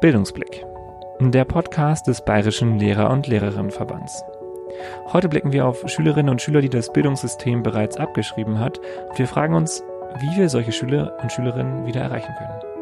Bildungsblick, 0.00 0.64
der 1.18 1.44
Podcast 1.44 2.06
des 2.06 2.24
Bayerischen 2.24 2.78
Lehrer- 2.78 3.10
und 3.10 3.26
Lehrerinnenverbands. 3.26 4.22
Heute 5.12 5.28
blicken 5.28 5.52
wir 5.52 5.66
auf 5.66 5.82
Schülerinnen 5.88 6.30
und 6.30 6.40
Schüler, 6.40 6.60
die 6.60 6.68
das 6.68 6.92
Bildungssystem 6.92 7.64
bereits 7.64 7.96
abgeschrieben 7.96 8.60
hat, 8.60 8.78
und 8.78 9.18
wir 9.18 9.26
fragen 9.26 9.54
uns, 9.54 9.82
wie 10.20 10.36
wir 10.36 10.48
solche 10.48 10.70
Schüler 10.70 11.18
und 11.20 11.32
Schülerinnen 11.32 11.84
wieder 11.84 12.02
erreichen 12.02 12.32
können. 12.38 12.77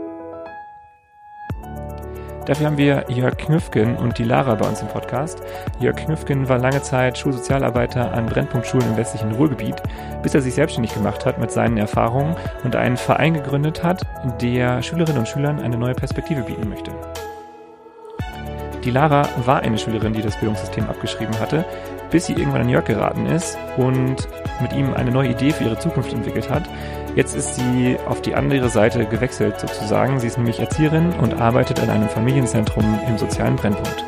Dafür 2.46 2.66
haben 2.66 2.78
wir 2.78 3.04
Jörg 3.08 3.36
Knüffgen 3.38 3.96
und 3.96 4.18
die 4.18 4.24
Lara 4.24 4.54
bei 4.54 4.68
uns 4.68 4.80
im 4.80 4.86
Podcast. 4.86 5.42
Jörg 5.80 5.96
Knüffgen 5.96 6.48
war 6.48 6.58
lange 6.58 6.80
Zeit 6.80 7.18
Schulsozialarbeiter 7.18 8.12
an 8.12 8.26
Brennpunktschulen 8.26 8.88
im 8.88 8.96
westlichen 8.96 9.32
Ruhrgebiet, 9.32 9.82
bis 10.22 10.32
er 10.32 10.42
sich 10.42 10.54
selbstständig 10.54 10.94
gemacht 10.94 11.26
hat 11.26 11.40
mit 11.40 11.50
seinen 11.50 11.76
Erfahrungen 11.76 12.36
und 12.62 12.76
einen 12.76 12.96
Verein 12.96 13.34
gegründet 13.34 13.82
hat, 13.82 14.02
der 14.40 14.80
Schülerinnen 14.80 15.18
und 15.18 15.28
Schülern 15.28 15.58
eine 15.58 15.76
neue 15.76 15.94
Perspektive 15.94 16.42
bieten 16.42 16.68
möchte. 16.68 16.92
Die 18.84 18.92
Lara 18.92 19.28
war 19.44 19.62
eine 19.62 19.76
Schülerin, 19.76 20.12
die 20.12 20.22
das 20.22 20.36
Bildungssystem 20.36 20.88
abgeschrieben 20.88 21.36
hatte, 21.40 21.64
bis 22.12 22.26
sie 22.26 22.34
irgendwann 22.34 22.60
an 22.60 22.68
Jörg 22.68 22.84
geraten 22.84 23.26
ist 23.26 23.58
und 23.76 24.28
mit 24.60 24.72
ihm 24.72 24.94
eine 24.94 25.10
neue 25.10 25.30
Idee 25.30 25.50
für 25.50 25.64
ihre 25.64 25.80
Zukunft 25.80 26.12
entwickelt 26.12 26.48
hat. 26.48 26.62
Jetzt 27.16 27.34
ist 27.34 27.54
sie 27.54 27.96
auf 28.04 28.20
die 28.20 28.34
andere 28.34 28.68
Seite 28.68 29.06
gewechselt 29.06 29.58
sozusagen. 29.58 30.20
Sie 30.20 30.26
ist 30.26 30.36
nämlich 30.36 30.60
Erzieherin 30.60 31.14
und 31.14 31.32
arbeitet 31.32 31.78
in 31.78 31.88
einem 31.88 32.10
Familienzentrum 32.10 32.84
im 33.08 33.16
sozialen 33.16 33.56
Brennpunkt. 33.56 34.04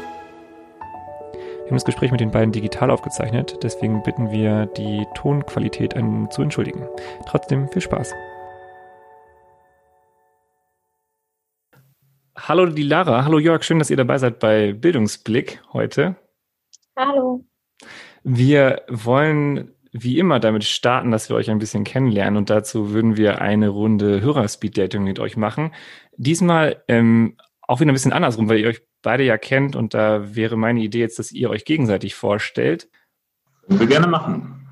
Wir 1.32 1.70
haben 1.70 1.76
das 1.76 1.86
Gespräch 1.86 2.10
mit 2.10 2.20
den 2.20 2.30
beiden 2.30 2.52
digital 2.52 2.90
aufgezeichnet, 2.90 3.60
deswegen 3.62 4.02
bitten 4.02 4.30
wir, 4.30 4.66
die 4.66 5.06
Tonqualität 5.14 5.94
zu 6.28 6.42
entschuldigen. 6.42 6.86
Trotzdem 7.26 7.70
viel 7.70 7.80
Spaß. 7.80 8.12
Hallo 12.36 12.66
die 12.66 12.82
Lara, 12.82 13.24
hallo 13.24 13.38
Jörg, 13.38 13.62
schön, 13.62 13.78
dass 13.78 13.88
ihr 13.88 13.96
dabei 13.96 14.18
seid 14.18 14.38
bei 14.38 14.74
Bildungsblick 14.74 15.62
heute. 15.72 16.16
Hallo. 16.94 17.42
Wir 18.22 18.82
wollen 18.88 19.74
wie 19.92 20.18
immer 20.18 20.40
damit 20.40 20.64
starten, 20.64 21.10
dass 21.10 21.28
wir 21.28 21.36
euch 21.36 21.50
ein 21.50 21.58
bisschen 21.58 21.84
kennenlernen 21.84 22.36
und 22.36 22.50
dazu 22.50 22.92
würden 22.92 23.16
wir 23.16 23.40
eine 23.40 23.68
Runde 23.68 24.20
Hörer-Speed-Dating 24.20 25.02
mit 25.04 25.18
euch 25.18 25.36
machen. 25.36 25.72
Diesmal 26.16 26.82
ähm, 26.88 27.36
auch 27.62 27.80
wieder 27.80 27.90
ein 27.90 27.94
bisschen 27.94 28.12
andersrum, 28.12 28.48
weil 28.48 28.58
ihr 28.58 28.68
euch 28.68 28.82
beide 29.02 29.24
ja 29.24 29.38
kennt 29.38 29.76
und 29.76 29.94
da 29.94 30.34
wäre 30.34 30.56
meine 30.56 30.80
Idee 30.80 31.00
jetzt, 31.00 31.18
dass 31.18 31.32
ihr 31.32 31.50
euch 31.50 31.64
gegenseitig 31.64 32.14
vorstellt. 32.14 32.88
Können 33.66 33.80
wir 33.80 33.86
gerne 33.86 34.06
machen. 34.06 34.66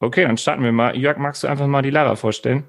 Okay, 0.00 0.24
dann 0.24 0.36
starten 0.36 0.62
wir 0.62 0.72
mal. 0.72 0.96
Jörg, 0.96 1.18
magst 1.18 1.42
du 1.42 1.46
einfach 1.46 1.66
mal 1.66 1.82
die 1.82 1.90
Lara 1.90 2.16
vorstellen? 2.16 2.64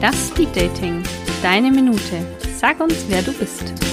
Das 0.00 0.28
Speed 0.28 0.54
Dating. 0.54 1.02
Deine 1.42 1.70
Minute. 1.70 2.26
Sag 2.54 2.80
uns, 2.80 3.06
wer 3.08 3.22
du 3.22 3.32
bist. 3.32 3.89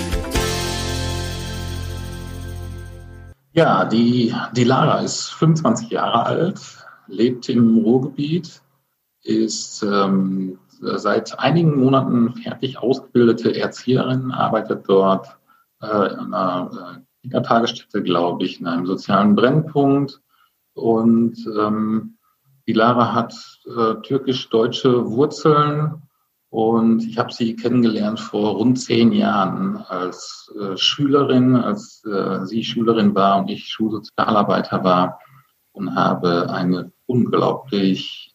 Ja, 3.58 3.86
die, 3.86 4.36
die 4.52 4.66
Lara 4.66 5.00
ist 5.00 5.34
25 5.34 5.90
Jahre 5.90 6.28
alt, 6.28 6.60
lebt 7.08 7.50
im 7.50 7.78
Ruhrgebiet, 7.80 8.62
ist 9.24 9.82
ähm, 9.82 10.60
seit 10.70 11.40
einigen 11.40 11.76
Monaten 11.76 12.36
fertig 12.36 12.78
ausgebildete 12.78 13.60
Erzieherin, 13.60 14.30
arbeitet 14.30 14.88
dort 14.88 15.40
äh, 15.82 15.88
in 15.88 16.36
einer 16.36 16.70
äh, 16.72 17.22
Kindertagesstätte, 17.24 18.04
glaube 18.04 18.46
ich, 18.46 18.60
in 18.60 18.68
einem 18.68 18.86
sozialen 18.86 19.34
Brennpunkt. 19.34 20.22
Und 20.76 21.44
ähm, 21.60 22.20
die 22.68 22.74
Lara 22.74 23.16
hat 23.16 23.34
äh, 23.66 23.96
türkisch-deutsche 24.04 25.10
Wurzeln, 25.10 26.04
und 26.58 27.08
ich 27.08 27.20
habe 27.20 27.32
sie 27.32 27.56
kennengelernt 27.56 28.20
vor 28.20 28.56
rund 28.56 28.80
zehn 28.80 29.12
Jahren 29.12 29.78
als 29.78 30.52
äh, 30.60 30.76
Schülerin, 30.76 31.56
als 31.56 32.04
äh, 32.04 32.48
sie 32.48 32.64
Schülerin 32.64 33.14
war 33.14 33.38
und 33.38 33.52
ich 33.52 33.68
Schulsozialarbeiter 33.68 34.84
war 34.84 35.20
und 35.72 35.94
habe 35.94 36.50
eine 36.50 36.92
unglaublich 37.06 38.34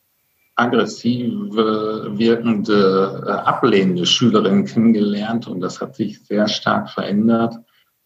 aggressive, 0.54 2.12
wirkende, 2.12 3.24
äh, 3.26 3.30
ablehnende 3.32 4.06
Schülerin 4.06 4.66
kennengelernt 4.66 5.48
und 5.48 5.60
das 5.60 5.80
hat 5.80 5.96
sich 5.96 6.24
sehr 6.24 6.46
stark 6.46 6.90
verändert. 6.90 7.56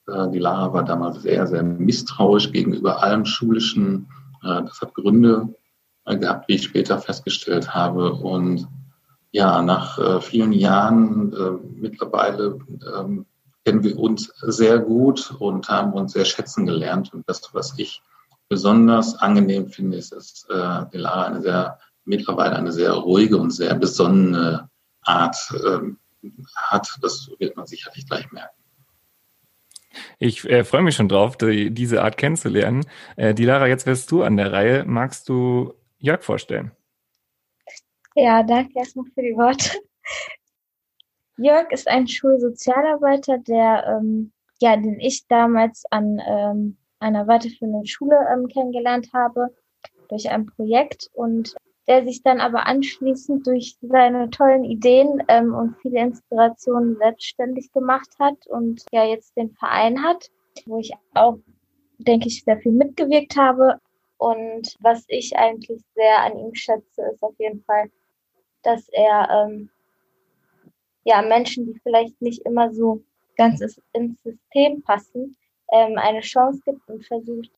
Äh, 0.06 0.30
die 0.30 0.38
Lara 0.38 0.72
war 0.72 0.84
damals 0.86 1.20
sehr, 1.20 1.46
sehr 1.46 1.62
misstrauisch 1.62 2.52
gegenüber 2.52 3.02
allem 3.02 3.26
Schulischen. 3.26 4.08
Äh, 4.42 4.62
das 4.62 4.80
hat 4.80 4.94
Gründe 4.94 5.54
äh, 6.06 6.16
gehabt, 6.16 6.48
wie 6.48 6.54
ich 6.54 6.62
später 6.62 6.98
festgestellt 6.98 7.74
habe 7.74 8.14
und 8.14 8.66
ja, 9.36 9.60
nach 9.60 9.98
äh, 9.98 10.20
vielen 10.22 10.52
Jahren 10.52 11.30
äh, 11.34 11.50
mittlerweile 11.78 12.58
ähm, 12.96 13.26
kennen 13.66 13.84
wir 13.84 13.98
uns 13.98 14.32
sehr 14.40 14.78
gut 14.78 15.30
und 15.38 15.68
haben 15.68 15.92
uns 15.92 16.14
sehr 16.14 16.24
schätzen 16.24 16.64
gelernt. 16.64 17.12
Und 17.12 17.28
das, 17.28 17.42
was 17.52 17.78
ich 17.78 18.00
besonders 18.48 19.14
angenehm 19.16 19.68
finde, 19.68 19.98
ist, 19.98 20.12
dass 20.12 20.46
äh, 20.48 20.86
Delara 20.90 21.26
eine 21.26 21.42
sehr, 21.42 21.78
mittlerweile 22.06 22.56
eine 22.56 22.72
sehr 22.72 22.92
ruhige 22.92 23.36
und 23.36 23.50
sehr 23.50 23.74
besonnene 23.74 24.70
Art 25.02 25.36
ähm, 25.66 25.98
hat. 26.54 26.88
Das 27.02 27.28
wird 27.38 27.56
man 27.58 27.66
sicherlich 27.66 28.06
gleich 28.06 28.32
merken. 28.32 28.56
Ich 30.18 30.48
äh, 30.48 30.64
freue 30.64 30.82
mich 30.82 30.96
schon 30.96 31.10
drauf, 31.10 31.36
die, 31.36 31.70
diese 31.72 32.02
Art 32.02 32.16
kennenzulernen. 32.16 32.86
Äh, 33.16 33.34
die 33.34 33.44
Lara, 33.44 33.66
jetzt 33.66 33.84
wärst 33.84 34.10
du 34.10 34.22
an 34.22 34.38
der 34.38 34.50
Reihe. 34.50 34.84
Magst 34.86 35.28
du 35.28 35.74
Jörg 35.98 36.22
vorstellen? 36.22 36.72
Ja, 38.18 38.42
danke 38.42 38.78
erstmal 38.78 39.04
für 39.14 39.20
die 39.20 39.36
Worte. 39.36 39.78
Jörg 41.36 41.70
ist 41.70 41.86
ein 41.86 42.08
Schulsozialarbeiter, 42.08 43.36
der, 43.36 43.84
ähm, 43.86 44.32
ja, 44.58 44.74
den 44.74 44.98
ich 45.00 45.26
damals 45.28 45.84
an 45.90 46.18
ähm, 46.26 46.78
einer 46.98 47.26
weiterführenden 47.26 47.84
Schule 47.84 48.16
ähm, 48.32 48.48
kennengelernt 48.48 49.10
habe 49.12 49.54
durch 50.08 50.30
ein 50.30 50.46
Projekt 50.46 51.10
und 51.12 51.54
der 51.88 52.04
sich 52.04 52.22
dann 52.22 52.40
aber 52.40 52.66
anschließend 52.66 53.46
durch 53.46 53.76
seine 53.82 54.30
tollen 54.30 54.64
Ideen 54.64 55.22
ähm, 55.28 55.54
und 55.54 55.76
viele 55.82 56.00
Inspirationen 56.00 56.96
selbstständig 56.96 57.70
gemacht 57.70 58.08
hat 58.18 58.46
und 58.46 58.82
ja 58.92 59.04
jetzt 59.04 59.36
den 59.36 59.50
Verein 59.50 60.02
hat, 60.02 60.30
wo 60.64 60.78
ich 60.78 60.92
auch, 61.12 61.36
denke 61.98 62.28
ich, 62.28 62.44
sehr 62.44 62.56
viel 62.60 62.72
mitgewirkt 62.72 63.36
habe. 63.36 63.78
Und 64.16 64.74
was 64.80 65.04
ich 65.08 65.36
eigentlich 65.36 65.82
sehr 65.94 66.22
an 66.22 66.38
ihm 66.38 66.54
schätze, 66.54 67.02
ist 67.12 67.22
auf 67.22 67.34
jeden 67.38 67.62
Fall, 67.64 67.90
dass 68.66 68.88
er 68.88 69.28
ähm, 69.30 69.70
ja 71.04 71.22
Menschen, 71.22 71.66
die 71.66 71.78
vielleicht 71.80 72.20
nicht 72.20 72.44
immer 72.44 72.74
so 72.74 73.04
ganz 73.36 73.60
ins 73.92 74.22
System 74.22 74.82
passen, 74.82 75.36
ähm, 75.72 75.96
eine 75.96 76.20
Chance 76.20 76.60
gibt 76.64 76.88
und 76.88 77.06
versucht, 77.06 77.50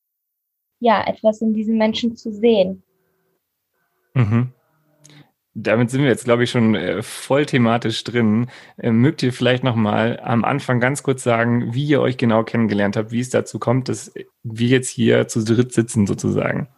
ja, 0.81 1.05
etwas 1.07 1.41
in 1.41 1.55
diesen 1.55 1.79
Menschen 1.79 2.17
zu 2.17 2.33
sehen. 2.33 2.83
Mhm. 4.15 4.53
Damit 5.55 5.91
sind 5.91 6.03
wir 6.03 6.09
jetzt, 6.09 6.25
glaube 6.25 6.45
ich, 6.45 6.51
schon 6.51 6.75
äh, 6.77 7.03
voll 7.03 7.47
thematisch 7.47 8.05
drin. 8.05 8.49
Äh, 8.77 8.93
mögt 8.93 9.23
ihr 9.23 9.33
vielleicht 9.33 9.65
noch 9.65 9.75
mal 9.75 10.21
am 10.23 10.45
Anfang 10.45 10.79
ganz 10.79 11.03
kurz 11.03 11.25
sagen, 11.25 11.75
wie 11.75 11.85
ihr 11.85 12.01
euch 12.01 12.17
genau 12.17 12.45
kennengelernt 12.45 12.97
habt, 12.97 13.11
wie 13.11 13.21
es 13.21 13.31
dazu 13.31 13.59
kommt, 13.59 13.89
dass 13.89 14.13
wir 14.45 14.69
jetzt 14.69 14.89
hier 14.89 15.27
zu 15.27 15.43
dritt 15.43 15.73
sitzen 15.73 16.07
sozusagen? 16.07 16.69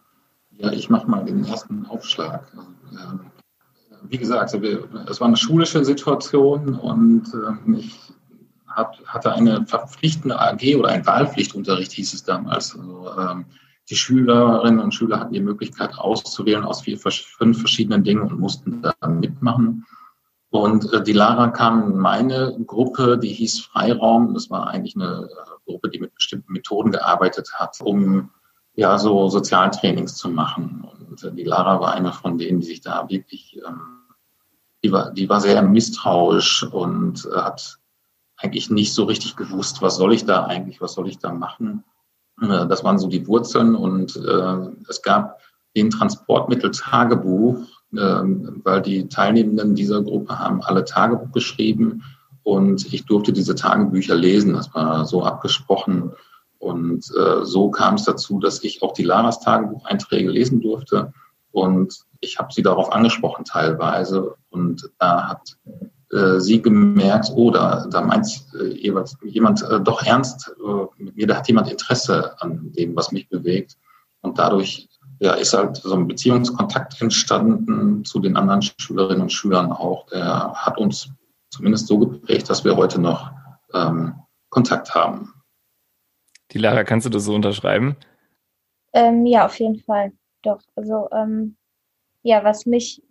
Ja, 0.51 0.71
ich 0.71 0.89
mache 0.89 1.07
mal 1.09 1.23
den 1.23 1.43
ersten 1.45 1.85
Aufschlag. 1.85 2.51
Ähm, 2.91 3.30
wie 4.07 4.17
gesagt, 4.17 4.53
es 4.53 5.19
war 5.19 5.27
eine 5.27 5.37
schulische 5.37 5.83
Situation 5.85 6.75
und 6.75 7.33
ähm, 7.33 7.75
ich 7.77 7.99
hatte 8.67 9.33
eine 9.33 9.65
verpflichtende 9.65 10.39
AG 10.39 10.75
oder 10.77 10.89
ein 10.89 11.05
Wahlpflichtunterricht, 11.05 11.91
hieß 11.91 12.13
es 12.13 12.23
damals. 12.23 12.77
Also, 12.77 13.09
ähm, 13.19 13.45
die 13.89 13.95
Schülerinnen 13.95 14.79
und 14.79 14.93
Schüler 14.93 15.19
hatten 15.19 15.33
die 15.33 15.41
Möglichkeit 15.41 15.97
auszuwählen 15.97 16.63
aus 16.63 16.81
vier, 16.81 16.97
fünf 16.97 17.59
verschiedenen 17.59 18.03
Dingen 18.03 18.21
und 18.21 18.39
mussten 18.39 18.81
da 18.81 18.93
mitmachen. 19.07 19.85
Und 20.49 20.91
äh, 20.93 21.03
die 21.03 21.13
Lara 21.13 21.49
kam 21.49 21.91
in 21.91 21.97
meine 21.97 22.57
Gruppe, 22.65 23.17
die 23.17 23.33
hieß 23.33 23.61
Freiraum. 23.61 24.33
Das 24.33 24.49
war 24.49 24.67
eigentlich 24.67 24.95
eine 24.95 25.29
äh, 25.29 25.51
Gruppe, 25.65 25.89
die 25.89 25.99
mit 25.99 26.15
bestimmten 26.15 26.53
Methoden 26.53 26.91
gearbeitet 26.91 27.49
hat, 27.55 27.77
um 27.81 28.29
ja 28.75 28.97
so 28.97 29.29
Sozialtrainings 29.29 30.15
zu 30.15 30.29
machen. 30.29 30.87
Und 31.09 31.23
äh, 31.23 31.31
die 31.31 31.43
Lara 31.43 31.79
war 31.79 31.93
eine 31.93 32.13
von 32.13 32.37
denen, 32.37 32.61
die 32.61 32.67
sich 32.67 32.81
da 32.81 33.09
wirklich 33.09 33.59
ähm, 33.65 34.01
die 34.83 34.91
war, 34.91 35.11
die 35.11 35.29
war 35.29 35.41
sehr 35.41 35.61
misstrauisch 35.61 36.63
und 36.63 37.27
äh, 37.31 37.37
hat 37.37 37.77
eigentlich 38.37 38.69
nicht 38.69 38.93
so 38.93 39.03
richtig 39.03 39.35
gewusst, 39.35 39.81
was 39.81 39.97
soll 39.97 40.13
ich 40.13 40.25
da 40.25 40.45
eigentlich, 40.45 40.81
was 40.81 40.93
soll 40.93 41.07
ich 41.07 41.19
da 41.19 41.31
machen. 41.31 41.83
Äh, 42.41 42.67
das 42.67 42.83
waren 42.83 42.97
so 42.97 43.07
die 43.07 43.27
Wurzeln 43.27 43.75
und 43.75 44.15
äh, 44.15 44.69
es 44.89 45.01
gab 45.01 45.39
den 45.75 45.89
Transportmittel-Tagebuch, 45.91 47.57
äh, 47.93 47.97
weil 47.97 48.81
die 48.81 49.07
Teilnehmenden 49.07 49.75
dieser 49.75 50.01
Gruppe 50.01 50.39
haben 50.39 50.61
alle 50.63 50.83
Tagebuch 50.83 51.31
geschrieben 51.31 52.03
und 52.43 52.91
ich 52.91 53.05
durfte 53.05 53.31
diese 53.31 53.53
Tagebücher 53.53 54.15
lesen. 54.15 54.53
Das 54.53 54.73
war 54.73 55.05
so 55.05 55.23
abgesprochen. 55.23 56.11
Und 56.61 57.11
äh, 57.17 57.43
so 57.43 57.71
kam 57.71 57.95
es 57.95 58.03
dazu, 58.03 58.39
dass 58.39 58.63
ich 58.63 58.83
auch 58.83 58.93
die 58.93 59.03
Laras 59.03 59.39
Tagebucheinträge 59.39 60.29
lesen 60.29 60.61
durfte. 60.61 61.11
Und 61.51 62.05
ich 62.19 62.37
habe 62.37 62.53
sie 62.53 62.61
darauf 62.61 62.91
angesprochen 62.91 63.45
teilweise 63.45 64.35
und 64.51 64.89
da 64.99 65.27
hat 65.27 65.57
äh, 66.11 66.39
sie 66.39 66.61
gemerkt, 66.61 67.31
oh, 67.35 67.49
da, 67.49 67.87
da 67.87 68.01
meint 68.01 68.45
äh, 68.59 68.67
jemand 68.77 69.63
äh, 69.63 69.79
doch 69.81 70.03
ernst 70.03 70.53
äh, 70.63 71.03
mit 71.03 71.15
mir, 71.15 71.25
da 71.25 71.37
hat 71.37 71.47
jemand 71.47 71.69
Interesse 71.69 72.39
an 72.39 72.71
dem, 72.73 72.95
was 72.95 73.11
mich 73.11 73.27
bewegt. 73.27 73.75
Und 74.21 74.37
dadurch 74.37 74.87
ja, 75.19 75.33
ist 75.33 75.53
halt 75.53 75.77
so 75.77 75.95
ein 75.95 76.07
Beziehungskontakt 76.07 77.01
entstanden 77.01 78.05
zu 78.05 78.19
den 78.19 78.37
anderen 78.37 78.61
Schülerinnen 78.61 79.23
und 79.23 79.33
Schülern 79.33 79.71
auch. 79.71 80.05
Der 80.07 80.53
hat 80.53 80.77
uns 80.77 81.09
zumindest 81.49 81.87
so 81.87 81.97
geprägt, 81.97 82.49
dass 82.49 82.63
wir 82.63 82.75
heute 82.75 83.01
noch 83.01 83.31
ähm, 83.73 84.13
Kontakt 84.49 84.93
haben. 84.93 85.33
Die 86.51 86.57
Lara, 86.57 86.83
kannst 86.83 87.05
du 87.05 87.09
das 87.09 87.25
so 87.25 87.33
unterschreiben? 87.33 87.95
Ähm, 88.93 89.25
ja, 89.25 89.45
auf 89.45 89.59
jeden 89.59 89.79
Fall. 89.79 90.11
Doch. 90.41 90.61
Also, 90.75 91.07
ähm, 91.11 91.55
ja, 92.23 92.43
was 92.43 92.65
mich, 92.65 93.01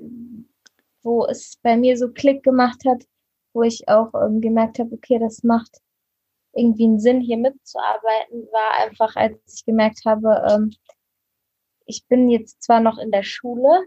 wo 1.03 1.25
es 1.27 1.57
bei 1.63 1.77
mir 1.77 1.97
so 1.97 2.13
Klick 2.13 2.43
gemacht 2.43 2.83
hat, 2.87 3.05
wo 3.53 3.63
ich 3.63 3.89
auch 3.89 4.13
ähm, 4.15 4.41
gemerkt 4.41 4.79
habe, 4.79 4.95
okay, 4.95 5.19
das 5.19 5.43
macht 5.43 5.79
irgendwie 6.53 6.85
einen 6.85 7.01
Sinn, 7.01 7.21
hier 7.21 7.37
mitzuarbeiten, 7.37 8.49
war 8.53 8.85
einfach, 8.85 9.17
als 9.17 9.37
ich 9.55 9.65
gemerkt 9.65 10.01
habe, 10.05 10.43
ähm, 10.51 10.73
ich 11.87 12.07
bin 12.07 12.29
jetzt 12.29 12.63
zwar 12.63 12.81
noch 12.81 12.99
in 12.99 13.11
der 13.11 13.23
Schule, 13.23 13.85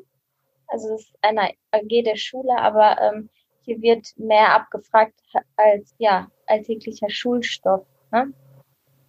also 0.68 0.96
es 0.96 1.02
ist 1.02 1.16
eine 1.22 1.52
AG 1.72 2.04
der 2.04 2.16
Schule, 2.16 2.58
aber 2.58 3.00
ähm, 3.02 3.30
hier 3.62 3.82
wird 3.82 4.08
mehr 4.18 4.56
abgefragt 4.56 5.14
als 5.56 5.94
ja 6.00 6.30
alltäglicher 6.48 7.10
Schulstoff. 7.10 7.86
Ne? 8.12 8.34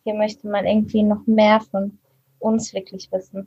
Hier 0.04 0.14
möchte 0.14 0.48
man 0.48 0.66
irgendwie 0.66 1.02
noch 1.02 1.26
mehr 1.26 1.60
von 1.60 1.98
uns 2.38 2.74
wirklich 2.74 3.10
wissen. 3.10 3.46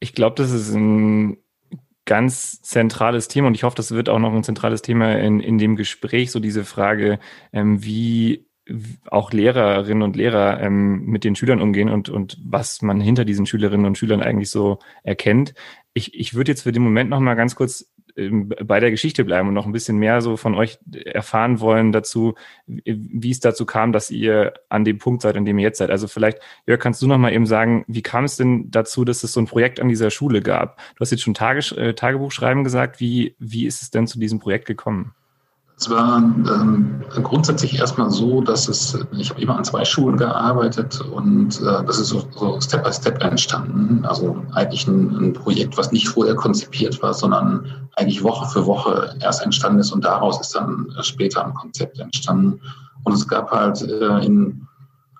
Ich 0.00 0.14
glaube, 0.14 0.34
das 0.36 0.50
ist 0.50 0.74
ein 0.74 1.38
ganz 2.04 2.60
zentrales 2.62 3.28
Thema 3.28 3.46
und 3.46 3.54
ich 3.54 3.62
hoffe, 3.62 3.76
das 3.76 3.92
wird 3.92 4.08
auch 4.08 4.18
noch 4.18 4.34
ein 4.34 4.42
zentrales 4.42 4.82
Thema 4.82 5.16
in, 5.18 5.38
in 5.38 5.58
dem 5.58 5.76
Gespräch, 5.76 6.32
so 6.32 6.40
diese 6.40 6.64
Frage, 6.64 7.20
ähm, 7.52 7.84
wie 7.84 8.50
auch 9.06 9.32
Lehrerinnen 9.32 10.02
und 10.02 10.16
Lehrer 10.16 10.60
ähm, 10.60 11.04
mit 11.04 11.24
den 11.24 11.34
Schülern 11.34 11.60
umgehen 11.60 11.88
und, 11.88 12.08
und 12.08 12.38
was 12.44 12.82
man 12.82 13.00
hinter 13.00 13.24
diesen 13.24 13.46
Schülerinnen 13.46 13.86
und 13.86 13.98
Schülern 13.98 14.22
eigentlich 14.22 14.50
so 14.50 14.78
erkennt. 15.02 15.54
Ich, 15.92 16.14
ich 16.14 16.34
würde 16.34 16.52
jetzt 16.52 16.62
für 16.62 16.72
den 16.72 16.82
Moment 16.82 17.10
noch 17.10 17.20
mal 17.20 17.34
ganz 17.34 17.54
kurz 17.56 17.89
bei 18.16 18.80
der 18.80 18.90
Geschichte 18.90 19.24
bleiben 19.24 19.48
und 19.48 19.54
noch 19.54 19.66
ein 19.66 19.72
bisschen 19.72 19.98
mehr 19.98 20.20
so 20.20 20.36
von 20.36 20.54
euch 20.54 20.78
erfahren 21.04 21.60
wollen 21.60 21.92
dazu, 21.92 22.34
wie 22.66 23.30
es 23.30 23.40
dazu 23.40 23.66
kam, 23.66 23.92
dass 23.92 24.10
ihr 24.10 24.54
an 24.68 24.84
dem 24.84 24.98
Punkt 24.98 25.22
seid, 25.22 25.36
an 25.36 25.44
dem 25.44 25.58
ihr 25.58 25.64
jetzt 25.64 25.78
seid. 25.78 25.90
Also 25.90 26.08
vielleicht, 26.08 26.38
Jörg, 26.66 26.80
kannst 26.80 27.02
du 27.02 27.06
noch 27.06 27.18
mal 27.18 27.32
eben 27.32 27.46
sagen, 27.46 27.84
wie 27.86 28.02
kam 28.02 28.24
es 28.24 28.36
denn 28.36 28.70
dazu, 28.70 29.04
dass 29.04 29.22
es 29.24 29.32
so 29.32 29.40
ein 29.40 29.46
Projekt 29.46 29.80
an 29.80 29.88
dieser 29.88 30.10
Schule 30.10 30.42
gab? 30.42 30.78
Du 30.96 31.00
hast 31.00 31.10
jetzt 31.10 31.22
schon 31.22 31.34
Tage, 31.34 31.60
äh, 31.76 31.94
Tagebuchschreiben 31.94 32.64
gesagt. 32.64 33.00
Wie, 33.00 33.34
wie 33.38 33.66
ist 33.66 33.82
es 33.82 33.90
denn 33.90 34.06
zu 34.06 34.18
diesem 34.18 34.38
Projekt 34.38 34.66
gekommen? 34.66 35.14
Es 35.80 35.88
war 35.88 36.18
ähm, 36.18 37.00
grundsätzlich 37.22 37.78
erstmal 37.78 38.10
so, 38.10 38.42
dass 38.42 38.68
es, 38.68 38.98
ich 39.16 39.30
habe 39.30 39.40
immer 39.40 39.56
an 39.56 39.64
zwei 39.64 39.82
Schulen 39.86 40.18
gearbeitet 40.18 41.00
und 41.00 41.58
äh, 41.62 41.84
das 41.86 41.98
ist 41.98 42.08
so, 42.08 42.22
so, 42.36 42.60
Step 42.60 42.84
by 42.84 42.92
Step 42.92 43.22
entstanden. 43.22 44.04
Also 44.04 44.36
eigentlich 44.52 44.86
ein, 44.86 45.16
ein, 45.16 45.32
Projekt, 45.32 45.78
was 45.78 45.90
nicht 45.90 46.06
vorher 46.06 46.34
konzipiert 46.34 47.02
war, 47.02 47.14
sondern 47.14 47.64
eigentlich 47.96 48.22
Woche 48.22 48.46
für 48.50 48.66
Woche 48.66 49.16
erst 49.22 49.42
entstanden 49.42 49.78
ist 49.78 49.90
und 49.90 50.04
daraus 50.04 50.38
ist 50.42 50.54
dann 50.54 50.86
später 51.00 51.46
ein 51.46 51.54
Konzept 51.54 51.98
entstanden. 51.98 52.60
Und 53.04 53.14
es 53.14 53.26
gab 53.26 53.50
halt 53.50 53.80
äh, 53.80 54.18
in, 54.26 54.66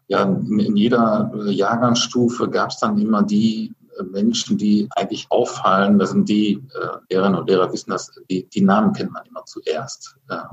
ja, 0.09 0.25
in, 0.25 0.59
in 0.59 0.77
jeder 0.77 1.33
Jahrgangsstufe 1.47 2.51
gab 2.51 2.69
es 2.69 2.77
dann 2.77 2.99
immer 2.99 3.23
die 3.23 3.73
Menschen, 4.05 4.59
die 4.59 4.89
eigentlich 4.97 5.27
auffallen, 5.31 5.99
das 5.99 6.11
sind 6.11 6.29
die 6.29 6.63
äh, 6.75 6.99
Lehrerinnen 7.09 7.41
und 7.41 7.49
Lehrer 7.49 7.73
wissen 7.73 7.91
das, 7.91 8.13
die, 8.31 8.49
die 8.49 8.63
Namen 8.63 8.93
kennt 8.93 9.13
man 9.13 9.25
immer 9.27 9.45
zuerst. 9.45 10.17
Wir 10.27 10.49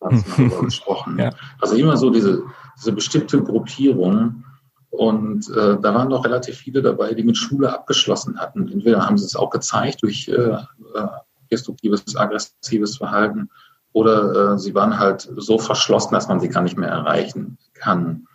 darüber 0.00 0.62
gesprochen. 0.64 1.18
Ja. 1.18 1.30
Also 1.60 1.76
immer 1.76 1.96
so 1.96 2.10
diese, 2.10 2.42
diese 2.78 2.92
bestimmte 2.92 3.42
Gruppierung. 3.42 4.44
Und 4.90 5.48
äh, 5.50 5.78
da 5.80 5.94
waren 5.94 6.08
noch 6.08 6.24
relativ 6.24 6.56
viele 6.56 6.80
dabei, 6.80 7.14
die 7.14 7.24
mit 7.24 7.36
Schule 7.36 7.72
abgeschlossen 7.72 8.38
hatten. 8.38 8.68
Entweder 8.68 9.04
haben 9.04 9.18
sie 9.18 9.24
es 9.24 9.34
auch 9.34 9.50
gezeigt 9.50 10.02
durch 10.02 10.28
äh, 10.28 10.32
äh 10.34 11.08
destruktives, 11.50 12.16
aggressives 12.16 12.96
Verhalten 12.96 13.50
oder 13.92 14.54
äh, 14.54 14.58
sie 14.58 14.74
waren 14.74 14.98
halt 14.98 15.30
so 15.36 15.58
verschlossen, 15.58 16.14
dass 16.14 16.26
man 16.26 16.40
sie 16.40 16.48
gar 16.48 16.62
nicht 16.62 16.76
mehr 16.76 16.88
erreichen 16.88 17.58
kann. 17.74 18.26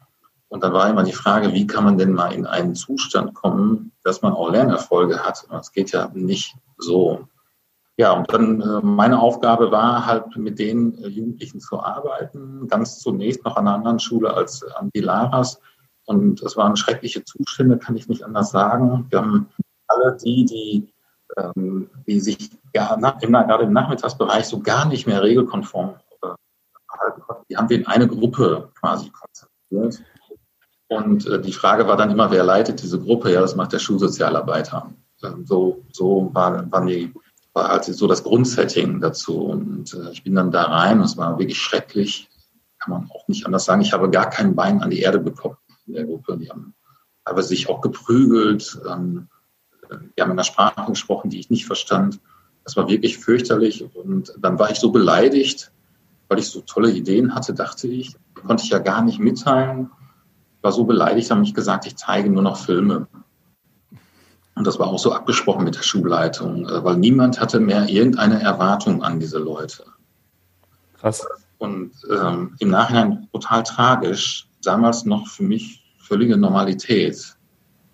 Und 0.49 0.63
dann 0.63 0.73
war 0.73 0.89
immer 0.89 1.03
die 1.03 1.13
Frage, 1.13 1.53
wie 1.53 1.67
kann 1.67 1.83
man 1.85 1.97
denn 1.97 2.13
mal 2.13 2.33
in 2.33 2.45
einen 2.45 2.75
Zustand 2.75 3.35
kommen, 3.35 3.91
dass 4.03 4.21
man 4.21 4.33
auch 4.33 4.51
Lernerfolge 4.51 5.23
hat. 5.23 5.45
Das 5.49 5.71
geht 5.71 5.91
ja 5.91 6.09
nicht 6.13 6.55
so. 6.77 7.27
Ja, 7.97 8.13
und 8.13 8.31
dann 8.33 8.61
äh, 8.61 8.79
meine 8.81 9.19
Aufgabe 9.19 9.71
war 9.71 10.05
halt 10.05 10.35
mit 10.37 10.57
den 10.57 10.97
äh, 11.03 11.07
Jugendlichen 11.07 11.59
zu 11.59 11.79
arbeiten, 11.81 12.67
ganz 12.67 12.99
zunächst 12.99 13.43
noch 13.43 13.57
an 13.57 13.67
einer 13.67 13.75
anderen 13.75 13.99
Schule 13.99 14.33
als 14.33 14.63
an 14.63 14.89
die 14.95 15.01
Laras. 15.01 15.59
Und 16.05 16.41
das 16.41 16.57
waren 16.57 16.77
schreckliche 16.77 17.23
Zustände, 17.23 17.77
kann 17.77 17.95
ich 17.95 18.07
nicht 18.07 18.23
anders 18.23 18.51
sagen. 18.51 19.05
Wir 19.09 19.19
haben 19.19 19.49
alle 19.87 20.17
die, 20.17 20.45
die, 20.45 20.93
ähm, 21.37 21.89
die 22.07 22.19
sich 22.19 22.49
gerade 22.71 23.63
im 23.63 23.73
Nachmittagsbereich 23.73 24.45
so 24.45 24.61
gar 24.61 24.85
nicht 24.85 25.05
mehr 25.05 25.21
regelkonform 25.21 25.95
äh, 26.23 26.27
verhalten 26.87 27.21
konnten, 27.21 27.45
die 27.49 27.57
haben 27.57 27.69
wir 27.69 27.77
in 27.77 27.87
eine 27.87 28.07
Gruppe 28.07 28.69
quasi 28.79 29.11
konzentriert. 29.11 30.03
Und 30.89 31.27
äh, 31.27 31.39
die 31.39 31.53
Frage 31.53 31.87
war 31.87 31.95
dann 31.95 32.09
immer, 32.09 32.31
wer 32.31 32.43
leitet 32.43 32.81
diese 32.81 32.99
Gruppe? 32.99 33.31
Ja, 33.31 33.41
das 33.41 33.55
macht 33.55 33.71
der 33.71 33.79
Schulsozialarbeiter. 33.79 34.91
Ähm, 35.23 35.45
so, 35.45 35.85
so 35.91 36.31
war, 36.33 36.69
war, 36.71 36.85
die, 36.85 37.13
war 37.53 37.69
halt 37.69 37.85
so 37.85 38.07
das 38.07 38.23
Grundsetting 38.23 38.99
dazu. 38.99 39.39
Und 39.39 39.93
äh, 39.93 40.09
ich 40.11 40.23
bin 40.23 40.33
dann 40.33 40.51
da 40.51 40.63
rein 40.63 40.99
es 41.01 41.15
war 41.15 41.37
wirklich 41.37 41.59
schrecklich. 41.59 42.27
Kann 42.79 42.91
man 42.91 43.11
auch 43.11 43.27
nicht 43.27 43.45
anders 43.45 43.65
sagen. 43.65 43.81
Ich 43.81 43.93
habe 43.93 44.09
gar 44.09 44.31
kein 44.31 44.55
Bein 44.55 44.81
an 44.81 44.89
die 44.89 45.01
Erde 45.01 45.19
bekommen 45.19 45.57
in 45.85 45.93
der 45.93 46.05
Gruppe. 46.05 46.37
Die 46.37 46.49
haben 46.49 46.73
aber 47.23 47.43
sich 47.43 47.69
auch 47.69 47.81
geprügelt. 47.81 48.81
Ähm, 48.89 49.27
die 49.91 50.21
haben 50.21 50.31
in 50.31 50.37
einer 50.37 50.43
Sprache 50.43 50.89
gesprochen, 50.89 51.29
die 51.29 51.39
ich 51.39 51.51
nicht 51.51 51.67
verstand. 51.67 52.19
Das 52.63 52.75
war 52.77 52.89
wirklich 52.89 53.19
fürchterlich. 53.19 53.85
Und 53.95 54.33
dann 54.39 54.57
war 54.57 54.71
ich 54.71 54.79
so 54.79 54.91
beleidigt, 54.91 55.71
weil 56.29 56.39
ich 56.39 56.47
so 56.47 56.61
tolle 56.61 56.89
Ideen 56.89 57.35
hatte, 57.35 57.53
dachte 57.53 57.87
ich. 57.87 58.15
Konnte 58.33 58.63
ich 58.63 58.71
ja 58.71 58.79
gar 58.79 59.03
nicht 59.03 59.19
mitteilen 59.19 59.91
war 60.61 60.71
so 60.71 60.83
beleidigt, 60.83 61.31
haben 61.31 61.41
mich 61.41 61.53
gesagt, 61.53 61.85
ich 61.85 61.95
zeige 61.95 62.29
nur 62.29 62.43
noch 62.43 62.57
Filme. 62.57 63.07
Und 64.55 64.67
das 64.67 64.77
war 64.77 64.87
auch 64.87 64.99
so 64.99 65.13
abgesprochen 65.13 65.63
mit 65.63 65.75
der 65.75 65.83
Schulleitung, 65.83 66.67
äh, 66.67 66.83
weil 66.83 66.97
niemand 66.97 67.39
hatte 67.39 67.59
mehr 67.59 67.87
irgendeine 67.87 68.41
Erwartung 68.41 69.03
an 69.03 69.19
diese 69.19 69.39
Leute. 69.39 69.85
Krass. 70.99 71.25
Und 71.59 71.91
ähm, 72.09 72.55
im 72.59 72.69
Nachhinein 72.69 73.29
total 73.31 73.63
tragisch, 73.63 74.47
damals 74.63 75.05
noch 75.05 75.27
für 75.27 75.43
mich 75.43 75.85
völlige 75.99 76.35
Normalität. 76.37 77.37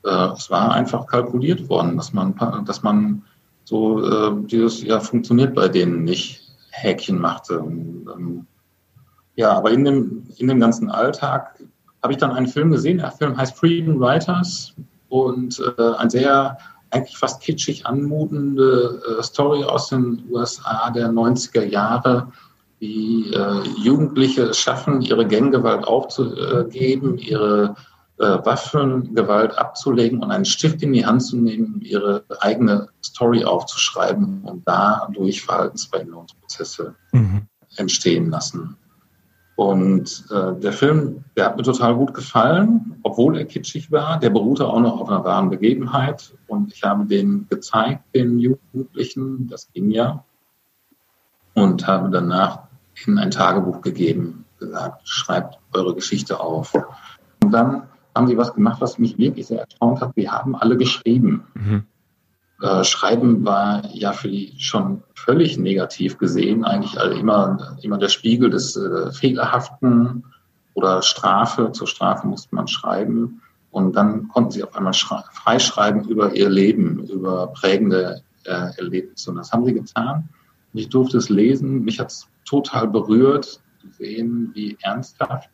Äh, 0.04 0.10
es 0.10 0.50
war 0.50 0.72
einfach 0.72 1.06
kalkuliert 1.06 1.70
worden, 1.70 1.98
dass 1.98 2.14
man, 2.14 2.36
dass 2.66 2.82
man 2.82 3.24
so 3.64 4.04
äh, 4.04 4.32
dieses, 4.46 4.82
ja, 4.82 5.00
funktioniert 5.00 5.54
bei 5.54 5.68
denen 5.68 6.04
nicht, 6.04 6.42
Häkchen 6.72 7.20
machte. 7.20 7.60
Und, 7.60 8.08
ähm, 8.14 8.48
ja, 9.36 9.52
aber 9.52 9.72
in 9.72 9.86
dem, 9.86 10.28
in 10.38 10.48
dem 10.48 10.60
ganzen 10.60 10.90
Alltag 10.90 11.60
habe 12.06 12.14
ich 12.14 12.20
dann 12.20 12.34
einen 12.34 12.46
Film 12.46 12.70
gesehen. 12.70 13.00
Der 13.00 13.10
Film 13.10 13.36
heißt 13.36 13.58
Freedom 13.58 14.00
Writers 14.00 14.76
und 15.10 15.60
äh, 15.76 15.94
ein 15.98 16.12
sehr 16.12 16.60
eigentlich 16.92 17.18
fast 17.18 17.42
kitschig 17.42 17.88
anmutende 17.88 19.02
äh, 19.20 19.24
Story 19.24 19.64
aus 19.64 19.90
den 19.90 20.24
USA 20.30 20.92
der 20.92 21.10
90er 21.10 21.64
Jahre, 21.64 22.32
wie 22.78 23.34
äh, 23.34 23.64
Jugendliche 23.82 24.44
es 24.44 24.60
schaffen, 24.60 25.02
ihre 25.02 25.28
Ganggewalt 25.28 25.88
aufzugeben, 25.88 27.18
ihre 27.18 27.76
äh, 28.20 28.24
Waffengewalt 28.24 29.58
abzulegen 29.58 30.22
und 30.22 30.30
einen 30.30 30.46
Stift 30.46 30.84
in 30.84 30.94
die 30.94 31.08
Hand 31.08 31.24
zu 31.24 31.38
nehmen, 31.38 31.82
ihre 31.82 32.24
eigene 32.40 32.88
Story 33.04 33.44
aufzuschreiben 33.46 34.44
und 34.44 34.62
dadurch 34.68 35.42
Verhaltensveränderungsprozesse 35.42 36.94
mhm. 37.14 37.48
entstehen 37.78 38.30
lassen. 38.30 38.78
Und 39.56 40.26
äh, 40.32 40.60
der 40.60 40.74
Film, 40.74 41.24
der 41.38 41.46
hat 41.46 41.58
mir 41.58 41.64
total 41.64 41.96
gut 41.96 42.14
gefallen, 42.14 42.98
obwohl 43.04 43.38
er 43.38 43.46
kitschig 43.46 43.90
war. 43.92 44.20
Der 44.20 44.30
beruhte 44.30 44.68
auch 44.68 44.82
noch 44.82 45.00
auf 45.00 45.08
einer 45.08 45.24
wahren 45.24 45.50
Begebenheit. 45.50 46.34
Und 46.48 46.74
ich 46.74 46.84
habe 46.84 47.06
den 47.06 47.48
gezeigt, 47.50 48.04
den 48.14 48.38
Jugendlichen, 48.40 49.48
das 49.48 49.72
ging 49.72 49.92
ja. 49.92 50.26
Und 51.54 51.88
habe 51.88 52.10
danach 52.10 52.64
ihnen 53.08 53.18
ein 53.18 53.32
Tagebuch 53.32 53.82
gegeben, 53.82 54.44
gesagt, 54.60 55.08
schreibt 55.08 55.58
eure 55.74 55.96
Geschichte 55.96 56.40
auf. 56.42 56.74
Und 57.42 57.52
dann 57.52 57.84
haben 58.14 58.28
sie 58.28 58.38
was 58.38 58.54
gemacht, 58.54 58.82
was 58.82 59.00
mich 59.00 59.18
wirklich 59.18 59.48
sehr 59.48 59.62
erstaunt 59.62 60.02
hat. 60.02 60.16
Wir 60.16 60.32
haben 60.32 60.56
alle 60.56 60.76
geschrieben. 60.76 61.46
Mhm. 61.54 61.84
Äh, 62.62 62.84
Schreiben 62.84 63.46
war 63.46 63.86
ja 63.94 64.14
für 64.14 64.30
die 64.30 64.54
schon 64.58 65.04
völlig 65.14 65.58
negativ 65.58 66.18
gesehen, 66.18 66.64
eigentlich 66.64 67.00
also 67.00 67.18
immer, 67.18 67.78
immer 67.82 67.98
der 67.98 68.10
Spiegel 68.10 68.50
des 68.50 68.76
äh, 68.78 69.12
Fehlerhaften 69.12 70.24
oder 70.74 71.02
Strafe. 71.02 71.72
Zur 71.74 71.88
Strafe 71.88 72.28
musste 72.28 72.56
man 72.56 72.68
schreiben. 72.68 73.42
Und 73.72 73.96
dann 73.96 74.30
konnten 74.30 74.52
sie 74.52 74.64
auf 74.64 74.74
einmal 74.76 74.94
freischreiben 74.94 76.06
über 76.08 76.34
ihr 76.34 76.50
Leben, 76.50 77.06
über 77.10 77.48
prägende 77.48 78.22
äh, 78.46 78.72
Erlebnisse. 78.78 79.32
Und 79.32 79.38
das 79.38 79.52
haben 79.52 79.66
sie 79.66 79.74
getan. 79.74 80.30
Ich 80.72 80.88
durfte 80.88 81.18
es 81.18 81.30
lesen. 81.30 81.84
Mich 81.84 82.00
hat 82.00 82.12
es 82.12 82.28
total 82.46 82.88
berührt, 82.88 83.62
zu 83.82 83.88
sehen, 83.98 84.52
wie 84.54 84.78
ernsthaft 84.82 85.50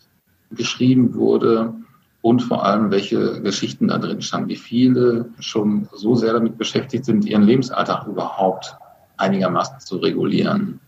geschrieben 0.51 1.15
wurde 1.15 1.73
und 2.21 2.41
vor 2.41 2.65
allem, 2.65 2.91
welche 2.91 3.41
Geschichten 3.41 3.87
da 3.87 3.97
drin 3.97 4.21
standen, 4.21 4.49
wie 4.49 4.55
viele 4.55 5.29
schon 5.39 5.89
so 5.93 6.15
sehr 6.15 6.33
damit 6.33 6.57
beschäftigt 6.57 7.05
sind, 7.05 7.25
ihren 7.25 7.43
Lebensalltag 7.43 8.07
überhaupt 8.07 8.75
einigermaßen 9.17 9.79
zu 9.79 9.97
regulieren. 9.97 10.79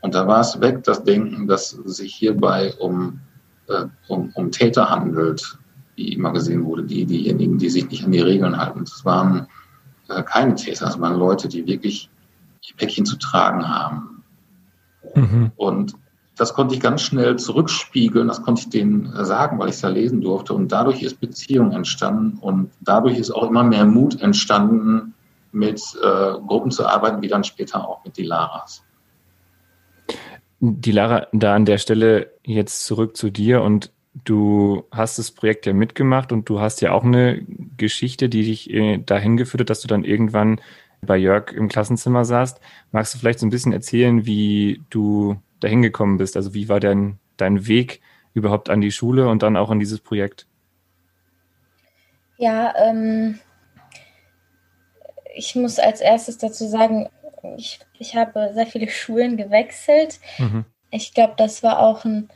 Und 0.00 0.14
da 0.14 0.26
war 0.26 0.40
es 0.40 0.60
weg, 0.60 0.84
das 0.84 1.02
Denken, 1.04 1.46
dass 1.46 1.72
es 1.72 1.96
sich 1.96 2.14
hierbei 2.14 2.74
um, 2.78 3.20
äh, 3.68 3.86
um, 4.08 4.30
um 4.34 4.50
Täter 4.50 4.90
handelt, 4.90 5.58
wie 5.96 6.12
immer 6.12 6.32
gesehen 6.32 6.64
wurde, 6.64 6.84
die, 6.84 7.04
diejenigen, 7.06 7.58
die 7.58 7.70
sich 7.70 7.88
nicht 7.90 8.04
an 8.04 8.12
die 8.12 8.20
Regeln 8.20 8.56
halten. 8.56 8.82
Es 8.82 9.04
waren 9.04 9.46
äh, 10.08 10.22
keine 10.22 10.54
Täter, 10.54 10.88
es 10.88 11.00
waren 11.00 11.18
Leute, 11.18 11.48
die 11.48 11.66
wirklich 11.66 12.10
ihr 12.68 12.76
Päckchen 12.76 13.06
zu 13.06 13.16
tragen 13.16 13.66
haben. 13.68 14.22
Mhm. 15.14 15.52
Und 15.56 15.94
das 16.40 16.54
konnte 16.54 16.74
ich 16.74 16.80
ganz 16.80 17.02
schnell 17.02 17.36
zurückspiegeln, 17.36 18.26
das 18.26 18.42
konnte 18.42 18.62
ich 18.62 18.70
denen 18.70 19.12
äh, 19.12 19.26
sagen, 19.26 19.58
weil 19.58 19.68
ich 19.68 19.74
es 19.74 19.82
ja 19.82 19.90
lesen 19.90 20.22
durfte. 20.22 20.54
Und 20.54 20.72
dadurch 20.72 21.02
ist 21.02 21.20
Beziehung 21.20 21.72
entstanden 21.72 22.38
und 22.40 22.70
dadurch 22.80 23.18
ist 23.18 23.30
auch 23.30 23.46
immer 23.50 23.62
mehr 23.62 23.84
Mut 23.84 24.22
entstanden, 24.22 25.12
mit 25.52 25.82
äh, 26.02 26.06
Gruppen 26.46 26.70
zu 26.70 26.86
arbeiten, 26.86 27.20
wie 27.20 27.28
dann 27.28 27.44
später 27.44 27.86
auch 27.86 28.02
mit 28.06 28.16
die 28.16 28.22
Laras. 28.22 28.82
Die 30.60 30.92
Lara, 30.92 31.26
da 31.32 31.54
an 31.54 31.66
der 31.66 31.76
Stelle 31.76 32.30
jetzt 32.42 32.86
zurück 32.86 33.18
zu 33.18 33.28
dir 33.28 33.60
und 33.60 33.92
du 34.24 34.84
hast 34.92 35.18
das 35.18 35.32
Projekt 35.32 35.66
ja 35.66 35.74
mitgemacht 35.74 36.32
und 36.32 36.48
du 36.48 36.58
hast 36.58 36.80
ja 36.80 36.92
auch 36.92 37.04
eine 37.04 37.44
Geschichte, 37.76 38.30
die 38.30 38.44
dich 38.44 38.70
äh, 38.70 38.96
dahin 38.96 39.36
geführt 39.36 39.60
hat, 39.60 39.70
dass 39.70 39.82
du 39.82 39.88
dann 39.88 40.04
irgendwann 40.04 40.58
bei 41.02 41.18
Jörg 41.18 41.52
im 41.52 41.68
Klassenzimmer 41.68 42.24
saßt. 42.24 42.62
Magst 42.92 43.12
du 43.12 43.18
vielleicht 43.18 43.40
so 43.40 43.46
ein 43.46 43.50
bisschen 43.50 43.74
erzählen, 43.74 44.24
wie 44.24 44.80
du 44.88 45.36
dahin 45.60 45.82
gekommen 45.82 46.18
bist? 46.18 46.36
Also 46.36 46.54
wie 46.54 46.68
war 46.68 46.80
dein, 46.80 47.18
dein 47.36 47.66
Weg 47.66 48.00
überhaupt 48.34 48.70
an 48.70 48.80
die 48.80 48.92
Schule 48.92 49.28
und 49.28 49.42
dann 49.42 49.56
auch 49.56 49.70
an 49.70 49.78
dieses 49.78 50.00
Projekt? 50.00 50.46
Ja, 52.38 52.74
ähm, 52.76 53.38
ich 55.34 55.54
muss 55.54 55.78
als 55.78 56.00
erstes 56.00 56.38
dazu 56.38 56.66
sagen, 56.66 57.08
ich, 57.56 57.80
ich 57.98 58.16
habe 58.16 58.50
sehr 58.54 58.66
viele 58.66 58.88
Schulen 58.88 59.36
gewechselt. 59.36 60.20
Mhm. 60.38 60.64
Ich 60.90 61.14
glaube, 61.14 61.34
das 61.36 61.62
war 61.62 61.80
auch 61.80 62.04
ein 62.04 62.28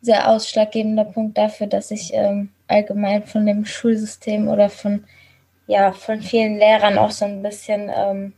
sehr 0.00 0.28
ausschlaggebender 0.28 1.04
Punkt 1.04 1.38
dafür, 1.38 1.68
dass 1.68 1.90
ich 1.90 2.12
ähm, 2.12 2.50
allgemein 2.66 3.24
von 3.24 3.46
dem 3.46 3.64
Schulsystem 3.64 4.48
oder 4.48 4.68
von, 4.68 5.04
ja, 5.66 5.92
von 5.92 6.20
vielen 6.20 6.58
Lehrern 6.58 6.98
auch 6.98 7.12
so 7.12 7.24
ein 7.24 7.42
bisschen 7.42 7.90
ähm, 7.94 8.32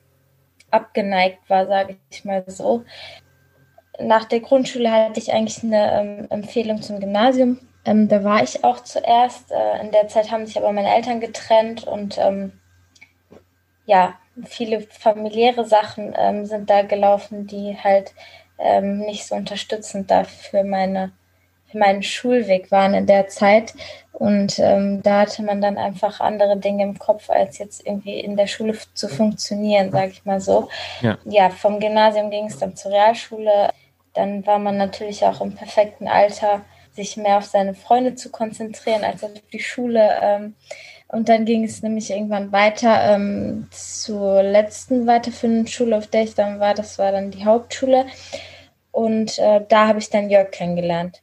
abgeneigt 0.71 1.49
war, 1.49 1.67
sage 1.67 1.97
ich 2.11 2.25
mal 2.25 2.45
so. 2.47 2.85
Nach 4.01 4.25
der 4.25 4.41
Grundschule 4.41 4.91
hatte 4.91 5.21
ich 5.21 5.33
eigentlich 5.33 5.63
eine 5.63 6.01
ähm, 6.01 6.27
Empfehlung 6.31 6.83
zum 6.83 7.01
Gymnasium. 7.01 7.59
Ähm, 7.85 8.09
da 8.09 8.25
war 8.25 8.43
ich 8.43 8.65
auch 8.65 8.81
zuerst. 8.81 9.53
Äh, 9.53 9.81
in 9.81 9.93
der 9.93 10.09
Zeit 10.09 10.31
haben 10.31 10.47
sich 10.47 10.57
aber 10.57 10.73
meine 10.73 10.95
Eltern 10.95 11.21
getrennt 11.21 11.87
und 11.87 12.19
ähm, 12.19 12.53
ja, 13.87 14.15
viele 14.45 14.81
familiäre 14.81 15.65
Sachen 15.65 16.15
ähm, 16.17 16.47
sind 16.47 16.71
da 16.71 16.83
gelaufen, 16.83 17.47
die 17.47 17.77
halt 17.83 18.15
ähm, 18.59 19.01
nicht 19.01 19.27
so 19.27 19.35
unterstützend 19.35 20.11
da 20.11 20.25
für, 20.25 20.65
meine, 20.65 21.13
für 21.71 21.79
meinen 21.79 22.03
Schulweg 22.03 22.71
waren 22.71 22.95
in 22.95 23.07
der 23.07 23.29
Zeit. 23.29 23.75
Und 24.13 24.59
ähm, 24.61 25.03
da 25.03 25.23
hatte 25.23 25.43
man 25.43 25.61
dann 25.61 25.77
einfach 25.77 26.21
andere 26.21 26.57
Dinge 26.57 26.85
im 26.85 26.99
Kopf, 26.99 27.31
als 27.31 27.59
jetzt 27.59 27.85
irgendwie 27.85 28.21
in 28.21 28.37
der 28.37 28.47
Schule 28.47 28.77
zu 28.95 29.09
funktionieren, 29.09 29.91
sage 29.91 30.13
ich 30.13 30.25
mal 30.25 30.41
so. 30.41 30.69
Ja. 31.01 31.19
ja, 31.25 31.51
vom 31.51 31.81
Gymnasium 31.81 32.31
ging 32.31 32.47
es 32.47 32.59
dann 32.59 32.77
zur 32.77 32.93
Realschule. 32.93 33.71
Dann 34.15 34.47
war 34.47 34.59
man 34.59 34.77
natürlich 34.77 35.25
auch 35.25 35.41
im 35.41 35.55
perfekten 35.55 36.09
Alter, 36.09 36.65
sich 36.95 37.17
mehr 37.17 37.39
auf 37.39 37.47
seine 37.47 37.75
Freunde 37.75 38.15
zu 38.15 38.31
konzentrieren 38.31 39.05
als 39.05 39.25
auf 39.25 39.33
die 39.53 39.61
Schule. 39.61 40.19
Ähm, 40.23 40.55
und 41.09 41.29
dann 41.29 41.45
ging 41.45 41.65
es 41.65 41.83
nämlich 41.83 42.11
irgendwann 42.11 42.53
weiter 42.53 43.15
ähm, 43.15 43.69
zur 43.71 44.43
letzten 44.43 45.07
weiterführenden 45.07 45.67
Schule, 45.67 45.97
auf 45.97 46.07
der 46.07 46.23
ich 46.23 46.35
dann 46.35 46.61
war. 46.61 46.75
Das 46.75 46.99
war 46.99 47.13
dann 47.13 47.31
die 47.31 47.45
Hauptschule. 47.45 48.07
Und 48.93 49.39
äh, 49.39 49.61
da 49.69 49.89
habe 49.89 49.99
ich 49.99 50.11
dann 50.11 50.31
Jörg 50.31 50.51
kennengelernt. 50.53 51.21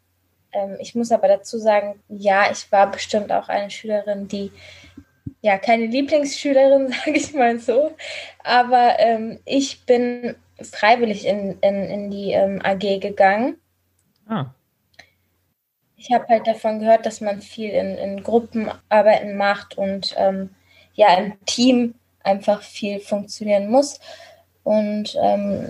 Ähm, 0.52 0.76
ich 0.80 0.94
muss 0.94 1.12
aber 1.12 1.30
dazu 1.30 1.58
sagen, 1.58 2.02
ja, 2.10 2.52
ich 2.52 2.70
war 2.72 2.92
bestimmt 2.92 3.32
auch 3.32 3.48
eine 3.48 3.70
Schülerin, 3.70 4.28
die, 4.28 4.52
ja, 5.42 5.58
keine 5.58 5.86
Lieblingsschülerin, 5.86 6.94
sage 7.06 7.18
ich 7.18 7.34
mal 7.34 7.60
so. 7.60 7.92
Aber 8.44 8.98
ich 9.46 9.86
bin 9.86 10.36
freiwillig 10.64 11.26
in, 11.26 11.60
in, 11.62 11.84
in 11.84 12.12
die 12.12 12.32
ähm, 12.32 12.62
AG 12.64 13.00
gegangen. 13.00 13.58
Ah 14.28 14.54
ich 16.02 16.12
habe 16.12 16.26
halt 16.30 16.48
davon 16.48 16.80
gehört, 16.80 17.06
dass 17.06 17.22
man 17.22 17.42
viel 17.42 17.70
in, 17.70 17.96
in 17.96 18.24
Gruppenarbeiten 18.24 19.38
macht 19.38 19.78
und 19.78 20.16
ähm, 20.18 20.50
ja, 20.96 21.16
im 21.16 21.34
Team 21.46 21.94
einfach 22.24 22.64
viel 22.64 23.00
funktionieren 23.00 23.70
muss. 23.70 24.00
Und 24.64 25.16
ähm, 25.22 25.70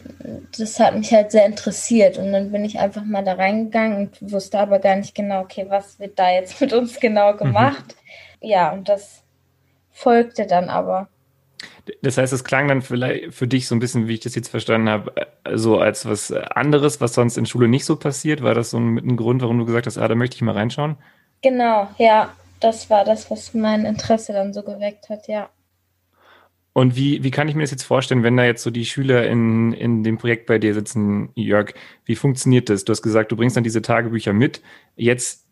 das 0.57 0.79
hat 0.79 0.95
mich 0.95 1.13
halt 1.13 1.31
sehr 1.31 1.45
interessiert. 1.45 2.17
Und 2.17 2.31
dann 2.31 2.51
bin 2.51 2.63
ich 2.63 2.79
einfach 2.79 3.03
mal 3.03 3.23
da 3.25 3.33
reingegangen 3.33 3.97
und 3.97 4.31
wusste 4.31 4.59
aber 4.59 4.79
gar 4.79 4.95
nicht 4.95 5.15
genau, 5.15 5.41
okay, 5.41 5.65
was 5.67 5.99
wird 5.99 6.17
da 6.17 6.31
jetzt 6.31 6.61
mit 6.61 6.71
uns 6.71 6.99
genau 7.01 7.33
mhm. 7.33 7.37
gemacht. 7.37 7.95
Mhm. 8.39 8.47
Ja, 8.49 8.71
und 8.71 8.87
das 8.87 9.23
folgte 9.89 10.47
dann 10.47 10.69
aber. 10.69 11.09
Das 12.01 12.17
heißt, 12.17 12.33
es 12.33 12.43
klang 12.43 12.67
dann 12.67 12.81
vielleicht 12.81 13.33
für 13.33 13.47
dich 13.47 13.67
so 13.67 13.75
ein 13.75 13.79
bisschen, 13.79 14.07
wie 14.07 14.13
ich 14.13 14.19
das 14.19 14.35
jetzt 14.35 14.49
verstanden 14.49 14.89
habe, 14.89 15.13
äh, 15.15 15.57
so 15.57 15.79
als 15.79 16.05
was 16.05 16.31
anderes, 16.31 17.01
was 17.01 17.13
sonst 17.13 17.37
in 17.37 17.45
Schule 17.45 17.67
nicht 17.67 17.85
so 17.85 17.95
passiert. 17.95 18.43
War 18.43 18.53
das 18.53 18.71
so 18.71 18.77
ein, 18.77 18.97
ein 18.97 19.17
Grund, 19.17 19.41
warum 19.41 19.59
du 19.59 19.65
gesagt 19.65 19.87
hast, 19.87 19.97
ah, 19.97 20.07
da 20.07 20.15
möchte 20.15 20.35
ich 20.35 20.41
mal 20.41 20.53
reinschauen? 20.53 20.97
Genau, 21.41 21.89
ja. 21.97 22.33
Das 22.59 22.91
war 22.91 23.03
das, 23.03 23.31
was 23.31 23.55
mein 23.55 23.85
Interesse 23.85 24.33
dann 24.33 24.53
so 24.53 24.61
geweckt 24.61 25.09
hat, 25.09 25.27
ja. 25.27 25.49
Und 26.73 26.95
wie, 26.95 27.23
wie 27.23 27.31
kann 27.31 27.49
ich 27.49 27.55
mir 27.55 27.63
das 27.63 27.71
jetzt 27.71 27.83
vorstellen, 27.83 28.23
wenn 28.23 28.37
da 28.37 28.45
jetzt 28.45 28.63
so 28.63 28.69
die 28.69 28.85
Schüler 28.85 29.27
in, 29.27 29.73
in 29.73 30.03
dem 30.03 30.17
Projekt 30.17 30.45
bei 30.45 30.57
dir 30.57 30.73
sitzen, 30.73 31.29
Jörg? 31.35 31.73
Wie 32.05 32.15
funktioniert 32.15 32.69
das? 32.69 32.85
Du 32.85 32.91
hast 32.91 33.01
gesagt, 33.01 33.31
du 33.31 33.35
bringst 33.35 33.57
dann 33.57 33.63
diese 33.63 33.81
Tagebücher 33.81 34.31
mit. 34.31 34.61
Jetzt 34.95 35.47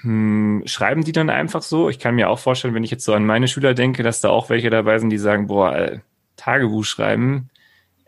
hm, 0.00 0.62
schreiben 0.66 1.04
die 1.04 1.12
dann 1.12 1.30
einfach 1.30 1.62
so? 1.62 1.88
Ich 1.88 1.98
kann 1.98 2.14
mir 2.14 2.28
auch 2.28 2.38
vorstellen, 2.38 2.74
wenn 2.74 2.84
ich 2.84 2.90
jetzt 2.90 3.04
so 3.04 3.14
an 3.14 3.26
meine 3.26 3.48
Schüler 3.48 3.74
denke, 3.74 4.02
dass 4.02 4.20
da 4.20 4.30
auch 4.30 4.50
welche 4.50 4.70
dabei 4.70 4.98
sind, 4.98 5.10
die 5.10 5.18
sagen, 5.18 5.46
boah, 5.46 5.74
äh, 5.74 5.98
Tagebuch 6.36 6.84
schreiben, 6.84 7.50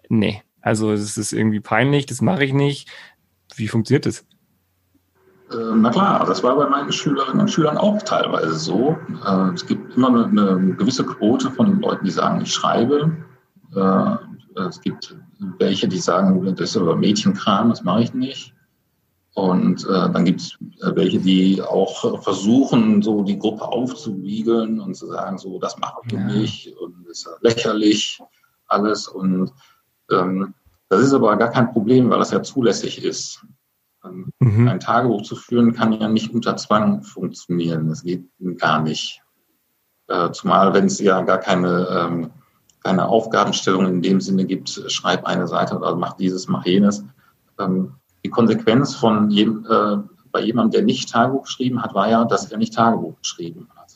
nee. 0.09 0.43
Also 0.61 0.93
es 0.93 1.19
ist 1.19 1.33
irgendwie 1.33 1.61
peinlich, 1.61 2.07
das 2.07 2.23
mache 2.23 2.45
ich 2.45 2.53
nicht. 2.53 2.89
Wie 3.55 3.69
funktioniert 3.69 4.07
das? 4.07 4.21
Äh, 5.51 5.77
na 5.77 5.91
klar, 5.91 6.25
das 6.25 6.43
war 6.43 6.57
bei 6.57 6.69
meinen 6.69 6.91
Schülerinnen 6.91 7.41
und 7.41 7.51
Schülern 7.51 7.77
auch 7.77 8.01
teilweise 8.03 8.55
so. 8.55 8.99
Äh, 9.27 9.53
es 9.55 9.67
gibt 9.67 9.95
immer 9.97 10.09
eine, 10.09 10.75
gewisse 10.77 11.05
Quote 11.05 11.51
von 11.51 11.81
Leuten, 11.81 12.05
die 12.05 12.11
sagen, 12.11 12.41
ich 12.41 12.53
schreibe. 12.53 13.13
Es 14.55 14.81
gibt 14.83 15.17
welche, 15.59 15.89
die 15.89 15.99
sagen, 15.99 16.55
das 16.55 16.71
ist 16.71 16.77
aber 16.77 16.95
Mädchenkram, 16.95 17.71
das 17.71 17.83
mache 17.83 18.03
ich 18.03 18.15
nicht. 18.15 18.54
Und 19.35 19.85
äh, 19.85 20.11
dann 20.13 20.25
gibt 20.25 20.41
es 20.41 20.59
äh, 20.81 20.95
welche, 20.95 21.19
die 21.19 21.61
auch 21.61 22.23
versuchen, 22.23 23.03
so 23.03 23.25
die 23.25 23.39
Gruppe 23.39 23.65
aufzuwiegeln 23.65 24.79
und 24.79 24.95
zu 24.95 25.09
sagen, 25.09 25.39
so, 25.39 25.59
das 25.59 25.77
machen 25.79 26.03
wir 26.05 26.21
ja. 26.21 26.27
nicht 26.27 26.77
und 26.77 27.07
ist 27.09 27.27
ja 27.27 27.33
lächerlich 27.41 28.21
alles. 28.69 29.09
Und 29.09 29.53
ähm, 30.11 30.55
das 30.89 31.03
ist 31.03 31.13
aber 31.13 31.37
gar 31.37 31.51
kein 31.51 31.73
Problem, 31.73 32.11
weil 32.11 32.21
das 32.21 32.31
ja 32.31 32.45
zulässig 32.45 33.03
ist. 33.03 33.45
Ähm, 34.05 34.31
mhm. 34.39 34.69
Ein 34.69 34.79
Tagebuch 34.79 35.23
zu 35.23 35.35
führen 35.35 35.73
kann 35.73 35.93
ja 35.93 36.09
nicht 36.09 36.33
unter 36.33 36.57
Zwang 36.57 37.03
funktionieren. 37.03 37.89
Das 37.89 38.05
geht 38.05 38.29
gar 38.59 38.83
nicht. 38.83 39.21
Äh, 40.07 40.31
zumal, 40.31 40.75
wenn 40.75 40.85
es 40.85 41.01
ja 41.01 41.23
gar 41.23 41.39
keine, 41.39 41.89
ähm, 41.91 42.31
keine 42.85 43.09
Aufgabenstellung 43.09 43.87
in 43.87 44.03
dem 44.03 44.21
Sinne 44.21 44.45
gibt, 44.45 44.69
schreib 44.69 45.25
eine 45.25 45.49
Seite 45.49 45.77
oder 45.77 45.97
mach 45.97 46.13
dieses, 46.13 46.47
mach 46.47 46.65
jenes. 46.67 47.05
Ähm, 47.59 47.95
die 48.25 48.31
Konsequenz 48.31 48.95
von 48.95 49.31
jedem, 49.31 49.67
äh, 49.69 49.97
bei 50.33 50.43
jemandem, 50.43 50.73
der 50.73 50.83
nicht 50.83 51.11
Tagebuch 51.11 51.45
geschrieben 51.45 51.83
hat, 51.83 51.95
war 51.95 52.09
ja, 52.09 52.25
dass 52.25 52.51
er 52.51 52.59
nicht 52.59 52.75
Tagebuch 52.75 53.19
geschrieben 53.21 53.69
hat. 53.77 53.93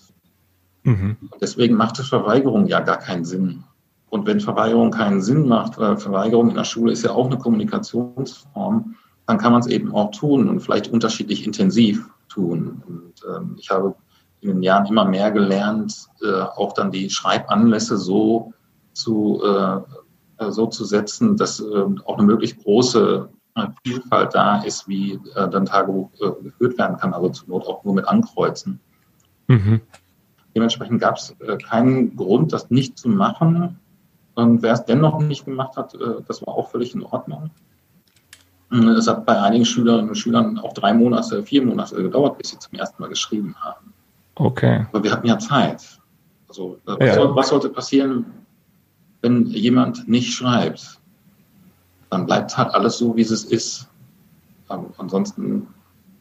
Mhm. 0.85 1.17
Deswegen 1.41 1.77
machte 1.77 2.05
Verweigerung 2.05 2.67
ja 2.67 2.81
gar 2.81 2.99
keinen 2.99 3.25
Sinn. 3.25 3.65
Und 4.11 4.27
wenn 4.27 4.41
Verweigerung 4.41 4.91
keinen 4.91 5.21
Sinn 5.21 5.49
macht, 5.49 5.79
weil 5.79 5.97
Verweigerung 5.97 6.51
in 6.51 6.55
der 6.55 6.65
Schule 6.65 6.93
ist 6.93 7.03
ja 7.03 7.11
auch 7.11 7.27
eine 7.27 7.39
Kommunikationsform, 7.39 8.95
dann 9.27 9.39
kann 9.39 9.53
man 9.53 9.61
es 9.61 9.67
eben 9.67 9.95
auch 9.95 10.11
tun 10.13 10.49
und 10.49 10.61
vielleicht 10.61 10.89
unterschiedlich 10.89 11.45
intensiv 11.45 12.09
tun. 12.29 12.83
Und 12.87 13.15
ähm, 13.29 13.57
ich 13.59 13.69
habe 13.71 13.95
in 14.41 14.49
den 14.49 14.63
Jahren 14.63 14.87
immer 14.87 15.05
mehr 15.05 15.31
gelernt, 15.31 16.07
äh, 16.23 16.43
auch 16.43 16.73
dann 16.73 16.91
die 16.91 17.11
Schreibanlässe 17.11 17.99
so 17.99 18.55
zu, 18.93 19.43
äh, 19.43 20.51
so 20.51 20.67
zu 20.67 20.85
setzen, 20.85 21.37
dass 21.37 21.61
äh, 21.61 21.85
auch 22.05 22.17
eine 22.17 22.27
möglichst 22.27 22.63
große 22.63 23.29
Vielfalt 23.85 24.35
da 24.35 24.63
ist, 24.63 24.89
wie 24.89 25.15
äh, 25.35 25.49
dann 25.49 25.67
Tagebuch 25.67 26.11
äh, 26.21 26.43
geführt 26.43 26.79
werden 26.79 26.97
kann, 26.97 27.15
also 27.15 27.29
zur 27.31 27.49
Not 27.49 27.67
auch 27.67 27.85
nur 27.85 27.95
mit 27.95 28.07
Ankreuzen. 28.09 28.81
Mhm. 29.49 29.81
Dementsprechend 30.55 31.01
gab 31.01 31.17
es 31.17 31.35
äh, 31.41 31.57
keinen 31.57 32.17
Grund, 32.17 32.53
das 32.53 32.71
nicht 32.71 32.99
zu 32.99 33.09
machen. 33.09 33.79
Und 34.35 34.63
wer 34.63 34.73
es 34.73 34.85
dennoch 34.85 35.21
nicht 35.21 35.45
gemacht 35.45 35.77
hat, 35.77 35.95
äh, 35.95 36.23
das 36.27 36.47
war 36.47 36.55
auch 36.55 36.71
völlig 36.71 36.95
in 36.95 37.03
Ordnung. 37.03 37.51
Es 38.71 39.09
hat 39.09 39.25
bei 39.25 39.41
einigen 39.41 39.65
Schülerinnen 39.65 40.11
und 40.11 40.15
Schülern 40.15 40.59
auch 40.59 40.75
drei 40.75 40.93
Monate, 40.93 41.43
vier 41.43 41.65
Monate 41.65 41.97
gedauert, 42.03 42.37
bis 42.37 42.51
sie 42.51 42.59
zum 42.59 42.79
ersten 42.79 43.03
Mal 43.03 43.09
geschrieben 43.09 43.55
haben. 43.59 43.95
Okay. 44.35 44.87
Aber 44.93 45.03
wir 45.03 45.11
hatten 45.11 45.27
ja 45.27 45.39
Zeit. 45.39 45.99
Also, 46.49 46.79
was, 46.85 46.99
ja. 47.01 47.15
soll, 47.15 47.35
was 47.35 47.49
sollte 47.49 47.71
passieren, 47.71 48.27
wenn 49.23 49.47
jemand 49.47 50.07
nicht 50.07 50.35
schreibt? 50.35 50.98
Dann 52.11 52.27
bleibt 52.27 52.57
halt 52.57 52.75
alles 52.75 52.99
so, 52.99 53.17
wie 53.17 53.23
es 53.23 53.31
ist. 53.45 53.89
Aber 54.69 54.87
ansonsten, 54.99 55.67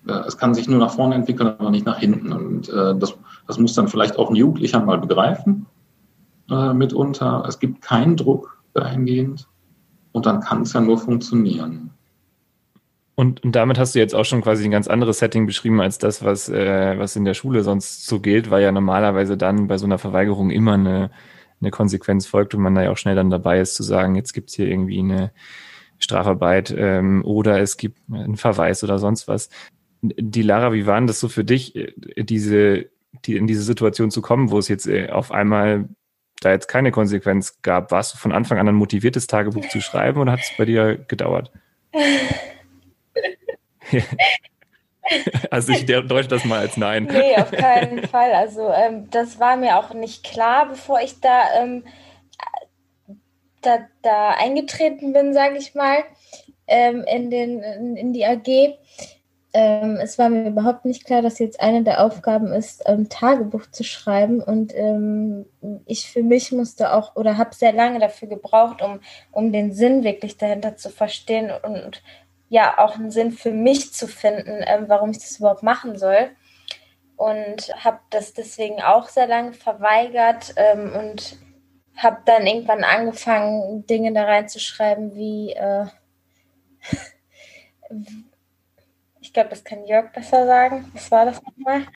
äh, 0.07 0.13
es 0.27 0.37
kann 0.37 0.53
sich 0.53 0.67
nur 0.67 0.79
nach 0.79 0.93
vorne 0.93 1.15
entwickeln, 1.15 1.47
aber 1.47 1.69
nicht 1.69 1.85
nach 1.85 1.99
hinten. 1.99 2.31
Und 2.31 2.69
äh, 2.69 2.95
das, 2.95 3.15
das 3.47 3.59
muss 3.59 3.73
dann 3.73 3.87
vielleicht 3.87 4.17
auch 4.17 4.29
ein 4.29 4.35
Jugendlicher 4.35 4.79
mal 4.81 4.97
begreifen 4.97 5.65
äh, 6.49 6.73
mitunter. 6.73 7.45
Es 7.47 7.59
gibt 7.59 7.81
keinen 7.81 8.15
Druck 8.15 8.61
dahingehend. 8.73 9.47
Und 10.11 10.25
dann 10.25 10.41
kann 10.41 10.63
es 10.63 10.73
ja 10.73 10.81
nur 10.81 10.97
funktionieren. 10.97 11.91
Und, 13.19 13.43
und 13.43 13.55
damit 13.55 13.79
hast 13.79 13.95
du 13.95 13.99
jetzt 13.99 14.13
auch 14.13 14.25
schon 14.25 14.41
quasi 14.41 14.63
ein 14.65 14.71
ganz 14.71 14.87
anderes 14.87 15.19
Setting 15.19 15.47
beschrieben 15.47 15.81
als 15.81 15.97
das, 15.97 16.23
was, 16.23 16.49
äh, 16.49 16.99
was 16.99 17.15
in 17.15 17.25
der 17.25 17.33
Schule 17.33 17.63
sonst 17.63 18.05
so 18.05 18.19
gilt, 18.19 18.51
weil 18.51 18.61
ja 18.61 18.71
normalerweise 18.71 19.37
dann 19.37 19.67
bei 19.67 19.79
so 19.79 19.87
einer 19.87 19.97
Verweigerung 19.97 20.51
immer 20.51 20.73
eine, 20.73 21.09
eine 21.59 21.71
Konsequenz 21.71 22.27
folgt 22.27 22.53
und 22.53 22.61
man 22.61 22.75
da 22.75 22.83
ja 22.83 22.91
auch 22.91 22.97
schnell 22.97 23.15
dann 23.15 23.31
dabei 23.31 23.59
ist 23.59 23.73
zu 23.73 23.81
sagen, 23.81 24.13
jetzt 24.15 24.33
gibt's 24.33 24.53
hier 24.53 24.67
irgendwie 24.67 24.99
eine 24.99 25.31
Strafarbeit 25.99 26.73
ähm, 26.77 27.23
oder 27.25 27.59
es 27.59 27.77
gibt 27.77 27.99
einen 28.11 28.37
Verweis 28.37 28.83
oder 28.83 28.99
sonst 28.99 29.27
was. 29.27 29.49
Die 30.01 30.43
Lara, 30.43 30.73
wie 30.73 30.85
war 30.85 30.99
denn 30.99 31.07
das 31.07 31.19
so 31.19 31.27
für 31.27 31.43
dich, 31.43 31.75
äh, 31.75 32.23
diese, 32.23 32.85
die, 33.25 33.35
in 33.35 33.47
diese 33.47 33.63
Situation 33.63 34.11
zu 34.11 34.21
kommen, 34.21 34.51
wo 34.51 34.59
es 34.59 34.67
jetzt 34.67 34.87
äh, 34.87 35.09
auf 35.09 35.31
einmal 35.31 35.89
da 36.41 36.51
jetzt 36.51 36.67
keine 36.67 36.91
Konsequenz 36.91 37.61
gab? 37.61 37.91
Warst 37.91 38.13
du 38.13 38.17
von 38.17 38.31
Anfang 38.31 38.59
an 38.59 38.67
ein 38.67 38.75
motiviertes 38.75 39.27
Tagebuch 39.27 39.67
zu 39.69 39.81
schreiben 39.81 40.21
oder 40.21 40.33
hat 40.33 40.41
es 40.41 40.51
bei 40.57 40.65
dir 40.65 40.97
gedauert? 41.07 41.51
also 45.51 45.71
ich 45.71 45.85
deute 45.85 46.27
das 46.27 46.45
mal 46.45 46.59
als 46.59 46.77
Nein. 46.77 47.07
Nee, 47.11 47.35
auf 47.37 47.51
keinen 47.51 48.07
Fall. 48.07 48.33
Also 48.33 48.71
ähm, 48.71 49.09
das 49.09 49.39
war 49.39 49.57
mir 49.57 49.77
auch 49.77 49.93
nicht 49.93 50.23
klar, 50.23 50.67
bevor 50.69 51.01
ich 51.01 51.19
da, 51.19 51.41
ähm, 51.59 51.83
da, 53.61 53.79
da 54.01 54.31
eingetreten 54.31 55.13
bin, 55.13 55.33
sage 55.33 55.57
ich 55.57 55.75
mal, 55.75 56.03
ähm, 56.67 57.03
in, 57.07 57.29
den, 57.29 57.61
in, 57.61 57.97
in, 57.97 58.13
die 58.13 58.25
AG. 58.25 58.77
Ähm, 59.53 59.97
es 60.01 60.19
war 60.19 60.29
mir 60.29 60.47
überhaupt 60.47 60.85
nicht 60.85 61.05
klar, 61.05 61.21
dass 61.21 61.39
jetzt 61.39 61.59
eine 61.61 61.83
der 61.83 62.03
Aufgaben 62.03 62.51
ist, 62.51 62.83
ähm, 62.85 63.09
Tagebuch 63.09 63.65
zu 63.71 63.83
schreiben. 63.83 64.41
Und 64.41 64.75
ähm, 64.75 65.45
ich 65.85 66.11
für 66.11 66.23
mich 66.23 66.51
musste 66.51 66.93
auch 66.93 67.15
oder 67.15 67.37
habe 67.37 67.55
sehr 67.55 67.73
lange 67.73 67.99
dafür 67.99 68.27
gebraucht, 68.27 68.81
um, 68.81 68.99
um 69.31 69.51
den 69.51 69.73
Sinn 69.73 70.03
wirklich 70.03 70.37
dahinter 70.37 70.75
zu 70.75 70.89
verstehen 70.89 71.51
und 71.63 72.03
ja 72.49 72.77
auch 72.77 72.95
einen 72.95 73.11
Sinn 73.11 73.31
für 73.31 73.51
mich 73.51 73.93
zu 73.93 74.07
finden, 74.07 74.63
ähm, 74.65 74.85
warum 74.87 75.11
ich 75.11 75.19
das 75.19 75.39
überhaupt 75.39 75.63
machen 75.63 75.97
soll. 75.97 76.29
Und 77.15 77.73
habe 77.83 77.99
das 78.11 78.33
deswegen 78.33 78.79
auch 78.81 79.09
sehr 79.09 79.25
lange 79.25 79.53
verweigert 79.53 80.53
ähm, 80.55 80.93
und 80.93 81.39
habe 81.97 82.17
dann 82.25 82.45
irgendwann 82.45 82.83
angefangen, 82.83 83.85
Dinge 83.87 84.13
da 84.13 84.23
reinzuschreiben 84.23 85.15
wie, 85.15 85.51
äh, 85.53 85.85
ich 89.19 89.33
glaube, 89.33 89.49
das 89.49 89.63
kann 89.63 89.85
Jörg 89.85 90.13
besser 90.13 90.45
sagen. 90.45 90.91
Was 90.93 91.11
war 91.11 91.25
das 91.25 91.41
nochmal? 91.43 91.87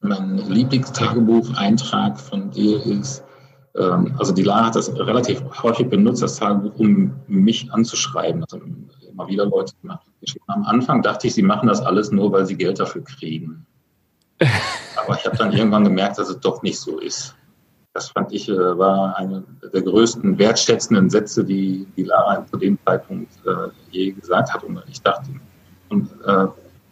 Mein 0.00 0.38
Lieblingstagebucheintrag 0.38 2.18
von 2.18 2.50
dir 2.50 2.84
ist, 2.84 3.24
ähm, 3.76 4.14
also 4.18 4.32
die 4.32 4.42
Lara 4.42 4.66
hat 4.66 4.76
das 4.76 4.94
relativ 4.94 5.42
häufig 5.62 5.88
benutzt, 5.88 6.22
das 6.22 6.36
Tagebuch, 6.36 6.78
um 6.78 7.20
mich 7.26 7.72
anzuschreiben. 7.72 8.42
Also 8.44 8.60
immer 9.08 9.28
wieder 9.28 9.46
Leute 9.46 9.74
gemacht. 9.80 10.06
Am 10.46 10.64
Anfang 10.64 11.02
dachte 11.02 11.26
ich, 11.26 11.34
sie 11.34 11.42
machen 11.42 11.68
das 11.68 11.80
alles 11.80 12.10
nur, 12.10 12.32
weil 12.32 12.46
sie 12.46 12.56
Geld 12.56 12.80
dafür 12.80 13.04
kriegen. 13.04 13.66
Aber 14.96 15.14
ich 15.14 15.24
habe 15.24 15.36
dann 15.36 15.52
irgendwann 15.52 15.84
gemerkt, 15.84 16.18
dass 16.18 16.28
es 16.28 16.40
doch 16.40 16.62
nicht 16.62 16.78
so 16.78 16.98
ist. 16.98 17.34
Das 17.96 18.10
fand 18.10 18.30
ich, 18.30 18.46
äh, 18.50 18.78
war 18.78 19.16
einer 19.16 19.42
der 19.72 19.80
größten 19.80 20.38
wertschätzenden 20.38 21.08
Sätze, 21.08 21.42
die, 21.42 21.86
die 21.96 22.02
Lara 22.02 22.44
zu 22.44 22.58
dem 22.58 22.78
Zeitpunkt 22.84 23.32
äh, 23.46 23.70
je 23.90 24.12
gesagt 24.12 24.52
hat. 24.52 24.62
Und 24.64 24.82
ich 24.86 25.00
dachte, 25.00 25.30
und 25.88 26.10
äh, 26.26 26.46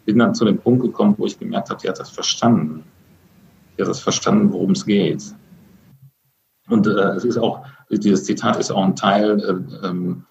bin 0.05 0.17
dann 0.17 0.33
zu 0.33 0.45
dem 0.45 0.57
Punkt 0.57 0.81
gekommen, 0.81 1.13
wo 1.19 1.27
ich 1.27 1.37
gemerkt 1.37 1.69
habe, 1.69 1.79
sie 1.79 1.87
hat 1.87 1.99
das 1.99 2.09
verstanden. 2.09 2.83
Sie 3.75 3.83
hat 3.83 3.89
das 3.89 3.99
verstanden, 3.99 4.51
worum 4.51 4.71
es 4.71 4.83
geht. 4.83 5.23
Und 6.69 6.87
äh, 6.87 6.89
es 6.89 7.23
ist 7.23 7.37
auch, 7.37 7.63
dieses 7.91 8.23
Zitat 8.23 8.57
ist 8.57 8.71
auch 8.71 8.83
ein 8.83 8.95
Teil 8.95 9.39
äh, 9.39 9.87
ähm, 9.87 10.25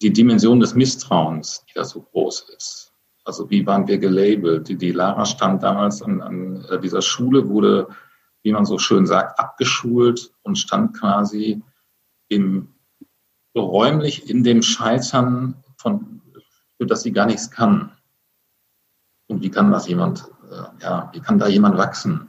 die 0.00 0.12
Dimension 0.12 0.60
des 0.60 0.76
Misstrauens, 0.76 1.64
die 1.68 1.74
da 1.74 1.82
so 1.82 2.02
groß 2.02 2.50
ist. 2.56 2.92
Also 3.24 3.50
wie 3.50 3.66
waren 3.66 3.88
wir 3.88 3.98
gelabelt? 3.98 4.68
Die, 4.68 4.76
die 4.76 4.92
Lara 4.92 5.24
stand 5.24 5.64
damals 5.64 6.02
an, 6.02 6.20
an 6.20 6.64
äh, 6.70 6.78
dieser 6.78 7.02
Schule, 7.02 7.48
wurde, 7.48 7.88
wie 8.48 8.52
man 8.52 8.64
so 8.64 8.78
schön 8.78 9.04
sagt, 9.04 9.38
abgeschult 9.38 10.32
und 10.40 10.56
stand 10.56 10.98
quasi 10.98 11.60
im, 12.28 12.68
räumlich 13.54 14.30
in 14.30 14.42
dem 14.42 14.62
Scheitern, 14.62 15.62
von, 15.76 16.22
für 16.78 16.86
das 16.86 17.02
sie 17.02 17.12
gar 17.12 17.26
nichts 17.26 17.50
kann. 17.50 17.92
Und 19.26 19.42
wie 19.42 19.50
kann 19.50 19.70
das 19.70 19.86
jemand, 19.86 20.30
äh, 20.50 20.82
ja, 20.82 21.10
wie 21.12 21.20
kann 21.20 21.38
da 21.38 21.46
jemand 21.46 21.76
wachsen? 21.76 22.28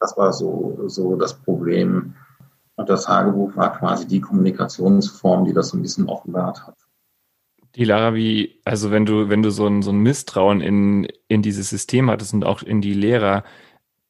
Das 0.00 0.16
war 0.16 0.32
so, 0.32 0.84
so 0.86 1.16
das 1.16 1.34
Problem, 1.34 2.14
und 2.76 2.88
das 2.88 3.04
Tagebuch 3.04 3.54
war 3.54 3.76
quasi 3.76 4.08
die 4.08 4.22
Kommunikationsform, 4.22 5.44
die 5.44 5.52
das 5.52 5.68
so 5.68 5.76
ein 5.76 5.82
bisschen 5.82 6.08
offenbart 6.08 6.66
hat. 6.66 6.78
Die 7.74 7.84
Lara, 7.84 8.14
wie, 8.14 8.62
also 8.64 8.90
wenn 8.90 9.04
du, 9.04 9.28
wenn 9.28 9.42
du 9.42 9.50
so 9.50 9.66
ein, 9.66 9.82
so 9.82 9.90
ein 9.90 9.98
Misstrauen 9.98 10.62
in, 10.62 11.06
in 11.28 11.42
dieses 11.42 11.68
System 11.68 12.10
hattest 12.10 12.32
und 12.32 12.44
auch 12.44 12.62
in 12.62 12.80
die 12.80 12.94
Lehrer, 12.94 13.44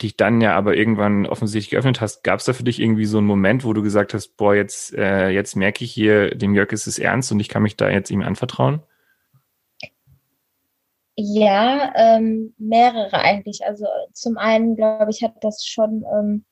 dich 0.02 0.16
dann 0.16 0.40
ja 0.40 0.54
aber 0.54 0.76
irgendwann 0.76 1.26
offensichtlich 1.26 1.70
geöffnet 1.70 2.00
hast, 2.00 2.22
gab 2.22 2.40
es 2.40 2.46
da 2.46 2.52
für 2.52 2.64
dich 2.64 2.80
irgendwie 2.80 3.04
so 3.04 3.18
einen 3.18 3.26
Moment, 3.26 3.64
wo 3.64 3.72
du 3.72 3.82
gesagt 3.82 4.14
hast, 4.14 4.36
boah, 4.36 4.54
jetzt, 4.54 4.94
äh, 4.94 5.28
jetzt 5.28 5.56
merke 5.56 5.84
ich 5.84 5.92
hier, 5.92 6.34
dem 6.34 6.54
Jörg 6.54 6.72
ist 6.72 6.86
es 6.86 6.98
ernst 6.98 7.32
und 7.32 7.40
ich 7.40 7.48
kann 7.48 7.62
mich 7.62 7.76
da 7.76 7.88
jetzt 7.88 8.10
ihm 8.10 8.22
anvertrauen? 8.22 8.82
Ja, 11.16 11.92
ähm, 11.94 12.54
mehrere 12.58 13.20
eigentlich. 13.20 13.64
Also 13.64 13.86
zum 14.12 14.38
einen, 14.38 14.76
glaube 14.76 15.10
ich, 15.10 15.22
hat 15.22 15.34
das 15.42 15.64
schon 15.64 16.04
ähm, 16.12 16.44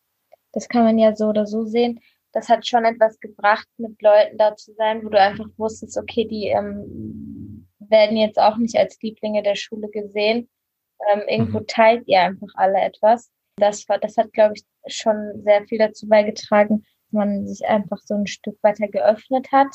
das 0.52 0.68
kann 0.68 0.84
man 0.84 0.98
ja 0.98 1.14
so 1.14 1.26
oder 1.26 1.46
so 1.46 1.64
sehen. 1.64 2.00
Das 2.32 2.48
hat 2.48 2.66
schon 2.66 2.84
etwas 2.84 3.18
gebracht, 3.20 3.66
mit 3.76 4.00
Leuten 4.02 4.38
da 4.38 4.54
zu 4.56 4.72
sein, 4.74 5.04
wo 5.04 5.08
du 5.08 5.20
einfach 5.20 5.46
wusstest, 5.56 5.98
okay, 5.98 6.26
die 6.26 6.46
ähm, 6.46 7.68
werden 7.78 8.16
jetzt 8.16 8.38
auch 8.38 8.56
nicht 8.56 8.76
als 8.76 9.00
Lieblinge 9.02 9.42
der 9.42 9.56
Schule 9.56 9.88
gesehen. 9.88 10.48
Ähm, 11.12 11.22
irgendwo 11.26 11.60
mhm. 11.60 11.66
teilt 11.66 12.06
ihr 12.06 12.20
einfach 12.20 12.50
alle 12.54 12.80
etwas. 12.80 13.30
Das 13.60 13.88
war, 13.88 13.98
das 13.98 14.16
hat, 14.16 14.32
glaube 14.32 14.54
ich, 14.56 14.64
schon 14.92 15.42
sehr 15.44 15.64
viel 15.66 15.78
dazu 15.78 16.08
beigetragen, 16.08 16.78
dass 16.78 17.12
man 17.12 17.46
sich 17.46 17.66
einfach 17.66 17.98
so 18.04 18.14
ein 18.14 18.26
Stück 18.26 18.58
weiter 18.62 18.88
geöffnet 18.88 19.52
hat 19.52 19.68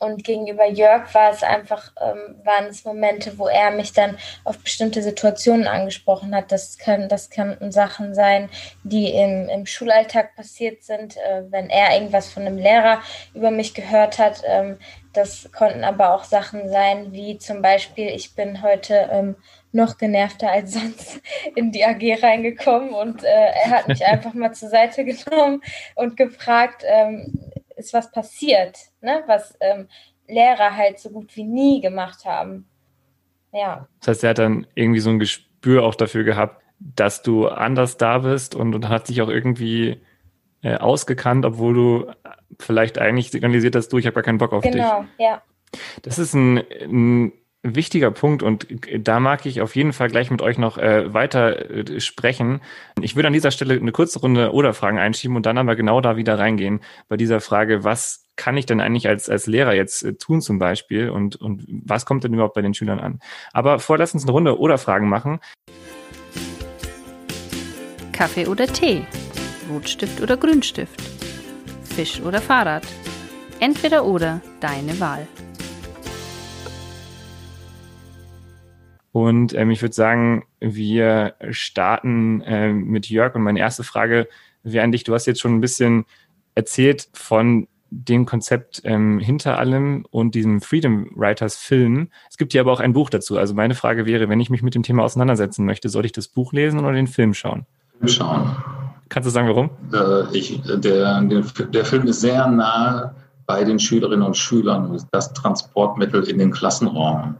und 0.00 0.22
gegenüber 0.22 0.66
Jörg 0.66 1.12
war 1.12 1.32
es 1.32 1.42
einfach, 1.42 1.92
ähm, 2.00 2.40
waren 2.44 2.66
es 2.66 2.84
Momente, 2.84 3.36
wo 3.38 3.48
er 3.48 3.72
mich 3.72 3.92
dann 3.92 4.16
auf 4.44 4.58
bestimmte 4.58 5.02
Situationen 5.02 5.66
angesprochen 5.66 6.34
hat. 6.34 6.52
Das 6.52 6.78
können, 6.78 7.08
das 7.08 7.30
könnten 7.30 7.72
Sachen 7.72 8.14
sein, 8.14 8.48
die 8.84 9.10
im, 9.10 9.48
im 9.48 9.66
Schulalltag 9.66 10.36
passiert 10.36 10.84
sind, 10.84 11.16
äh, 11.16 11.42
wenn 11.50 11.68
er 11.68 11.94
irgendwas 11.94 12.30
von 12.32 12.44
einem 12.44 12.58
Lehrer 12.58 13.02
über 13.34 13.50
mich 13.50 13.74
gehört 13.74 14.18
hat. 14.18 14.42
Ähm, 14.46 14.78
das 15.12 15.50
konnten 15.52 15.82
aber 15.82 16.14
auch 16.14 16.24
Sachen 16.24 16.68
sein, 16.68 17.12
wie 17.12 17.38
zum 17.38 17.60
Beispiel, 17.60 18.08
ich 18.08 18.36
bin 18.36 18.62
heute 18.62 19.08
ähm, 19.10 19.36
noch 19.72 19.98
genervter 19.98 20.50
als 20.50 20.74
sonst 20.74 21.20
in 21.54 21.72
die 21.72 21.84
AG 21.84 22.22
reingekommen 22.22 22.90
und 22.90 23.22
äh, 23.22 23.52
er 23.64 23.70
hat 23.70 23.88
mich 23.88 24.04
einfach 24.06 24.34
mal 24.34 24.52
zur 24.52 24.68
Seite 24.68 25.04
genommen 25.04 25.62
und 25.94 26.16
gefragt, 26.16 26.82
ähm, 26.86 27.38
ist 27.76 27.92
was 27.94 28.10
passiert, 28.10 28.78
ne? 29.00 29.22
was 29.26 29.56
ähm, 29.60 29.88
Lehrer 30.26 30.76
halt 30.76 30.98
so 30.98 31.10
gut 31.10 31.34
wie 31.36 31.44
nie 31.44 31.80
gemacht 31.80 32.24
haben. 32.24 32.68
Ja. 33.52 33.88
Das 34.00 34.08
heißt, 34.08 34.24
er 34.24 34.30
hat 34.30 34.38
dann 34.38 34.66
irgendwie 34.74 35.00
so 35.00 35.10
ein 35.10 35.18
Gespür 35.18 35.84
auch 35.84 35.94
dafür 35.94 36.24
gehabt, 36.24 36.62
dass 36.78 37.22
du 37.22 37.48
anders 37.48 37.96
da 37.96 38.18
bist 38.18 38.54
und, 38.54 38.74
und 38.74 38.88
hat 38.88 39.06
sich 39.06 39.22
auch 39.22 39.28
irgendwie 39.28 40.00
äh, 40.62 40.76
ausgekannt, 40.76 41.44
obwohl 41.44 41.74
du 41.74 42.12
vielleicht 42.60 42.98
eigentlich 42.98 43.30
signalisiert 43.30 43.74
hast, 43.76 43.88
du, 43.88 43.98
ich 43.98 44.06
habe 44.06 44.14
gar 44.14 44.22
keinen 44.22 44.38
Bock 44.38 44.52
auf 44.52 44.62
genau, 44.62 44.74
dich. 44.74 44.82
Genau, 44.82 45.04
ja. 45.18 45.42
Das 46.02 46.18
ist 46.18 46.34
ein, 46.34 46.58
ein 46.58 47.32
wichtiger 47.62 48.10
Punkt 48.10 48.42
und 48.42 48.68
da 48.98 49.18
mag 49.18 49.44
ich 49.44 49.60
auf 49.60 49.74
jeden 49.74 49.92
Fall 49.92 50.08
gleich 50.08 50.30
mit 50.30 50.42
euch 50.42 50.58
noch 50.58 50.78
äh, 50.78 51.12
weiter 51.12 51.70
äh, 51.70 52.00
sprechen. 52.00 52.60
Ich 53.00 53.16
würde 53.16 53.26
an 53.26 53.32
dieser 53.32 53.50
Stelle 53.50 53.74
eine 53.74 53.92
kurze 53.92 54.20
Runde 54.20 54.52
oder 54.52 54.74
Fragen 54.74 54.98
einschieben 54.98 55.36
und 55.36 55.44
dann 55.44 55.58
aber 55.58 55.74
genau 55.74 56.00
da 56.00 56.16
wieder 56.16 56.38
reingehen 56.38 56.80
bei 57.08 57.16
dieser 57.16 57.40
Frage, 57.40 57.82
was 57.82 58.26
kann 58.36 58.56
ich 58.56 58.66
denn 58.66 58.80
eigentlich 58.80 59.08
als, 59.08 59.28
als 59.28 59.46
Lehrer 59.46 59.74
jetzt 59.74 60.04
äh, 60.04 60.14
tun 60.14 60.40
zum 60.40 60.58
Beispiel 60.58 61.10
und, 61.10 61.36
und 61.36 61.64
was 61.68 62.06
kommt 62.06 62.24
denn 62.24 62.32
überhaupt 62.32 62.54
bei 62.54 62.62
den 62.62 62.74
Schülern 62.74 63.00
an? 63.00 63.18
Aber 63.52 63.80
vorher 63.80 64.00
lass 64.00 64.14
uns 64.14 64.22
eine 64.22 64.32
Runde 64.32 64.58
oder 64.58 64.78
Fragen 64.78 65.08
machen. 65.08 65.40
Kaffee 68.12 68.46
oder 68.46 68.66
Tee? 68.66 69.04
Rotstift 69.70 70.20
oder 70.20 70.36
Grünstift? 70.36 71.02
Fisch 71.82 72.20
oder 72.20 72.40
Fahrrad? 72.40 72.84
Entweder 73.60 74.04
oder, 74.04 74.40
deine 74.60 74.98
Wahl. 75.00 75.26
Und 79.12 79.54
ähm, 79.54 79.70
ich 79.70 79.82
würde 79.82 79.94
sagen, 79.94 80.44
wir 80.60 81.34
starten 81.50 82.42
ähm, 82.44 82.84
mit 82.84 83.08
Jörg. 83.08 83.34
Und 83.34 83.42
meine 83.42 83.58
erste 83.58 83.84
Frage 83.84 84.28
wäre 84.62 84.84
an 84.84 84.92
dich. 84.92 85.04
Du 85.04 85.14
hast 85.14 85.26
jetzt 85.26 85.40
schon 85.40 85.54
ein 85.54 85.60
bisschen 85.60 86.04
erzählt 86.54 87.08
von 87.12 87.68
dem 87.90 88.26
Konzept 88.26 88.82
ähm, 88.84 89.18
hinter 89.18 89.58
allem 89.58 90.04
und 90.10 90.34
diesem 90.34 90.60
Freedom 90.60 91.10
Writers 91.14 91.56
Film. 91.56 92.10
Es 92.28 92.36
gibt 92.36 92.52
hier 92.52 92.60
aber 92.60 92.72
auch 92.72 92.80
ein 92.80 92.92
Buch 92.92 93.08
dazu. 93.08 93.38
Also 93.38 93.54
meine 93.54 93.74
Frage 93.74 94.04
wäre, 94.04 94.28
wenn 94.28 94.40
ich 94.40 94.50
mich 94.50 94.62
mit 94.62 94.74
dem 94.74 94.82
Thema 94.82 95.04
auseinandersetzen 95.04 95.64
möchte, 95.64 95.88
soll 95.88 96.04
ich 96.04 96.12
das 96.12 96.28
Buch 96.28 96.52
lesen 96.52 96.80
oder 96.80 96.92
den 96.92 97.06
Film 97.06 97.32
schauen? 97.32 97.64
Schauen. 98.04 98.56
Kannst 99.08 99.26
du 99.26 99.30
sagen, 99.30 99.48
warum? 99.48 99.70
Äh, 99.92 100.36
ich, 100.36 100.60
der, 100.62 100.76
der, 100.76 101.22
der 101.22 101.84
Film 101.84 102.06
ist 102.06 102.20
sehr 102.20 102.46
nah 102.46 103.14
bei 103.46 103.64
den 103.64 103.78
Schülerinnen 103.78 104.26
und 104.26 104.36
Schülern, 104.36 105.02
das 105.10 105.32
Transportmittel 105.32 106.28
in 106.28 106.38
den 106.38 106.50
Klassenraum. 106.50 107.36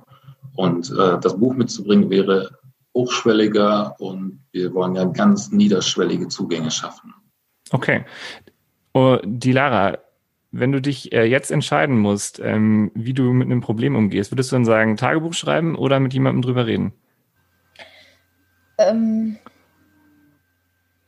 Und 0.58 0.90
äh, 0.90 1.20
das 1.20 1.38
Buch 1.38 1.54
mitzubringen 1.54 2.10
wäre 2.10 2.50
hochschwelliger 2.92 3.94
und 4.00 4.44
wir 4.50 4.74
wollen 4.74 4.96
ja 4.96 5.04
ganz 5.04 5.52
niederschwellige 5.52 6.26
Zugänge 6.26 6.72
schaffen. 6.72 7.14
Okay. 7.70 8.04
Oh, 8.92 9.18
die 9.22 9.52
Lara, 9.52 9.98
wenn 10.50 10.72
du 10.72 10.82
dich 10.82 11.12
äh, 11.12 11.22
jetzt 11.26 11.52
entscheiden 11.52 11.96
musst, 11.96 12.40
ähm, 12.40 12.90
wie 12.96 13.14
du 13.14 13.32
mit 13.32 13.46
einem 13.46 13.60
Problem 13.60 13.94
umgehst, 13.94 14.32
würdest 14.32 14.50
du 14.50 14.56
dann 14.56 14.64
sagen, 14.64 14.96
Tagebuch 14.96 15.32
schreiben 15.32 15.76
oder 15.76 16.00
mit 16.00 16.12
jemandem 16.12 16.42
drüber 16.42 16.66
reden? 16.66 16.92
Ähm, 18.78 19.38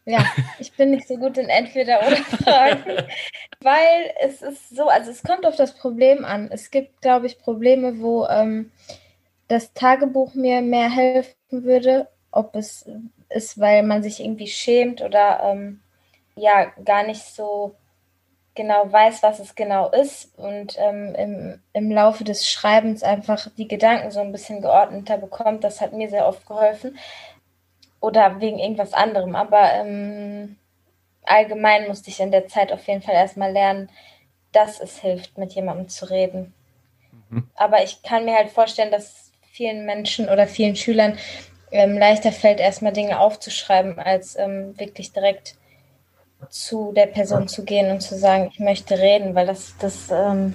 ja, 0.04 0.24
ich 0.60 0.70
bin 0.74 0.92
nicht 0.92 1.08
so 1.08 1.16
gut 1.16 1.36
in 1.38 1.48
entweder 1.48 2.06
oder 2.06 2.18
Fragen, 2.18 3.02
weil 3.62 4.12
es 4.22 4.42
ist 4.42 4.76
so, 4.76 4.88
also 4.88 5.10
es 5.10 5.24
kommt 5.24 5.44
auf 5.44 5.56
das 5.56 5.76
Problem 5.76 6.24
an. 6.24 6.50
Es 6.52 6.70
gibt, 6.70 7.00
glaube 7.00 7.26
ich, 7.26 7.40
Probleme, 7.40 7.98
wo 7.98 8.26
ähm, 8.26 8.70
das 9.50 9.72
Tagebuch 9.72 10.34
mir 10.34 10.62
mehr 10.62 10.88
helfen 10.88 11.34
würde, 11.50 12.08
ob 12.30 12.54
es 12.54 12.88
ist, 13.28 13.58
weil 13.58 13.82
man 13.82 14.02
sich 14.02 14.20
irgendwie 14.20 14.46
schämt 14.46 15.02
oder 15.02 15.40
ähm, 15.42 15.80
ja 16.36 16.66
gar 16.84 17.02
nicht 17.02 17.22
so 17.22 17.74
genau 18.54 18.90
weiß, 18.92 19.24
was 19.24 19.40
es 19.40 19.56
genau 19.56 19.90
ist 19.90 20.38
und 20.38 20.76
ähm, 20.78 21.14
im, 21.16 21.62
im 21.72 21.90
Laufe 21.90 22.22
des 22.22 22.48
Schreibens 22.48 23.02
einfach 23.02 23.48
die 23.56 23.66
Gedanken 23.66 24.12
so 24.12 24.20
ein 24.20 24.32
bisschen 24.32 24.60
geordneter 24.60 25.18
bekommt. 25.18 25.64
Das 25.64 25.80
hat 25.80 25.92
mir 25.92 26.08
sehr 26.08 26.28
oft 26.28 26.46
geholfen. 26.46 26.96
Oder 28.00 28.40
wegen 28.40 28.58
irgendwas 28.58 28.92
anderem. 28.92 29.34
Aber 29.34 29.72
ähm, 29.72 30.56
allgemein 31.24 31.88
musste 31.88 32.10
ich 32.10 32.20
in 32.20 32.30
der 32.30 32.46
Zeit 32.46 32.72
auf 32.72 32.86
jeden 32.86 33.02
Fall 33.02 33.14
erstmal 33.14 33.52
lernen, 33.52 33.90
dass 34.52 34.80
es 34.80 34.98
hilft, 34.98 35.38
mit 35.38 35.52
jemandem 35.52 35.88
zu 35.88 36.08
reden. 36.08 36.54
Mhm. 37.28 37.48
Aber 37.54 37.82
ich 37.82 38.02
kann 38.02 38.24
mir 38.24 38.36
halt 38.36 38.50
vorstellen, 38.50 38.90
dass 38.90 39.29
vielen 39.60 39.84
Menschen 39.84 40.30
oder 40.30 40.46
vielen 40.46 40.74
Schülern 40.74 41.18
ähm, 41.70 41.98
leichter 41.98 42.32
fällt, 42.32 42.60
erstmal 42.60 42.94
Dinge 42.94 43.20
aufzuschreiben, 43.20 43.98
als 43.98 44.34
ähm, 44.38 44.72
wirklich 44.78 45.12
direkt 45.12 45.54
zu 46.48 46.92
der 46.96 47.04
Person 47.04 47.46
zu 47.46 47.62
gehen 47.62 47.90
und 47.90 48.00
zu 48.00 48.16
sagen, 48.16 48.48
ich 48.50 48.58
möchte 48.58 48.98
reden, 48.98 49.34
weil 49.34 49.46
das, 49.46 49.74
das 49.78 50.10
ähm, 50.10 50.54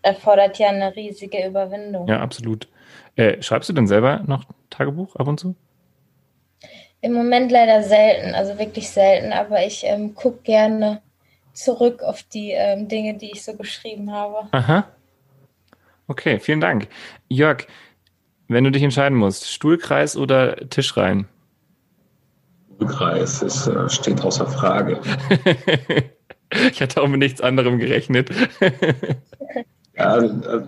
erfordert 0.00 0.58
ja 0.58 0.68
eine 0.68 0.96
riesige 0.96 1.46
Überwindung. 1.46 2.08
Ja, 2.08 2.20
absolut. 2.20 2.68
Äh, 3.16 3.42
schreibst 3.42 3.68
du 3.68 3.74
denn 3.74 3.86
selber 3.86 4.22
noch 4.26 4.44
Tagebuch 4.70 5.14
ab 5.16 5.28
und 5.28 5.38
zu? 5.38 5.54
Im 7.02 7.12
Moment 7.12 7.52
leider 7.52 7.82
selten, 7.82 8.34
also 8.34 8.58
wirklich 8.58 8.88
selten, 8.88 9.34
aber 9.34 9.62
ich 9.62 9.84
ähm, 9.84 10.14
gucke 10.14 10.38
gerne 10.42 11.02
zurück 11.52 12.02
auf 12.02 12.22
die 12.22 12.52
ähm, 12.52 12.88
Dinge, 12.88 13.18
die 13.18 13.32
ich 13.32 13.44
so 13.44 13.52
geschrieben 13.52 14.10
habe. 14.10 14.48
Aha. 14.52 14.88
Okay, 16.08 16.40
vielen 16.40 16.60
Dank. 16.60 16.88
Jörg, 17.28 17.66
wenn 18.48 18.64
du 18.64 18.70
dich 18.70 18.82
entscheiden 18.82 19.16
musst, 19.16 19.50
Stuhlkreis 19.50 20.16
oder 20.16 20.56
Tischreihen? 20.70 21.26
Kreis 22.86 23.42
ist, 23.42 23.66
äh, 23.66 23.88
steht 23.90 24.22
außer 24.22 24.46
Frage. 24.46 25.00
ich 26.72 26.80
hatte 26.80 27.02
auch 27.02 27.08
mit 27.08 27.20
nichts 27.20 27.42
anderem 27.42 27.78
gerechnet. 27.78 28.30
ja, 29.96 30.16
äh, 30.16 30.62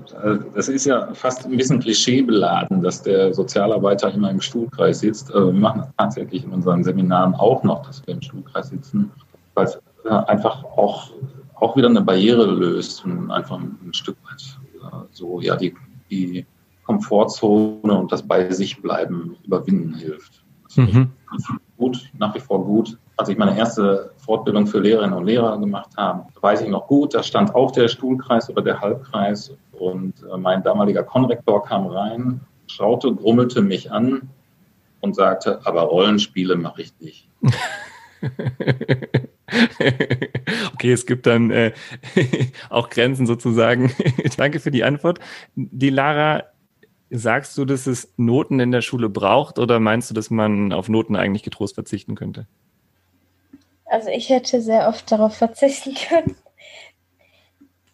das 0.55 0.69
ist 0.69 0.85
ja 0.85 1.15
fast 1.15 1.47
ein 1.47 1.57
bisschen 1.57 1.81
klischeebeladen, 1.81 2.83
dass 2.83 3.03
der 3.03 3.33
Sozialarbeiter 3.33 4.13
immer 4.13 4.31
im 4.31 4.43
Stuhlkreis 4.43 5.01
sitzt. 5.01 5.33
Wir 5.33 5.53
machen 5.53 5.83
das 5.83 5.91
tatsächlich 5.97 6.45
in 6.45 6.51
unseren 6.51 6.85
Seminaren 6.85 7.35
auch 7.35 7.63
noch, 7.63 7.87
dass 7.87 8.07
wir 8.07 8.13
im 8.13 8.21
Stuhlkreis 8.21 8.69
sitzen, 8.69 9.11
weil 9.55 9.67
es 9.67 9.81
äh, 10.05 10.11
einfach 10.11 10.65
auch, 10.65 11.13
auch 11.55 11.77
wieder 11.77 11.89
eine 11.89 12.03
Barriere 12.03 12.45
löst 12.45 13.05
und 13.07 13.31
einfach 13.31 13.59
ein 13.59 13.95
Stück 13.95 14.17
weit 14.25 14.60
so 15.11 15.41
ja 15.41 15.57
die, 15.57 15.75
die 16.11 16.47
Komfortzone 16.85 17.93
und 17.93 18.13
das 18.13 18.23
bei 18.23 18.51
sich 18.51 18.81
bleiben 18.81 19.37
überwinden 19.45 19.95
hilft. 19.95 20.43
Mhm 20.77 21.11
gut, 21.81 22.11
nach 22.19 22.35
wie 22.35 22.41
vor 22.41 22.65
gut. 22.65 22.97
Als 23.17 23.29
ich 23.29 23.39
meine 23.39 23.59
erste 23.59 24.13
Fortbildung 24.19 24.67
für 24.67 24.79
Lehrerinnen 24.79 25.17
und 25.17 25.25
Lehrer 25.25 25.59
gemacht 25.59 25.91
habe, 25.97 26.27
weiß 26.41 26.61
ich 26.61 26.69
noch 26.69 26.87
gut, 26.87 27.15
da 27.15 27.23
stand 27.23 27.55
auch 27.55 27.73
der 27.73 27.89
Stuhlkreis 27.89 28.49
oder 28.49 28.63
der 28.63 28.81
Halbkreis 28.81 29.53
und 29.73 30.15
äh, 30.23 30.37
mein 30.37 30.63
damaliger 30.63 31.03
Konrektor 31.03 31.65
kam 31.65 31.87
rein, 31.87 32.41
schaute, 32.67 33.13
grummelte 33.15 33.63
mich 33.63 33.91
an 33.91 34.29
und 35.01 35.17
sagte, 35.17 35.61
aber 35.65 35.83
Rollenspiele 35.83 36.55
mache 36.57 36.83
ich 36.83 36.93
nicht. 37.01 37.29
okay, 40.75 40.93
es 40.93 41.07
gibt 41.07 41.27
dann 41.27 41.51
äh, 41.51 41.73
auch 42.71 42.91
Grenzen 42.91 43.27
sozusagen. 43.27 43.93
Danke 44.37 44.61
für 44.61 44.71
die 44.71 44.85
Antwort. 44.85 45.19
Die 45.55 45.91
Lara 45.91 46.45
Sagst 47.13 47.59
du, 47.59 47.65
dass 47.65 47.89
es 47.89 48.13
Noten 48.17 48.61
in 48.61 48.71
der 48.71 48.83
Schule 48.83 49.09
braucht 49.09 49.59
oder 49.59 49.81
meinst 49.81 50.11
du, 50.11 50.15
dass 50.15 50.31
man 50.31 50.73
auf 50.73 50.89
Noten 50.89 51.17
eigentlich 51.17 51.43
getrost 51.43 51.75
verzichten 51.75 52.15
könnte? 52.15 52.47
Also 53.85 54.11
ich 54.11 54.29
hätte 54.29 54.61
sehr 54.61 54.87
oft 54.87 55.11
darauf 55.11 55.35
verzichten 55.35 55.95
können. 55.95 56.37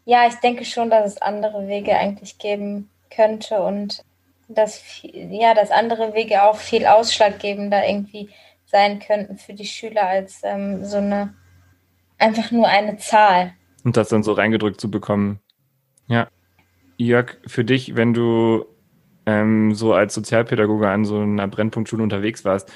Ja, 0.05 0.27
ich 0.29 0.35
denke 0.35 0.67
schon, 0.67 0.91
dass 0.91 1.15
es 1.15 1.23
andere 1.23 1.67
Wege 1.67 1.97
eigentlich 1.97 2.37
geben 2.37 2.91
könnte 3.11 3.63
und 3.63 4.05
dass, 4.49 4.83
ja, 5.03 5.55
dass 5.55 5.71
andere 5.71 6.13
Wege 6.13 6.43
auch 6.43 6.57
viel 6.57 6.85
ausschlaggebender 6.85 7.89
irgendwie 7.89 8.29
sein 8.67 8.99
könnten 8.99 9.39
für 9.39 9.55
die 9.55 9.67
Schüler 9.67 10.07
als 10.07 10.41
ähm, 10.43 10.85
so 10.85 10.99
eine 10.99 11.35
einfach 12.19 12.51
nur 12.51 12.69
eine 12.69 12.97
Zahl. 12.97 13.53
Und 13.85 13.97
das 13.97 14.09
dann 14.09 14.23
so 14.23 14.33
reingedrückt 14.33 14.81
zu 14.81 14.91
bekommen. 14.91 15.41
Ja. 16.09 16.29
Jörg, 16.97 17.37
für 17.47 17.65
dich, 17.65 17.95
wenn 17.95 18.15
du 18.15 18.65
ähm, 19.27 19.75
so 19.75 19.93
als 19.93 20.15
Sozialpädagoge 20.15 20.89
an 20.89 21.05
so 21.05 21.21
einer 21.21 21.47
Brennpunktschule 21.47 22.03
unterwegs 22.03 22.45
warst, 22.45 22.73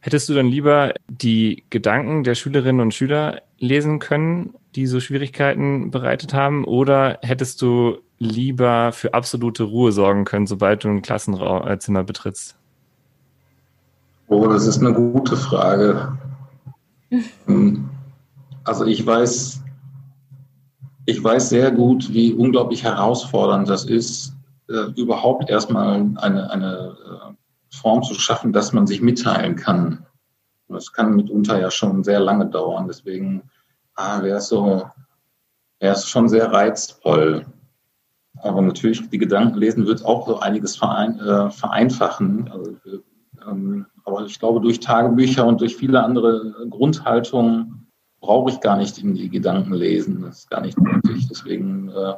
hättest 0.00 0.28
du 0.28 0.34
dann 0.34 0.46
lieber 0.46 0.92
die 1.08 1.64
Gedanken 1.70 2.24
der 2.24 2.34
Schülerinnen 2.34 2.80
und 2.80 2.94
Schüler 2.94 3.42
lesen 3.58 3.98
können, 3.98 4.54
die 4.74 4.86
so 4.86 5.00
Schwierigkeiten 5.00 5.90
bereitet 5.90 6.34
haben, 6.34 6.64
oder 6.64 7.18
hättest 7.22 7.62
du 7.62 7.98
lieber 8.18 8.92
für 8.92 9.14
absolute 9.14 9.64
Ruhe 9.64 9.92
sorgen 9.92 10.24
können, 10.24 10.46
sobald 10.46 10.84
du 10.84 10.88
ein 10.88 11.02
Klassenzimmer 11.02 12.04
betrittst? 12.04 12.57
Oh, 14.28 14.46
das 14.46 14.66
ist 14.66 14.80
eine 14.80 14.92
gute 14.92 15.36
Frage. 15.36 16.18
Hm. 17.46 17.88
also 18.64 18.84
ich 18.84 19.06
weiß, 19.06 19.62
ich 21.06 21.24
weiß 21.24 21.48
sehr 21.48 21.70
gut, 21.70 22.12
wie 22.12 22.34
unglaublich 22.34 22.84
herausfordernd 22.84 23.66
das 23.66 23.86
ist, 23.86 24.34
äh, 24.68 24.92
überhaupt 25.00 25.48
erstmal 25.48 25.94
eine, 26.16 26.50
eine 26.50 26.96
äh, 27.06 27.74
Form 27.74 28.02
zu 28.02 28.12
schaffen, 28.12 28.52
dass 28.52 28.74
man 28.74 28.86
sich 28.86 29.00
mitteilen 29.00 29.56
kann. 29.56 30.04
Das 30.68 30.92
kann 30.92 31.16
mitunter 31.16 31.58
ja 31.58 31.70
schon 31.70 32.04
sehr 32.04 32.20
lange 32.20 32.44
dauern. 32.46 32.86
Deswegen 32.86 33.44
ah, 33.94 34.22
wäre 34.22 34.36
es 34.36 34.48
so, 34.48 34.86
wäre 35.80 35.94
es 35.94 36.06
schon 36.06 36.28
sehr 36.28 36.52
reizvoll. 36.52 37.46
Aber 38.42 38.60
natürlich, 38.60 39.08
die 39.08 39.18
Gedanken 39.18 39.56
lesen 39.56 39.86
wird 39.86 40.04
auch 40.04 40.26
so 40.26 40.40
einiges 40.40 40.76
verein, 40.76 41.18
äh, 41.18 41.50
vereinfachen. 41.50 42.50
Also, 42.52 42.76
ähm, 43.46 43.86
aber 44.08 44.24
ich 44.24 44.38
glaube, 44.38 44.60
durch 44.60 44.80
Tagebücher 44.80 45.46
und 45.46 45.60
durch 45.60 45.76
viele 45.76 46.02
andere 46.02 46.66
Grundhaltungen 46.70 47.90
brauche 48.20 48.50
ich 48.50 48.60
gar 48.60 48.76
nicht 48.76 48.98
in 48.98 49.14
die 49.14 49.28
Gedanken 49.28 49.74
lesen. 49.74 50.22
Das 50.22 50.40
ist 50.40 50.50
gar 50.50 50.60
nicht 50.60 50.78
nötig. 50.78 51.28
Deswegen 51.28 51.90
äh, 51.90 52.14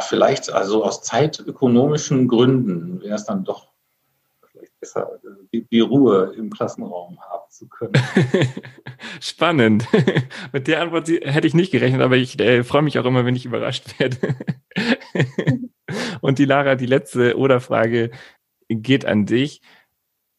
vielleicht 0.00 0.52
also 0.52 0.84
aus 0.84 1.02
zeitökonomischen 1.02 2.26
Gründen 2.26 3.00
wäre 3.00 3.14
es 3.14 3.24
dann 3.24 3.44
doch 3.44 3.68
vielleicht 4.50 4.78
besser, 4.80 5.08
die, 5.52 5.64
die 5.64 5.80
Ruhe 5.80 6.34
im 6.36 6.50
Klassenraum 6.50 7.18
haben 7.20 7.44
zu 7.50 7.68
können. 7.68 7.92
Spannend. 9.20 9.86
Mit 10.52 10.66
der 10.66 10.80
Antwort 10.80 11.08
hätte 11.08 11.46
ich 11.46 11.54
nicht 11.54 11.72
gerechnet, 11.72 12.00
aber 12.00 12.16
ich 12.16 12.38
äh, 12.40 12.64
freue 12.64 12.82
mich 12.82 12.98
auch 12.98 13.04
immer, 13.04 13.24
wenn 13.24 13.36
ich 13.36 13.46
überrascht 13.46 13.98
werde. 13.98 14.36
Und 16.20 16.38
die 16.38 16.44
Lara, 16.44 16.74
die 16.74 16.86
letzte 16.86 17.36
Oder-Frage 17.36 18.10
geht 18.68 19.04
an 19.04 19.26
dich. 19.26 19.62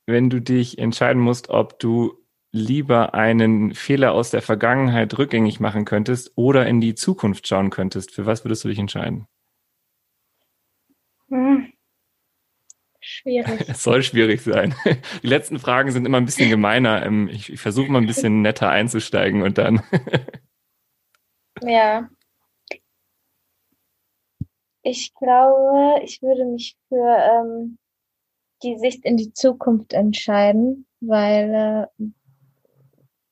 Wenn 0.07 0.29
du 0.29 0.41
dich 0.41 0.79
entscheiden 0.79 1.21
musst, 1.21 1.49
ob 1.49 1.79
du 1.79 2.17
lieber 2.53 3.13
einen 3.13 3.73
Fehler 3.73 4.13
aus 4.13 4.31
der 4.31 4.41
Vergangenheit 4.41 5.17
rückgängig 5.17 5.59
machen 5.59 5.83
könntest 5.83 6.31
oder 6.35 6.65
in 6.65 6.79
die 6.79 6.95
Zukunft 6.95 7.45
schauen 7.45 7.69
könntest, 7.69 8.11
für 8.11 8.25
was 8.25 8.45
würdest 8.45 8.63
du 8.63 8.69
dich 8.69 8.79
entscheiden? 8.79 9.27
Hm. 11.29 11.73
Schwierig. 13.01 13.67
Es 13.69 13.83
soll 13.83 14.01
schwierig 14.01 14.41
sein. 14.41 14.73
Die 15.23 15.27
letzten 15.27 15.59
Fragen 15.59 15.91
sind 15.91 16.05
immer 16.05 16.17
ein 16.17 16.25
bisschen 16.25 16.49
gemeiner. 16.49 17.05
Ähm, 17.05 17.27
ich, 17.27 17.51
ich 17.51 17.59
versuche 17.59 17.91
mal 17.91 17.99
ein 17.99 18.07
bisschen 18.07 18.41
netter 18.41 18.69
einzusteigen 18.69 19.41
und 19.41 19.57
dann. 19.57 19.81
ja. 21.61 22.09
Ich 24.83 25.13
glaube, 25.15 26.01
ich 26.05 26.21
würde 26.21 26.45
mich 26.45 26.77
für 26.87 26.95
ähm, 26.95 27.77
die 28.63 28.77
Sicht 28.77 29.05
in 29.05 29.17
die 29.17 29.33
Zukunft 29.33 29.93
entscheiden, 29.93 30.87
weil 30.99 31.89
äh, 31.99 32.05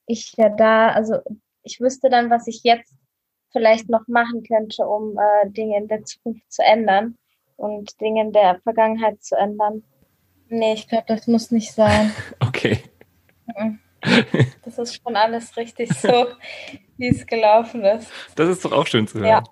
ich 0.06 0.34
ja 0.38 0.50
da, 0.50 0.90
also 0.90 1.16
ich 1.64 1.80
wüsste 1.80 2.10
dann, 2.10 2.30
was 2.30 2.48
ich 2.48 2.62
jetzt 2.64 2.96
vielleicht 3.52 3.90
noch 3.90 4.08
machen 4.08 4.44
könnte, 4.44 4.86
um 4.86 5.18
äh, 5.18 5.50
Dinge 5.50 5.78
in 5.78 5.88
der 5.88 6.04
Zukunft 6.04 6.52
zu 6.52 6.62
ändern 6.64 7.18
und 7.56 8.00
Dinge 8.02 8.22
in 8.22 8.32
der 8.32 8.60
Vergangenheit 8.64 9.24
zu 9.24 9.36
ändern. 9.36 9.84
Nee, 10.50 10.74
ich 10.74 10.88
glaube, 10.88 11.06
das 11.08 11.28
muss 11.28 11.52
nicht 11.52 11.72
sein. 11.72 12.12
Okay. 12.40 12.80
Mhm. 13.58 13.80
Das 14.64 14.78
ist 14.78 15.02
schon 15.02 15.16
alles 15.16 15.58
richtig 15.58 15.90
so, 15.94 16.28
wie 16.98 17.08
es 17.08 17.26
gelaufen 17.26 17.84
ist. 17.84 18.12
Das 18.36 18.50
ist 18.50 18.64
doch 18.64 18.72
auch 18.72 18.86
schön 18.86 19.08
zu 19.08 19.20
hören. 19.20 19.28
Ja. 19.28 19.44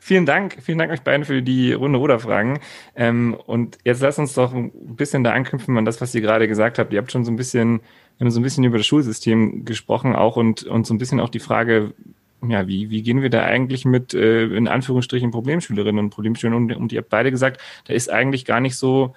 Vielen 0.00 0.26
Dank, 0.26 0.58
vielen 0.62 0.78
Dank 0.78 0.92
euch 0.92 1.02
beiden 1.02 1.24
für 1.24 1.42
die 1.42 1.72
Runde 1.72 1.98
Ruderfragen. 1.98 2.58
Ähm, 2.96 3.36
und 3.46 3.78
jetzt 3.84 4.02
lasst 4.02 4.18
uns 4.18 4.34
doch 4.34 4.52
ein 4.54 4.70
bisschen 4.96 5.24
da 5.24 5.32
anknüpfen 5.32 5.76
an 5.76 5.84
das, 5.84 6.00
was 6.00 6.14
ihr 6.14 6.20
gerade 6.20 6.48
gesagt 6.48 6.78
habt. 6.78 6.92
Ihr 6.92 6.98
habt 6.98 7.12
schon 7.12 7.24
so 7.24 7.30
ein 7.30 7.36
bisschen, 7.36 7.80
wir 8.18 8.24
haben 8.24 8.30
so 8.30 8.40
ein 8.40 8.42
bisschen 8.42 8.64
über 8.64 8.78
das 8.78 8.86
Schulsystem 8.86 9.64
gesprochen 9.64 10.16
auch 10.16 10.36
und, 10.36 10.64
und 10.64 10.86
so 10.86 10.94
ein 10.94 10.98
bisschen 10.98 11.20
auch 11.20 11.28
die 11.28 11.40
Frage, 11.40 11.92
ja, 12.46 12.66
wie, 12.68 12.90
wie 12.90 13.02
gehen 13.02 13.22
wir 13.22 13.30
da 13.30 13.42
eigentlich 13.44 13.84
mit, 13.84 14.14
äh, 14.14 14.44
in 14.46 14.68
Anführungsstrichen, 14.68 15.30
Problemschülerinnen 15.30 16.04
und 16.04 16.10
Problemschülern 16.10 16.54
um? 16.54 16.70
Und 16.70 16.92
ihr 16.92 17.00
habt 17.00 17.10
beide 17.10 17.30
gesagt, 17.30 17.60
da 17.86 17.94
ist 17.94 18.10
eigentlich 18.10 18.44
gar 18.44 18.60
nicht 18.60 18.76
so 18.76 19.14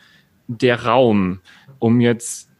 der 0.47 0.86
Raum, 0.86 1.39
um 1.80 2.02
jetzt 2.02 2.51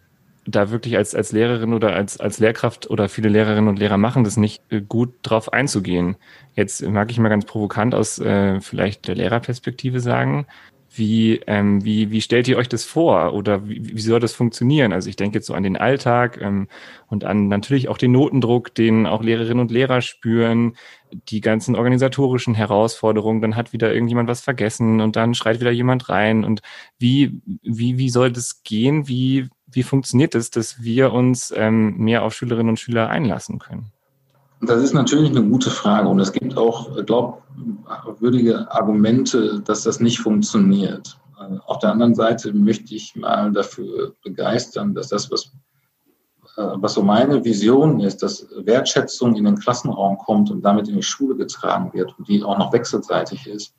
da 0.46 0.72
wirklich 0.72 0.98
als, 0.98 1.14
als 1.14 1.32
Lehrerin 1.32 1.74
oder 1.74 1.94
als, 1.94 2.20
als 2.20 2.40
Lehrkraft 2.40 2.90
oder 2.90 3.10
viele 3.10 3.30
Lehrerinnen 3.30 3.68
und 3.68 3.80
Lehrer 3.80 3.98
machen 3.98 4.24
das 4.24 4.38
nicht, 4.38 4.62
äh, 4.70 4.82
gut 4.82 5.14
drauf 5.24 5.54
einzugehen. 5.54 6.18
Jetzt 6.56 6.82
mag 6.82 7.12
ich 7.12 7.20
mal 7.20 7.30
ganz 7.30 7.46
provokant 7.46 7.94
aus 7.94 8.20
äh, 8.20 8.60
vielleicht 8.62 9.08
der 9.08 9.16
Lehrerperspektive 9.16 10.00
sagen, 10.00 10.48
wie, 10.94 11.40
ähm, 11.48 11.86
wie, 11.86 12.12
wie 12.12 12.20
stellt 12.22 12.48
ihr 12.50 12.58
euch 12.58 12.68
das 12.68 12.84
vor 12.84 13.34
oder 13.34 13.68
wie, 13.68 13.96
wie 13.96 14.02
soll 14.02 14.20
das 14.20 14.34
funktionieren? 14.34 14.92
Also 14.92 15.10
ich 15.10 15.16
denke 15.16 15.38
jetzt 15.38 15.48
so 15.48 15.54
an 15.54 15.64
den 15.64 15.78
Alltag 15.78 16.40
ähm, 16.42 16.68
und 17.08 17.24
an 17.24 17.48
natürlich 17.48 17.88
auch 17.88 17.98
den 17.98 18.12
Notendruck, 18.12 18.76
den 18.76 19.06
auch 19.06 19.24
Lehrerinnen 19.24 19.62
und 19.62 19.72
Lehrer 19.72 20.02
spüren, 20.02 20.76
die 21.14 21.40
ganzen 21.40 21.76
organisatorischen 21.76 22.56
Herausforderungen, 22.56 23.42
dann 23.42 23.56
hat 23.56 23.72
wieder 23.72 23.94
irgendjemand 23.94 24.28
was 24.28 24.42
vergessen 24.42 25.00
und 25.00 25.16
dann 25.16 25.34
schreit 25.34 25.62
wieder 25.62 25.72
jemand 25.72 26.10
rein 26.10 26.44
und 26.44 26.62
wie, 27.00 27.42
wie, 27.64 27.98
wie 27.98 28.10
soll 28.10 28.32
das 28.32 28.64
gehen? 28.64 29.08
Wie, 29.08 29.48
wie 29.72 29.84
funktioniert 29.84 30.36
es, 30.36 30.50
das, 30.50 30.76
dass 30.76 30.84
wir 30.84 31.14
uns 31.14 31.54
ähm, 31.56 31.98
mehr 31.98 32.24
auf 32.24 32.34
Schülerinnen 32.34 32.70
und 32.70 32.80
Schüler 32.80 33.10
einlassen 33.10 33.60
können? 33.60 33.92
Das 34.62 34.84
ist 34.84 34.94
natürlich 34.94 35.32
eine 35.32 35.44
gute 35.44 35.72
Frage 35.72 36.08
und 36.08 36.20
es 36.20 36.32
gibt 36.32 36.56
auch, 36.56 37.04
glaubwürdige 37.06 38.72
Argumente, 38.72 39.60
dass 39.62 39.84
das 39.84 40.00
nicht 40.00 40.20
funktioniert. 40.20 41.18
Auf 41.66 41.80
der 41.80 41.92
anderen 41.92 42.14
Seite 42.14 42.54
möchte 42.54 42.94
ich 42.94 43.16
mal 43.16 43.52
dafür 43.52 44.14
begeistern, 44.24 44.94
dass 44.94 45.08
das, 45.08 45.32
was, 45.32 45.52
äh, 46.58 46.76
was 46.76 46.94
so 46.94 47.02
meine 47.02 47.44
Vision 47.44 48.00
ist, 48.00 48.22
dass 48.22 48.48
Wertschätzung 48.56 49.36
in 49.36 49.46
den 49.46 49.58
Klassenraum 49.58 50.20
kommt 50.20 50.52
und 50.52 50.62
damit 50.62 50.88
in 50.88 50.98
die 50.98 51.04
Schule 51.04 51.36
getragen 51.36 51.92
wird 51.94 52.14
und 52.20 52.28
die 52.28 52.44
auch 52.44 52.60
noch 52.60 52.72
wechselseitig 52.72 53.48
ist. 53.48 53.74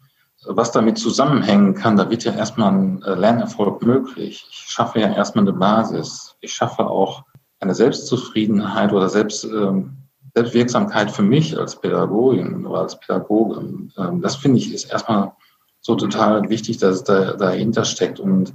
Was 0.44 0.72
damit 0.72 0.98
zusammenhängen 0.98 1.74
kann, 1.74 1.96
da 1.96 2.10
wird 2.10 2.24
ja 2.24 2.32
erstmal 2.32 2.72
ein 2.72 3.02
äh, 3.02 3.14
Lernerfolg 3.14 3.82
möglich. 3.82 4.46
Ich 4.50 4.66
schaffe 4.68 5.00
ja 5.00 5.12
erstmal 5.12 5.44
eine 5.44 5.52
Basis. 5.52 6.36
Ich 6.40 6.52
schaffe 6.52 6.86
auch 6.86 7.24
eine 7.60 7.74
Selbstzufriedenheit 7.74 8.92
oder 8.92 9.08
Selbst, 9.08 9.44
ähm, 9.44 9.98
Selbstwirksamkeit 10.34 11.10
für 11.10 11.22
mich 11.22 11.56
als 11.58 11.80
Pädagogin 11.80 12.66
oder 12.66 12.80
als 12.80 12.98
Pädagoge, 12.98 13.88
ähm, 13.98 14.22
das 14.22 14.36
finde 14.36 14.58
ich 14.58 14.72
ist 14.72 14.90
erstmal 14.90 15.32
so 15.80 15.94
total 15.94 16.48
wichtig, 16.48 16.78
dass 16.78 16.96
es 16.96 17.04
da, 17.04 17.34
dahinter 17.34 17.84
steckt. 17.84 18.18
Und 18.18 18.54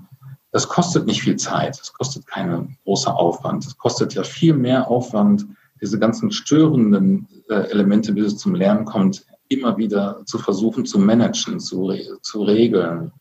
das 0.51 0.67
kostet 0.67 1.05
nicht 1.05 1.21
viel 1.21 1.35
Zeit, 1.35 1.79
es 1.79 1.93
kostet 1.93 2.25
keinen 2.25 2.77
großen 2.83 3.11
Aufwand. 3.11 3.65
Es 3.65 3.77
kostet 3.77 4.13
ja 4.13 4.23
viel 4.23 4.53
mehr 4.53 4.89
Aufwand, 4.89 5.45
diese 5.81 5.99
ganzen 5.99 6.31
störenden 6.31 7.27
äh, 7.49 7.69
Elemente, 7.69 8.13
bis 8.13 8.27
es 8.27 8.37
zum 8.37 8.55
Lernen 8.55 8.85
kommt, 8.85 9.25
immer 9.49 9.77
wieder 9.77 10.21
zu 10.25 10.37
versuchen 10.37 10.85
zu 10.85 10.99
managen, 10.99 11.59
zu, 11.59 11.93
zu 12.21 12.43
regeln. 12.43 13.11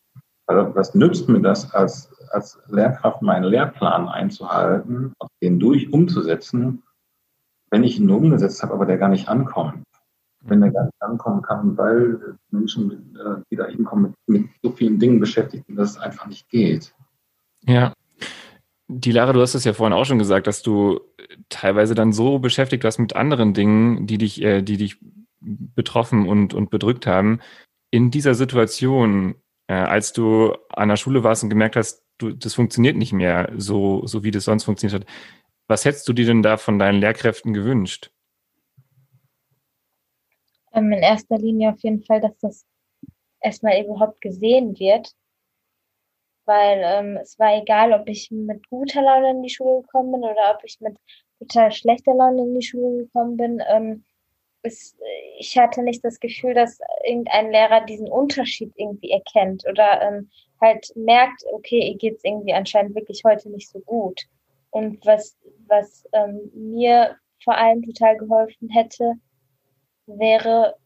Also 0.46 0.74
was 0.74 0.94
nützt 0.94 1.28
mir 1.28 1.40
das 1.40 1.72
als, 1.74 2.10
als 2.30 2.58
Lehrkraft, 2.68 3.22
meinen 3.22 3.44
Lehrplan 3.44 4.08
einzuhalten, 4.08 5.12
den 5.42 5.58
durch 5.58 5.92
umzusetzen, 5.92 6.82
wenn 7.70 7.84
ich 7.84 7.98
ihn 7.98 8.06
nur 8.06 8.18
umgesetzt 8.18 8.62
habe, 8.62 8.74
aber 8.74 8.86
der 8.86 8.98
gar 8.98 9.08
nicht 9.08 9.28
ankommt. 9.28 9.82
Wenn 10.42 10.60
der 10.60 10.70
gar 10.70 10.84
nicht 10.84 11.02
ankommen 11.02 11.42
kann, 11.42 11.76
weil 11.76 12.36
Menschen, 12.50 13.16
äh, 13.16 13.42
die 13.50 13.56
da 13.56 13.66
hinkommen, 13.66 14.14
mit, 14.28 14.48
so 14.62 14.70
vielen 14.70 15.00
Dingen 15.00 15.18
beschäftigt 15.18 15.66
sind, 15.66 15.76
dass 15.76 15.90
es 15.90 15.98
einfach 15.98 16.26
nicht 16.26 16.48
geht. 16.48 16.94
Ja. 17.64 17.92
Die 18.88 19.10
Lara, 19.10 19.32
du 19.32 19.40
hast 19.40 19.56
es 19.56 19.64
ja 19.64 19.72
vorhin 19.72 19.92
auch 19.92 20.04
schon 20.04 20.20
gesagt, 20.20 20.46
dass 20.46 20.62
du 20.62 21.00
teilweise 21.48 21.96
dann 21.96 22.12
so 22.12 22.38
beschäftigt 22.38 22.84
warst 22.84 23.00
mit 23.00 23.16
anderen 23.16 23.52
Dingen, 23.52 24.06
die 24.06 24.18
dich, 24.18 24.40
äh, 24.42 24.62
die 24.62 24.76
dich 24.76 25.00
betroffen 25.46 26.28
und, 26.28 26.54
und 26.54 26.70
bedrückt 26.70 27.06
haben. 27.06 27.40
In 27.90 28.10
dieser 28.10 28.34
Situation, 28.34 29.36
äh, 29.68 29.74
als 29.74 30.12
du 30.12 30.54
an 30.70 30.88
der 30.88 30.96
Schule 30.96 31.22
warst 31.22 31.42
und 31.42 31.50
gemerkt 31.50 31.76
hast, 31.76 32.04
du, 32.18 32.32
das 32.32 32.54
funktioniert 32.54 32.96
nicht 32.96 33.12
mehr 33.12 33.52
so, 33.56 34.06
so 34.06 34.24
wie 34.24 34.30
das 34.30 34.44
sonst 34.44 34.64
funktioniert 34.64 35.02
hat, 35.02 35.08
was 35.68 35.84
hättest 35.84 36.08
du 36.08 36.12
dir 36.12 36.26
denn 36.26 36.42
da 36.42 36.56
von 36.56 36.78
deinen 36.78 37.00
Lehrkräften 37.00 37.52
gewünscht? 37.52 38.10
Ähm, 40.72 40.92
in 40.92 41.00
erster 41.00 41.38
Linie 41.38 41.70
auf 41.70 41.80
jeden 41.80 42.02
Fall, 42.02 42.20
dass 42.20 42.36
das 42.38 42.66
erstmal 43.40 43.82
überhaupt 43.82 44.20
gesehen 44.20 44.78
wird. 44.78 45.12
Weil 46.44 46.80
ähm, 46.84 47.16
es 47.16 47.38
war 47.40 47.60
egal, 47.60 47.92
ob 47.92 48.08
ich 48.08 48.30
mit 48.30 48.68
guter 48.68 49.02
Laune 49.02 49.30
in 49.30 49.42
die 49.42 49.50
Schule 49.50 49.82
gekommen 49.82 50.12
bin 50.12 50.20
oder 50.20 50.54
ob 50.54 50.62
ich 50.64 50.80
mit 50.80 50.96
total 51.40 51.72
schlechter 51.72 52.14
Laune 52.14 52.42
in 52.42 52.54
die 52.54 52.64
Schule 52.64 53.04
gekommen 53.04 53.36
bin. 53.36 53.60
Ähm, 53.68 54.04
es, 54.66 54.96
ich 55.38 55.56
hatte 55.56 55.82
nicht 55.82 56.04
das 56.04 56.20
Gefühl, 56.20 56.54
dass 56.54 56.78
irgendein 57.06 57.50
Lehrer 57.50 57.84
diesen 57.84 58.08
Unterschied 58.08 58.72
irgendwie 58.76 59.10
erkennt 59.10 59.64
oder 59.68 60.02
ähm, 60.02 60.30
halt 60.60 60.92
merkt, 60.96 61.44
okay, 61.52 61.90
ihr 61.90 61.96
geht 61.96 62.16
es 62.16 62.24
irgendwie 62.24 62.52
anscheinend 62.52 62.94
wirklich 62.94 63.22
heute 63.24 63.50
nicht 63.50 63.70
so 63.70 63.80
gut. 63.80 64.22
Und 64.70 65.04
was 65.06 65.36
was 65.68 66.04
ähm, 66.12 66.50
mir 66.54 67.16
vor 67.42 67.56
allem 67.56 67.82
total 67.82 68.16
geholfen 68.16 68.68
hätte, 68.68 69.14
wäre 70.06 70.76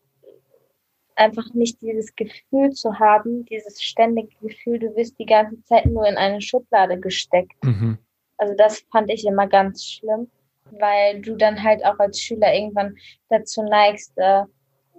einfach 1.16 1.52
nicht 1.52 1.80
dieses 1.82 2.14
Gefühl 2.16 2.70
zu 2.70 2.98
haben, 2.98 3.44
dieses 3.44 3.82
ständige 3.82 4.34
Gefühl, 4.40 4.78
du 4.78 4.96
wirst 4.96 5.18
die 5.18 5.26
ganze 5.26 5.62
Zeit 5.64 5.86
nur 5.86 6.06
in 6.06 6.16
eine 6.16 6.40
Schublade 6.40 6.98
gesteckt. 6.98 7.62
Mhm. 7.62 7.98
Also 8.38 8.54
das 8.56 8.80
fand 8.90 9.10
ich 9.10 9.26
immer 9.26 9.46
ganz 9.46 9.84
schlimm, 9.84 10.30
weil 10.78 11.20
du 11.20 11.36
dann 11.36 11.62
halt 11.62 11.84
auch 11.84 11.98
als 11.98 12.20
Schüler 12.20 12.54
irgendwann 12.54 12.96
dazu 13.28 13.62
neigst, 13.62 14.12
äh, 14.16 14.42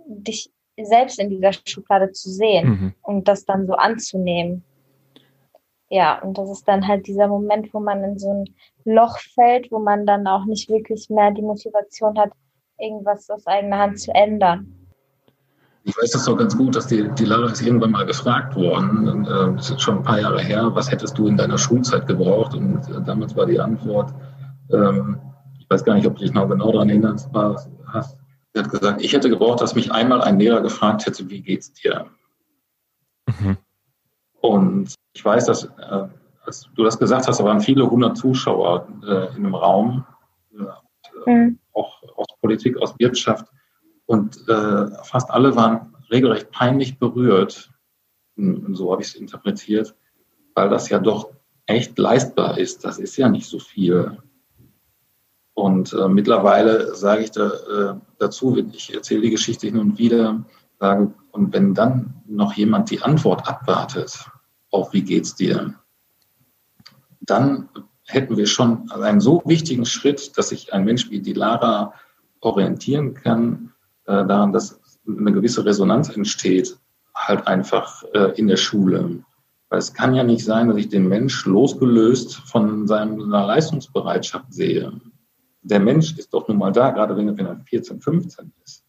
dich 0.08 0.52
selbst 0.82 1.20
in 1.20 1.30
dieser 1.30 1.52
Schublade 1.54 2.12
zu 2.12 2.30
sehen 2.30 2.70
mhm. 2.70 2.94
und 3.04 3.28
das 3.28 3.46
dann 3.46 3.68
so 3.68 3.74
anzunehmen. 3.74 4.64
Ja, 5.90 6.22
und 6.22 6.38
das 6.38 6.50
ist 6.50 6.68
dann 6.68 6.88
halt 6.88 7.06
dieser 7.08 7.28
Moment, 7.28 7.74
wo 7.74 7.80
man 7.80 8.04
in 8.04 8.18
so 8.18 8.32
ein 8.32 8.46
Loch 8.86 9.20
fällt, 9.20 9.72
wo 9.72 9.80
man 9.80 10.06
dann 10.06 10.26
auch 10.26 10.46
nicht 10.46 10.70
wirklich 10.70 11.10
mehr 11.10 11.32
die 11.32 11.42
Motivation 11.42 12.18
hat, 12.18 12.32
irgendwas 12.80 13.30
aus 13.30 13.46
eigener 13.46 13.78
Hand 13.78 14.00
zu 14.00 14.12
ändern. 14.16 14.74
Ich 15.84 15.98
weiß 15.98 16.12
das 16.12 16.26
doch 16.26 16.38
ganz 16.38 16.56
gut, 16.56 16.76
dass 16.76 16.88
die, 16.88 17.10
die 17.18 17.26
Lara 17.26 17.52
ist 17.52 17.62
irgendwann 17.62 17.92
mal 17.92 18.06
gefragt 18.06 18.56
worden, 18.56 19.26
äh, 19.26 19.56
das 19.56 19.72
ist 19.72 19.82
schon 19.82 19.98
ein 19.98 20.04
paar 20.04 20.22
Jahre 20.22 20.42
her, 20.42 20.70
was 20.74 20.92
hättest 20.92 21.18
du 21.18 21.28
in 21.28 21.38
deiner 21.38 21.58
Schulzeit 21.58 22.08
gebraucht? 22.08 22.54
Und 22.56 22.88
äh, 22.90 23.02
damals 23.04 23.36
war 23.36 23.48
die 23.48 23.60
Antwort, 23.60 24.14
ähm, 24.72 25.20
weiß 25.72 25.84
gar 25.86 25.96
nicht, 25.96 26.06
ob 26.06 26.18
du 26.18 26.24
dich 26.24 26.34
noch 26.34 26.48
genau 26.50 26.72
daran 26.72 26.90
erinnerst, 26.90 27.30
hast. 27.34 28.18
Sie 28.54 28.60
hat 28.60 28.70
gesagt, 28.70 29.02
ich 29.02 29.14
hätte 29.14 29.30
gebraucht, 29.30 29.62
dass 29.62 29.76
mich 29.76 29.92
einmal 29.92 30.22
ein 30.22 30.38
Lehrer 30.38 30.62
gefragt 30.62 31.06
hätte, 31.06 31.30
wie 31.30 31.42
geht's 31.42 31.72
dir? 31.72 32.08
Mhm. 33.28 33.58
Und 34.42 34.94
ich 35.14 35.24
weiß, 35.24 35.46
dass 35.46 35.64
äh, 35.64 36.08
als 36.44 36.70
du 36.76 36.84
das 36.84 37.00
gesagt 37.00 37.28
hast, 37.28 37.40
da 37.40 37.44
waren 37.46 37.62
viele 37.62 37.90
hundert 37.90 38.18
Zuschauer 38.18 38.88
äh, 39.04 39.30
in 39.38 39.46
einem 39.46 39.56
Raum, 39.56 40.06
äh, 40.54 41.32
mhm. 41.32 41.60
auch 41.74 42.04
aus 42.18 42.28
Politik, 42.42 42.78
aus 42.78 42.94
Wirtschaft. 43.00 43.48
Und 44.06 44.48
äh, 44.50 44.88
fast 45.04 45.32
alle 45.32 45.56
waren 45.56 45.96
regelrecht 46.12 46.52
peinlich 46.52 47.00
berührt. 47.00 47.72
Und 48.36 48.76
so 48.76 48.92
habe 48.92 49.02
ich 49.02 49.10
es 49.10 49.16
interpretiert, 49.16 49.96
weil 50.56 50.70
das 50.70 50.90
ja 50.90 51.00
doch 51.00 51.30
echt 51.68 51.98
leistbar 51.98 52.58
ist. 52.58 52.84
Das 52.84 52.98
ist 52.98 53.16
ja 53.16 53.30
nicht 53.30 53.46
so 53.46 53.60
viel. 53.60 54.18
Und 55.54 55.94
äh, 55.94 56.08
mittlerweile 56.08 56.96
sage 56.96 57.24
ich 57.24 57.32
da, 57.32 57.50
äh, 57.50 57.96
dazu, 58.20 58.58
ich 58.72 58.94
erzähle 58.94 59.22
die 59.22 59.32
Geschichte 59.32 59.68
hin 59.68 59.78
und 59.78 59.98
wieder, 59.98 60.44
sage, 60.80 61.14
und 61.32 61.54
wenn 61.54 61.74
dann 61.74 62.22
noch 62.28 62.54
jemand 62.54 62.90
die 62.90 63.02
Antwort 63.02 63.48
abwartet, 63.48 64.30
auf 64.72 64.94
wie 64.94 65.04
geht's 65.04 65.36
dir, 65.36 65.76
dann 67.22 67.70
hätten 68.06 68.38
wir 68.38 68.48
schon 68.48 68.90
einen 68.92 69.22
so 69.22 69.42
wichtigen 69.46 69.86
Schritt, 69.86 70.38
dass 70.38 70.50
sich 70.50 70.74
ein 70.74 70.84
Mensch 70.84 71.10
wie 71.10 71.20
die 71.20 71.34
Lara 71.34 71.94
orientieren 72.42 73.14
kann, 73.14 73.74
äh, 74.06 74.26
daran, 74.26 74.52
dass 74.52 74.80
eine 75.08 75.32
gewisse 75.32 75.66
Resonanz 75.66 76.10
entsteht, 76.10 76.78
halt 77.16 77.48
einfach 77.48 78.04
äh, 78.14 78.32
in 78.38 78.48
der 78.48 78.58
Schule. 78.58 79.24
Weil 79.70 79.80
es 79.80 79.94
kann 79.94 80.14
ja 80.14 80.24
nicht 80.24 80.44
sein, 80.44 80.68
dass 80.68 80.78
ich 80.78 80.90
den 80.90 81.08
Mensch 81.08 81.46
losgelöst 81.46 82.36
von 82.36 82.88
seiner 82.88 83.46
Leistungsbereitschaft 83.46 84.54
sehe. 84.54 84.92
Der 85.64 85.80
Mensch 85.80 86.18
ist 86.18 86.34
doch 86.34 86.48
nun 86.48 86.58
mal 86.58 86.72
da, 86.72 86.92
gerade 86.92 87.16
wenn, 87.16 87.38
er 87.38 87.62
14, 87.66 88.02
15 88.02 88.52
ist. 88.64 88.84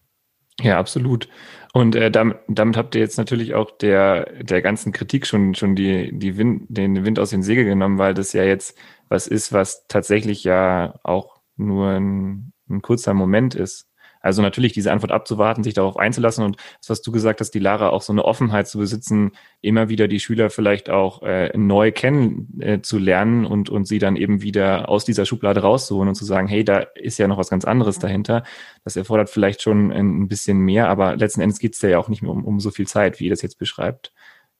Ja, 0.60 0.78
absolut. 0.78 1.28
Und 1.72 1.96
äh, 1.96 2.10
damit, 2.10 2.38
damit 2.48 2.76
habt 2.76 2.94
ihr 2.94 3.00
jetzt 3.00 3.18
natürlich 3.18 3.54
auch 3.54 3.70
der, 3.70 4.42
der 4.42 4.62
ganzen 4.62 4.92
Kritik 4.92 5.26
schon, 5.26 5.54
schon 5.54 5.74
die, 5.74 6.16
die 6.16 6.36
Wind, 6.36 6.66
den 6.68 7.04
Wind 7.04 7.18
aus 7.18 7.30
den 7.30 7.42
Segeln 7.42 7.66
genommen, 7.66 7.98
weil 7.98 8.14
das 8.14 8.32
ja 8.32 8.44
jetzt 8.44 8.78
was 9.08 9.26
ist, 9.26 9.52
was 9.52 9.86
tatsächlich 9.88 10.44
ja 10.44 10.98
auch 11.02 11.40
nur 11.56 11.88
ein, 11.88 12.52
ein 12.68 12.82
kurzer 12.82 13.14
Moment 13.14 13.54
ist. 13.54 13.88
Also 14.22 14.40
natürlich 14.40 14.72
diese 14.72 14.92
Antwort 14.92 15.12
abzuwarten, 15.12 15.64
sich 15.64 15.74
darauf 15.74 15.96
einzulassen 15.96 16.44
und 16.44 16.56
das, 16.80 16.90
was 16.90 17.02
du 17.02 17.12
gesagt 17.12 17.40
hast, 17.40 17.50
die 17.50 17.58
Lara 17.58 17.90
auch 17.90 18.02
so 18.02 18.12
eine 18.12 18.24
Offenheit 18.24 18.68
zu 18.68 18.78
besitzen, 18.78 19.32
immer 19.60 19.88
wieder 19.88 20.08
die 20.08 20.20
Schüler 20.20 20.48
vielleicht 20.48 20.88
auch 20.88 21.22
äh, 21.22 21.50
neu 21.56 21.92
kennenzulernen 21.92 23.44
äh, 23.44 23.48
und, 23.48 23.68
und 23.68 23.86
sie 23.86 23.98
dann 23.98 24.16
eben 24.16 24.42
wieder 24.42 24.88
aus 24.88 25.04
dieser 25.04 25.26
Schublade 25.26 25.60
rauszuholen 25.60 26.08
und 26.08 26.14
zu 26.14 26.24
sagen, 26.24 26.46
hey, 26.46 26.64
da 26.64 26.78
ist 26.94 27.18
ja 27.18 27.26
noch 27.26 27.38
was 27.38 27.50
ganz 27.50 27.64
anderes 27.64 27.98
dahinter. 27.98 28.44
Das 28.84 28.96
erfordert 28.96 29.28
vielleicht 29.28 29.60
schon 29.60 29.90
ein 29.92 30.28
bisschen 30.28 30.58
mehr, 30.58 30.88
aber 30.88 31.16
letzten 31.16 31.40
Endes 31.40 31.58
geht 31.58 31.74
es 31.74 31.82
ja 31.82 31.98
auch 31.98 32.08
nicht 32.08 32.22
mehr 32.22 32.30
um, 32.30 32.44
um 32.44 32.60
so 32.60 32.70
viel 32.70 32.86
Zeit, 32.86 33.18
wie 33.18 33.24
ihr 33.24 33.30
das 33.30 33.42
jetzt 33.42 33.58
beschreibt. 33.58 34.12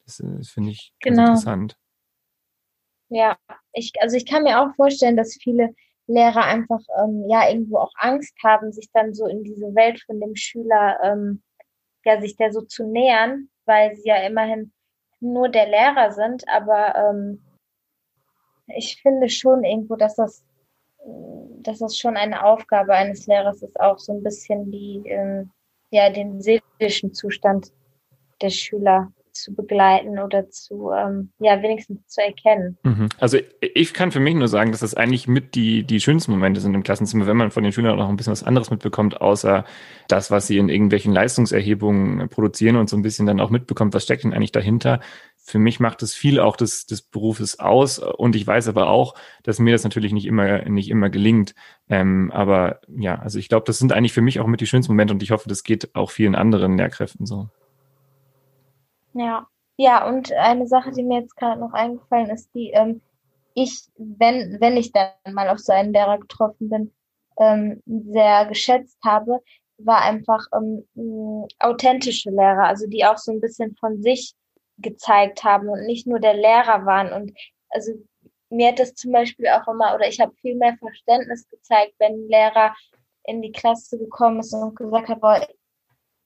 Das, 0.05 0.20
äh, 0.20 0.27
das 0.38 0.48
finde 0.48 0.70
ich 0.70 0.92
genau. 1.01 1.22
interessant. 1.22 1.77
Ja, 3.09 3.37
ich, 3.75 3.92
also 4.01 4.16
ich 4.16 4.27
kann 4.27 4.42
mir 4.42 4.61
auch 4.61 4.75
vorstellen, 4.75 5.16
dass 5.16 5.35
viele 5.35 5.75
Lehrer 6.07 6.45
einfach 6.45 6.81
ähm, 7.03 7.27
ja 7.29 7.49
irgendwo 7.49 7.79
auch 7.79 7.93
Angst 7.97 8.35
haben, 8.43 8.73
sich 8.73 8.91
dann 8.93 9.15
so 9.15 9.27
in 9.27 9.45
diese 9.45 9.75
Welt 9.75 10.03
von 10.05 10.21
dem 10.21 10.35
Schüler, 10.35 10.99
ähm, 11.03 11.43
ja, 12.05 12.21
sich 12.21 12.37
der 12.37 12.53
so 12.53 12.62
zu 12.62 12.87
nähern, 12.87 13.49
weil 13.65 13.95
sie 13.97 14.09
ja 14.09 14.17
immerhin 14.27 14.73
nur 15.21 15.49
der 15.49 15.69
Lehrer 15.69 16.11
sind. 16.12 16.47
Aber 16.49 16.95
ähm, 16.97 17.41
ich 18.67 19.01
finde 19.01 19.29
schon 19.29 19.65
irgendwo, 19.65 19.97
dass 19.97 20.17
das, 20.17 20.45
dass 21.61 21.79
das 21.79 21.97
schon 21.97 22.17
eine 22.17 22.45
Aufgabe 22.45 22.95
eines 22.95 23.27
Lehrers 23.27 23.62
ist, 23.62 23.79
auch 23.81 23.99
so 23.99 24.12
ein 24.12 24.23
bisschen 24.23 24.71
die, 24.71 25.03
ähm, 25.07 25.51
ja, 25.91 26.11
den 26.11 26.41
seelischen 26.41 27.15
Zustand 27.15 27.73
der 28.41 28.51
Schüler 28.51 29.12
zu 29.33 29.55
begleiten 29.55 30.18
oder 30.18 30.49
zu, 30.51 30.90
ähm, 30.90 31.33
ja, 31.38 31.62
wenigstens 31.62 32.07
zu 32.07 32.21
erkennen. 32.21 32.79
Mhm. 32.83 33.09
Also 33.18 33.38
ich 33.61 33.95
kann 33.95 34.12
für 34.12 34.21
mich 34.21 34.35
nur 34.35 34.49
sagen, 34.49 34.71
dass 34.71 34.81
das 34.81 34.95
eigentlich 34.95 35.29
mit 35.29 35.55
die, 35.55 35.85
die 35.85 36.01
schönsten 36.01 36.33
Momente 36.33 36.61
sind 36.61 36.75
im 36.75 36.83
Klassenzimmer, 36.83 37.27
wenn 37.27 37.37
man 37.37 37.51
von 37.51 37.62
den 37.62 37.73
Schülern 37.73 38.01
auch 38.01 38.09
ein 38.09 38.16
bisschen 38.16 38.33
was 38.33 38.45
anderes 38.45 38.71
mitbekommt, 38.71 39.21
außer 39.21 39.64
das, 40.09 40.31
was 40.31 40.47
sie 40.47 40.59
in 40.59 40.68
irgendwelchen 40.68 41.12
Leistungserhebungen 41.12 42.29
produzieren 42.29 42.77
und 42.77 42.88
so 42.88 42.97
ein 42.97 43.03
bisschen 43.03 43.27
dann 43.27 43.40
auch 43.40 43.51
mitbekommt, 43.51 43.95
was 43.95 44.05
steckt 44.05 44.25
denn 44.25 44.35
eigentlich 44.35 44.53
dahinter. 44.53 45.01
Für 45.37 45.59
mich 45.59 45.81
macht 45.81 46.03
es 46.03 46.14
viel 46.14 46.38
auch 46.38 46.57
des, 46.57 46.87
des 46.87 47.03
Berufes 47.03 47.59
aus 47.59 47.99
und 47.99 48.37
ich 48.37 48.47
weiß 48.47 48.68
aber 48.68 48.88
auch, 48.88 49.14
dass 49.42 49.59
mir 49.59 49.73
das 49.73 49.83
natürlich 49.83 50.12
nicht 50.12 50.27
immer, 50.27 50.62
nicht 50.68 50.88
immer 50.88 51.11
gelingt. 51.11 51.55
Ähm, 51.88 52.31
aber 52.33 52.81
ja, 52.88 53.16
also 53.16 53.38
ich 53.38 53.49
glaube, 53.49 53.64
das 53.66 53.79
sind 53.79 53.92
eigentlich 53.92 54.12
für 54.12 54.23
mich 54.23 54.38
auch 54.38 54.47
mit 54.47 54.61
die 54.61 54.66
schönsten 54.66 54.92
Momente 54.92 55.14
und 55.14 55.23
ich 55.23 55.31
hoffe, 55.33 55.49
das 55.49 55.64
geht 55.64 55.95
auch 55.95 56.11
vielen 56.11 56.35
anderen 56.35 56.79
Lehrkräften 56.79 57.27
so. 57.27 57.49
Ja, 59.14 59.46
ja, 59.77 60.07
und 60.07 60.33
eine 60.33 60.66
Sache, 60.66 60.92
die 60.92 61.03
mir 61.03 61.20
jetzt 61.20 61.37
gerade 61.37 61.61
noch 61.61 61.72
eingefallen 61.72 62.31
ist, 62.31 62.55
die 62.55 62.70
ähm, 62.70 63.03
ich, 63.55 63.88
wenn, 63.96 64.61
wenn 64.61 64.77
ich 64.77 64.92
dann 64.92 65.11
mal 65.33 65.48
auf 65.48 65.59
so 65.59 65.72
einen 65.72 65.92
Lehrer 65.92 66.18
getroffen 66.18 66.68
bin, 66.68 66.92
ähm, 67.38 67.83
sehr 67.87 68.46
geschätzt 68.46 68.98
habe, 69.05 69.40
war 69.79 70.03
einfach 70.03 70.46
ähm, 70.55 71.46
authentische 71.59 72.31
Lehrer, 72.31 72.64
also 72.64 72.87
die 72.87 73.05
auch 73.05 73.18
so 73.18 73.33
ein 73.33 73.40
bisschen 73.40 73.77
von 73.77 74.03
sich 74.03 74.35
gezeigt 74.79 75.44
haben 75.44 75.68
und 75.68 75.87
nicht 75.87 76.07
nur 76.07 76.20
der 76.20 76.35
Lehrer 76.35 76.87
waren. 76.87 77.12
Und 77.12 77.33
also 77.70 77.92
mir 78.51 78.68
hat 78.68 78.79
das 78.79 78.94
zum 78.94 79.12
Beispiel 79.12 79.48
auch 79.48 79.66
immer, 79.68 79.94
oder 79.94 80.09
ich 80.09 80.20
habe 80.20 80.35
viel 80.40 80.55
mehr 80.55 80.77
Verständnis 80.79 81.48
gezeigt, 81.48 81.94
wenn 81.98 82.12
ein 82.12 82.29
Lehrer 82.29 82.75
in 83.25 83.42
die 83.42 83.53
Klasse 83.53 83.98
gekommen 83.98 84.40
ist 84.40 84.53
und 84.53 84.75
gesagt 84.75 85.09
hat, 85.09 85.20
boah, 85.20 85.46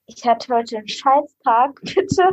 ich 0.07 0.25
hatte 0.25 0.53
heute 0.53 0.77
einen 0.77 0.87
Scheißtag, 0.87 1.79
bitte 1.81 2.29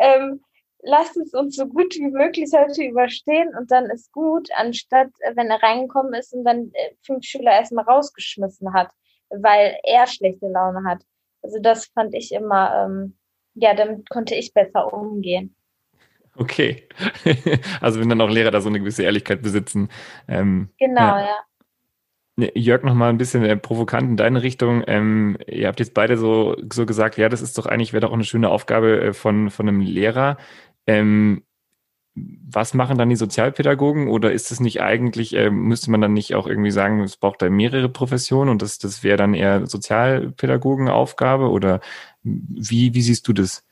ähm, 0.00 0.40
lasst 0.82 1.16
es 1.16 1.34
uns 1.34 1.56
so 1.56 1.66
gut 1.66 1.94
wie 1.96 2.08
möglich 2.08 2.50
heute 2.54 2.84
überstehen 2.84 3.50
und 3.58 3.70
dann 3.70 3.86
ist 3.90 4.12
gut, 4.12 4.48
anstatt, 4.56 5.08
äh, 5.20 5.36
wenn 5.36 5.50
er 5.50 5.62
reingekommen 5.62 6.14
ist 6.14 6.32
und 6.32 6.44
dann 6.44 6.70
äh, 6.72 6.94
fünf 7.04 7.24
Schüler 7.24 7.52
erstmal 7.52 7.84
rausgeschmissen 7.84 8.72
hat, 8.72 8.90
weil 9.30 9.76
er 9.82 10.06
schlechte 10.06 10.48
Laune 10.48 10.88
hat. 10.88 11.02
Also 11.42 11.58
das 11.60 11.86
fand 11.86 12.14
ich 12.14 12.32
immer, 12.32 12.84
ähm, 12.84 13.18
ja, 13.54 13.74
damit 13.74 14.08
konnte 14.08 14.34
ich 14.34 14.54
besser 14.54 14.92
umgehen. 14.92 15.54
Okay. 16.36 16.88
also 17.80 18.00
wenn 18.00 18.08
dann 18.08 18.20
auch 18.20 18.30
Lehrer 18.30 18.52
da 18.52 18.60
so 18.60 18.68
eine 18.68 18.78
gewisse 18.78 19.02
Ehrlichkeit 19.02 19.42
besitzen. 19.42 19.88
Ähm, 20.28 20.70
genau, 20.78 21.16
ja. 21.16 21.26
ja. 21.26 21.36
Jörg, 22.54 22.84
noch 22.84 22.94
mal 22.94 23.08
ein 23.08 23.18
bisschen 23.18 23.44
äh, 23.44 23.56
provokant 23.56 24.10
in 24.10 24.16
deine 24.16 24.42
Richtung. 24.42 24.84
Ähm, 24.86 25.36
ihr 25.48 25.66
habt 25.66 25.80
jetzt 25.80 25.92
beide 25.92 26.16
so, 26.16 26.56
so 26.72 26.86
gesagt, 26.86 27.18
ja, 27.18 27.28
das 27.28 27.42
ist 27.42 27.58
doch 27.58 27.66
eigentlich, 27.66 27.92
wäre 27.92 28.02
doch 28.02 28.12
eine 28.12 28.22
schöne 28.24 28.48
Aufgabe 28.48 29.00
äh, 29.00 29.12
von, 29.12 29.50
von 29.50 29.68
einem 29.68 29.80
Lehrer. 29.80 30.36
Ähm, 30.86 31.42
was 32.14 32.74
machen 32.74 32.96
dann 32.96 33.08
die 33.08 33.16
Sozialpädagogen 33.16 34.08
oder 34.08 34.32
ist 34.32 34.50
es 34.52 34.60
nicht 34.60 34.80
eigentlich, 34.80 35.34
äh, 35.34 35.50
müsste 35.50 35.90
man 35.90 36.00
dann 36.00 36.12
nicht 36.12 36.34
auch 36.34 36.46
irgendwie 36.46 36.70
sagen, 36.70 37.00
es 37.00 37.16
braucht 37.16 37.42
da 37.42 37.50
mehrere 37.50 37.88
Professionen 37.88 38.50
und 38.50 38.62
das, 38.62 38.78
das 38.78 39.02
wäre 39.02 39.16
dann 39.16 39.34
eher 39.34 39.66
Sozialpädagogenaufgabe 39.66 41.50
oder 41.50 41.80
wie, 42.22 42.94
wie 42.94 43.02
siehst 43.02 43.26
du 43.28 43.32
das? 43.32 43.64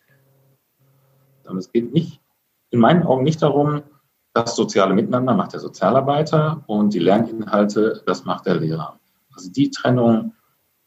Es 1.56 1.72
geht 1.72 1.92
nicht, 1.92 2.20
in 2.70 2.80
meinen 2.80 3.04
Augen 3.04 3.22
nicht 3.22 3.42
darum, 3.42 3.82
das 4.36 4.54
soziale 4.54 4.92
Miteinander 4.92 5.34
macht 5.34 5.54
der 5.54 5.60
Sozialarbeiter 5.60 6.62
und 6.66 6.92
die 6.92 6.98
Lerninhalte, 6.98 8.02
das 8.04 8.26
macht 8.26 8.44
der 8.44 8.56
Lehrer. 8.56 9.00
Also 9.34 9.50
die 9.50 9.70
Trennung, 9.70 10.34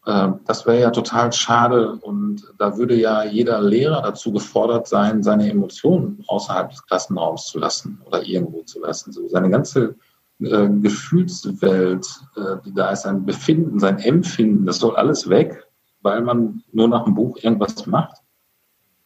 äh, 0.06 0.30
das 0.46 0.68
wäre 0.68 0.80
ja 0.80 0.92
total 0.92 1.34
schade 1.34 1.96
und 1.96 2.54
da 2.60 2.78
würde 2.78 2.96
ja 2.96 3.24
jeder 3.24 3.60
Lehrer 3.60 4.04
dazu 4.04 4.32
gefordert 4.32 4.88
sein, 4.88 5.24
seine 5.24 5.50
Emotionen 5.50 6.24
außerhalb 6.28 6.70
des 6.70 6.86
Klassenraums 6.86 7.48
zu 7.48 7.58
lassen 7.58 8.00
oder 8.06 8.24
irgendwo 8.24 8.62
zu 8.62 8.80
lassen. 8.82 9.12
So 9.12 9.28
seine 9.28 9.50
ganze 9.50 9.96
äh, 10.40 10.70
Gefühlswelt, 10.70 12.06
äh, 12.36 12.58
die 12.64 12.74
da 12.74 12.92
ist, 12.92 13.02
sein 13.02 13.26
Befinden, 13.26 13.80
sein 13.80 13.98
Empfinden, 13.98 14.68
das 14.68 14.78
soll 14.78 14.96
alles 14.96 15.28
weg, 15.28 15.66
weil 16.02 16.22
man 16.22 16.62
nur 16.72 16.88
nach 16.88 17.06
dem 17.06 17.16
Buch 17.16 17.38
irgendwas 17.42 17.88
macht. 17.88 18.18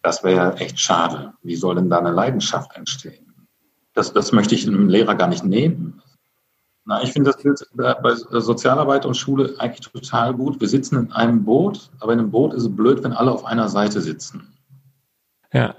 Das 0.01 0.21
wäre 0.21 0.35
ja 0.35 0.51
echt 0.55 0.81
schade. 0.81 1.31
Wie 1.43 1.55
soll 1.55 1.75
denn 1.75 1.89
da 1.89 1.99
eine 1.99 2.11
Leidenschaft 2.11 2.75
entstehen? 2.75 3.22
Das, 3.93 4.13
das 4.13 4.31
möchte 4.31 4.55
ich 4.55 4.67
einem 4.67 4.89
Lehrer 4.89 5.15
gar 5.15 5.27
nicht 5.27 5.43
nehmen. 5.43 6.01
Na, 6.85 7.01
ich 7.01 7.13
finde 7.13 7.31
das 7.31 7.41
Bild 7.41 7.65
bei 7.73 8.15
Sozialarbeit 8.15 9.05
und 9.05 9.15
Schule 9.15 9.55
eigentlich 9.59 9.89
total 9.89 10.33
gut. 10.33 10.59
Wir 10.59 10.67
sitzen 10.67 10.97
in 10.97 11.11
einem 11.13 11.45
Boot, 11.45 11.89
aber 11.99 12.13
in 12.13 12.19
einem 12.19 12.31
Boot 12.31 12.53
ist 12.53 12.63
es 12.63 12.75
blöd, 12.75 13.03
wenn 13.03 13.13
alle 13.13 13.31
auf 13.31 13.45
einer 13.45 13.69
Seite 13.69 14.01
sitzen. 14.01 14.53
Ja, 15.53 15.75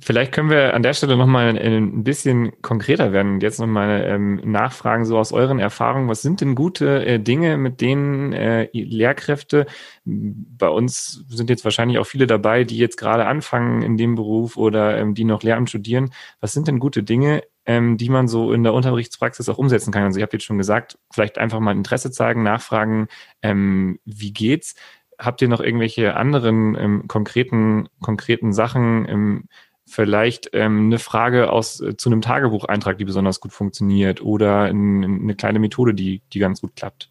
Vielleicht 0.00 0.32
können 0.32 0.50
wir 0.50 0.74
an 0.74 0.82
der 0.82 0.94
Stelle 0.94 1.16
nochmal 1.16 1.58
ein 1.58 2.04
bisschen 2.04 2.52
konkreter 2.62 3.12
werden 3.12 3.34
und 3.34 3.42
jetzt 3.42 3.60
nochmal 3.60 4.04
ähm, 4.06 4.40
nachfragen, 4.44 5.04
so 5.04 5.18
aus 5.18 5.32
euren 5.32 5.58
Erfahrungen, 5.58 6.08
was 6.08 6.22
sind 6.22 6.40
denn 6.40 6.54
gute 6.54 7.04
äh, 7.04 7.20
Dinge, 7.20 7.58
mit 7.58 7.80
denen 7.80 8.32
äh, 8.32 8.68
Lehrkräfte, 8.72 9.66
bei 10.04 10.68
uns 10.68 11.24
sind 11.28 11.50
jetzt 11.50 11.64
wahrscheinlich 11.64 11.98
auch 11.98 12.06
viele 12.06 12.26
dabei, 12.26 12.64
die 12.64 12.78
jetzt 12.78 12.96
gerade 12.96 13.26
anfangen 13.26 13.82
in 13.82 13.96
dem 13.96 14.14
Beruf 14.14 14.56
oder 14.56 14.96
ähm, 14.96 15.14
die 15.14 15.24
noch 15.24 15.42
Lehramt 15.42 15.68
studieren, 15.68 16.12
was 16.40 16.52
sind 16.52 16.66
denn 16.66 16.78
gute 16.78 17.02
Dinge, 17.02 17.42
ähm, 17.66 17.98
die 17.98 18.08
man 18.08 18.26
so 18.26 18.52
in 18.52 18.62
der 18.62 18.72
Unterrichtspraxis 18.74 19.48
auch 19.50 19.58
umsetzen 19.58 19.92
kann? 19.92 20.04
Also 20.04 20.18
ich 20.18 20.22
habe 20.22 20.32
jetzt 20.32 20.44
schon 20.44 20.58
gesagt, 20.58 20.98
vielleicht 21.12 21.36
einfach 21.36 21.60
mal 21.60 21.72
Interesse 21.72 22.10
zeigen, 22.10 22.42
nachfragen, 22.42 23.08
ähm, 23.42 23.98
wie 24.04 24.32
geht's? 24.32 24.76
Habt 25.18 25.42
ihr 25.42 25.48
noch 25.48 25.60
irgendwelche 25.60 26.16
anderen 26.16 26.74
ähm, 26.74 27.06
konkreten, 27.06 27.88
konkreten 28.00 28.52
Sachen, 28.52 29.06
ähm, 29.08 29.44
vielleicht 29.86 30.50
ähm, 30.52 30.86
eine 30.86 30.98
Frage 30.98 31.50
aus 31.50 31.80
äh, 31.80 31.96
zu 31.96 32.08
einem 32.08 32.20
Tagebucheintrag, 32.20 32.98
die 32.98 33.04
besonders 33.04 33.40
gut 33.40 33.52
funktioniert 33.52 34.22
oder 34.22 34.62
ein, 34.62 35.04
eine 35.04 35.34
kleine 35.34 35.58
Methode, 35.58 35.94
die, 35.94 36.22
die 36.32 36.38
ganz 36.38 36.60
gut 36.60 36.74
klappt? 36.76 37.10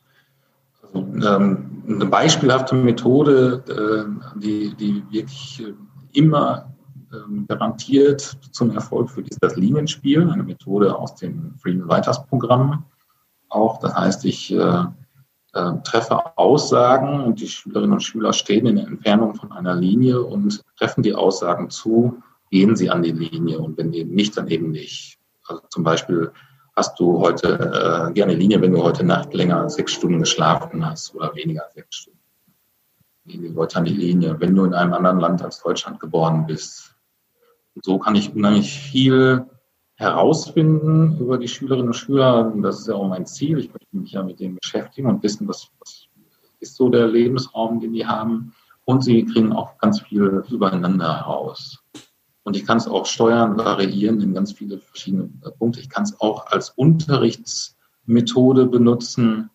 Also, 0.82 1.00
ähm, 1.00 1.84
eine 1.88 2.06
beispielhafte 2.06 2.76
Methode, 2.76 3.64
äh, 3.68 4.40
die, 4.40 4.74
die 4.76 5.04
wirklich 5.10 5.64
äh, 5.64 5.74
immer 6.18 6.74
ähm, 7.14 7.46
garantiert 7.48 8.38
zum 8.52 8.72
Erfolg 8.72 9.10
führt, 9.10 9.30
ist 9.30 9.40
das 9.42 9.56
Linienspiel, 9.56 10.30
eine 10.30 10.44
Methode 10.44 10.96
aus 10.98 11.16
dem 11.16 11.54
Freeman 11.62 11.88
Writers 11.90 12.26
Programm. 12.28 12.86
Auch, 13.50 13.80
das 13.80 13.96
heißt, 13.96 14.26
ich 14.26 14.52
äh, 14.52 14.84
äh, 15.54 15.74
treffe 15.84 16.38
Aussagen 16.38 17.22
und 17.22 17.40
die 17.40 17.48
Schülerinnen 17.48 17.94
und 17.94 18.04
Schüler 18.04 18.34
stehen 18.34 18.66
in 18.66 18.78
der 18.78 18.88
Entfernung 18.88 19.36
von 19.36 19.52
einer 19.52 19.76
Linie 19.76 20.24
und 20.24 20.64
treffen 20.78 21.04
die 21.04 21.14
Aussagen 21.14 21.70
zu, 21.70 22.22
gehen 22.54 22.76
sie 22.76 22.92
an 22.92 23.02
die 23.02 23.12
Linie 23.12 23.58
und 23.58 23.80
wenn 23.80 23.92
eben 23.94 24.14
nicht, 24.14 24.38
dann 24.38 24.48
eben 24.48 24.70
nicht. 24.70 25.18
Also 25.48 25.64
zum 25.70 25.84
Beispiel 25.84 26.32
hast 26.76 27.00
du 27.00 27.20
heute 27.20 27.48
äh, 28.10 28.14
gerne 28.14 28.36
Linie, 28.36 28.62
wenn 28.62 28.74
du 28.74 28.84
heute 28.84 29.04
Nacht 29.04 29.34
länger 29.34 29.62
als 29.62 29.74
sechs 29.74 29.94
Stunden 29.94 30.20
geschlafen 30.20 30.86
hast 30.86 31.16
oder 31.16 31.34
weniger 31.34 31.66
als 31.66 31.74
sechs 31.74 31.96
Stunden. 31.96 32.20
Gehen 33.26 33.42
die 33.42 33.48
Leute 33.48 33.78
an 33.78 33.86
die 33.86 33.96
Linie. 33.96 34.40
Wenn 34.40 34.56
du 34.56 34.66
in 34.66 34.76
einem 34.76 34.94
anderen 34.94 35.20
Land 35.20 35.42
als 35.42 35.64
Deutschland 35.64 36.00
geboren 36.00 36.46
bist. 36.46 36.96
Und 37.74 37.84
so 37.84 37.98
kann 37.98 38.14
ich 38.14 38.36
unheimlich 38.36 38.72
viel 38.72 39.48
herausfinden 39.96 41.18
über 41.20 41.40
die 41.40 41.48
Schülerinnen 41.48 41.88
und 41.88 41.96
Schüler. 41.96 42.54
Das 42.62 42.82
ist 42.82 42.88
ja 42.88 42.94
auch 42.94 43.08
mein 43.08 43.26
Ziel. 43.26 43.58
Ich 43.58 43.74
möchte 43.74 43.98
mich 43.98 44.12
ja 44.12 44.22
mit 44.22 44.40
denen 44.40 44.60
beschäftigen 44.62 45.08
und 45.08 45.24
wissen, 45.24 45.48
was, 45.48 45.72
was 45.80 46.06
ist 46.60 46.76
so 46.76 46.90
der 46.90 47.08
Lebensraum, 47.08 47.80
den 47.80 47.94
die 47.94 48.06
haben. 48.06 48.54
Und 48.86 49.04
sie 49.04 49.26
kriegen 49.26 49.54
auch 49.54 49.80
ganz 49.80 50.02
viel 50.02 50.44
übereinander 50.52 51.18
heraus. 51.18 51.83
Und 52.44 52.58
ich 52.58 52.66
kann 52.66 52.78
es 52.78 52.88
auch 52.88 53.06
steuern, 53.06 53.58
variieren 53.58 54.22
in 54.22 54.34
ganz 54.34 54.52
viele 54.52 54.80
verschiedene 54.80 55.30
Punkte. 55.58 55.80
Ich 55.80 55.90
kann 55.90 56.04
es 56.04 56.20
auch 56.20 56.48
als 56.48 56.72
Unterrichtsmethode 56.72 58.66
benutzen. 58.66 59.50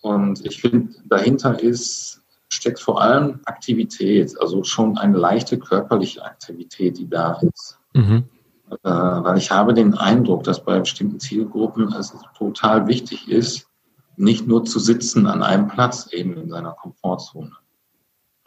Und 0.00 0.44
ich 0.44 0.60
finde, 0.60 0.94
dahinter 1.04 1.60
ist, 1.60 2.20
steckt 2.48 2.80
vor 2.80 3.00
allem 3.00 3.40
Aktivität, 3.44 4.34
also 4.40 4.64
schon 4.64 4.98
eine 4.98 5.16
leichte 5.16 5.58
körperliche 5.58 6.24
Aktivität, 6.24 6.98
die 6.98 7.08
da 7.08 7.34
ist. 7.34 7.78
Mhm. 7.94 8.24
Äh, 8.70 8.76
weil 8.82 9.38
ich 9.38 9.50
habe 9.50 9.74
den 9.74 9.94
Eindruck, 9.94 10.44
dass 10.44 10.64
bei 10.64 10.78
bestimmten 10.80 11.20
Zielgruppen 11.20 11.92
es 11.92 12.12
total 12.36 12.86
wichtig 12.86 13.28
ist, 13.28 13.68
nicht 14.16 14.46
nur 14.46 14.64
zu 14.64 14.78
sitzen 14.78 15.26
an 15.26 15.42
einem 15.42 15.68
Platz 15.68 16.12
eben 16.12 16.36
in 16.36 16.48
seiner 16.48 16.72
Komfortzone. 16.72 17.52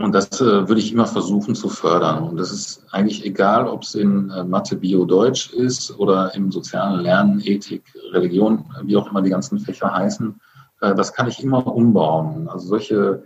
Und 0.04 0.12
das 0.12 0.42
äh, 0.42 0.68
würde 0.68 0.82
ich 0.82 0.92
immer 0.92 1.08
versuchen 1.08 1.56
zu 1.56 1.70
fördern. 1.70 2.24
Und 2.24 2.36
das 2.36 2.52
ist 2.52 2.86
eigentlich 2.92 3.24
egal, 3.24 3.66
ob 3.66 3.84
es 3.84 3.96
in 3.96 4.30
äh, 4.32 4.44
Mathe, 4.44 4.76
Bio, 4.76 5.06
Deutsch 5.06 5.54
ist 5.54 5.98
oder 5.98 6.36
im 6.36 6.52
sozialen 6.52 7.00
Lernen, 7.00 7.40
Ethik, 7.40 7.86
Religion, 8.12 8.66
wie 8.84 8.98
auch 8.98 9.10
immer 9.10 9.22
die 9.22 9.30
ganzen 9.30 9.60
Fächer 9.60 9.94
heißen. 9.94 10.42
Äh, 10.82 10.94
das 10.94 11.14
kann 11.14 11.30
ich 11.30 11.42
immer 11.42 11.66
umbauen. 11.66 12.50
Also 12.50 12.68
solche 12.68 13.24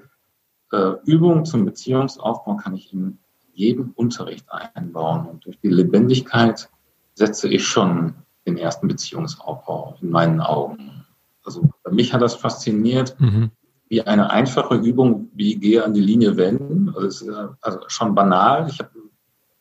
äh, 0.71 0.91
Übungen 1.05 1.45
zum 1.45 1.65
Beziehungsaufbau 1.65 2.57
kann 2.57 2.75
ich 2.75 2.93
in 2.93 3.17
jedem 3.53 3.93
Unterricht 3.95 4.45
einbauen. 4.75 5.25
Und 5.25 5.47
durch 5.47 5.59
die 5.59 5.69
Lebendigkeit 5.69 6.69
setze 7.15 7.49
ich 7.49 7.65
schon 7.65 8.13
den 8.45 8.55
ersten 8.55 8.87
Beziehungsaufbau 8.87 9.97
in 9.99 10.11
meinen 10.11 10.41
Augen. 10.41 11.07
Also 11.43 11.71
mich 11.89 12.13
hat 12.13 12.21
das 12.21 12.35
fasziniert, 12.35 13.19
mhm 13.19 13.49
wie 13.89 14.01
eine 14.01 14.29
einfache 14.29 14.75
Übung 14.75 15.29
wie 15.33 15.55
gehe 15.55 15.83
an 15.83 15.93
die 15.93 16.01
Linie 16.01 16.35
wenden. 16.37 16.93
Also, 16.95 17.07
ist, 17.07 17.29
also 17.61 17.79
schon 17.87 18.15
banal. 18.15 18.67
Ich 18.69 18.79
habe, 18.79 18.91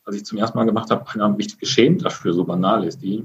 als 0.05 0.16
ich 0.16 0.24
zum 0.24 0.39
ersten 0.39 0.59
Mal 0.59 0.64
gemacht 0.64 0.91
habe, 0.91 1.05
habe 1.05 1.37
mich 1.37 1.59
geschämt 1.59 2.05
dafür, 2.05 2.33
so 2.33 2.45
banal 2.45 2.85
ist 2.85 3.03
die, 3.03 3.24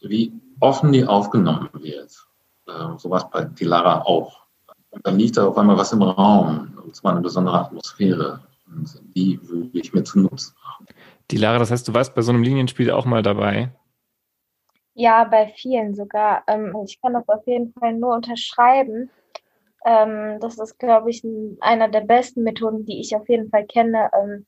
wie 0.00 0.32
offen 0.60 0.92
die 0.92 1.04
aufgenommen 1.04 1.68
wird. 1.72 2.26
Äh, 2.66 2.98
sowas 2.98 3.28
bei 3.30 3.44
Dilara 3.44 4.02
auch. 4.02 4.46
Und 4.90 5.06
dann 5.06 5.18
liegt 5.18 5.36
da 5.36 5.46
auf 5.46 5.58
einmal 5.58 5.76
was 5.76 5.92
im 5.92 6.02
Raum. 6.02 6.78
Und 6.84 6.94
zwar 6.94 7.12
eine 7.12 7.20
besondere 7.20 7.60
Atmosphäre. 7.60 8.40
Und 8.66 9.00
die 9.14 9.40
würde 9.42 9.78
ich 9.78 9.92
mir 9.92 10.04
zunutze 10.04 10.52
machen. 10.62 10.86
Die 11.30 11.36
Lara, 11.36 11.58
das 11.58 11.70
heißt, 11.70 11.86
du 11.88 11.94
warst 11.94 12.14
bei 12.14 12.22
so 12.22 12.32
einem 12.32 12.42
Linienspiel 12.42 12.90
auch 12.90 13.04
mal 13.04 13.22
dabei? 13.22 13.70
Ja, 14.94 15.24
bei 15.24 15.52
vielen 15.56 15.94
sogar. 15.94 16.42
Ähm, 16.48 16.74
ich 16.84 17.00
kann 17.00 17.12
das 17.12 17.28
auf 17.28 17.46
jeden 17.46 17.72
Fall 17.72 17.94
nur 17.94 18.14
unterschreiben. 18.14 19.10
Ähm, 19.84 20.38
das 20.40 20.58
ist, 20.58 20.78
glaube 20.78 21.10
ich, 21.10 21.22
ein, 21.24 21.56
einer 21.60 21.88
der 21.88 22.00
besten 22.02 22.42
Methoden, 22.42 22.84
die 22.84 23.00
ich 23.00 23.14
auf 23.14 23.28
jeden 23.28 23.50
Fall 23.50 23.66
kenne, 23.66 24.10
ähm, 24.14 24.46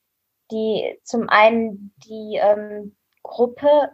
die 0.51 0.99
zum 1.05 1.28
einen 1.28 1.95
die 2.05 2.39
ähm, 2.41 2.97
Gruppe 3.22 3.91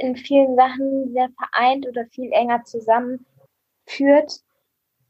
in 0.00 0.16
vielen 0.16 0.56
Sachen 0.56 1.12
sehr 1.12 1.28
vereint 1.36 1.86
oder 1.86 2.06
viel 2.06 2.30
enger 2.32 2.64
zusammenführt. 2.64 4.40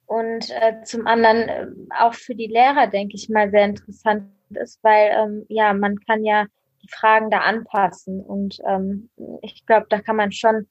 Und 0.07 0.51
äh, 0.51 0.83
zum 0.85 1.07
anderen 1.07 1.49
äh, 1.49 1.67
auch 1.99 2.15
für 2.15 2.35
die 2.35 2.47
Lehrer, 2.47 2.87
denke 2.87 3.15
ich 3.15 3.29
mal, 3.29 3.51
sehr 3.51 3.67
interessant 3.67 4.33
ist, 4.51 4.83
weil 4.83 5.11
ähm, 5.15 5.47
ja, 5.49 5.75
man 5.75 5.99
kann 6.01 6.25
ja 6.25 6.47
die 6.83 6.89
Fragen 6.89 7.31
da 7.31 7.41
anpassen. 7.41 8.21
Und 8.21 8.59
ähm, 8.67 9.11
ich 9.43 9.67
glaube, 9.67 9.87
da 9.91 10.01
kann 10.01 10.17
man 10.17 10.33
schon, 10.33 10.67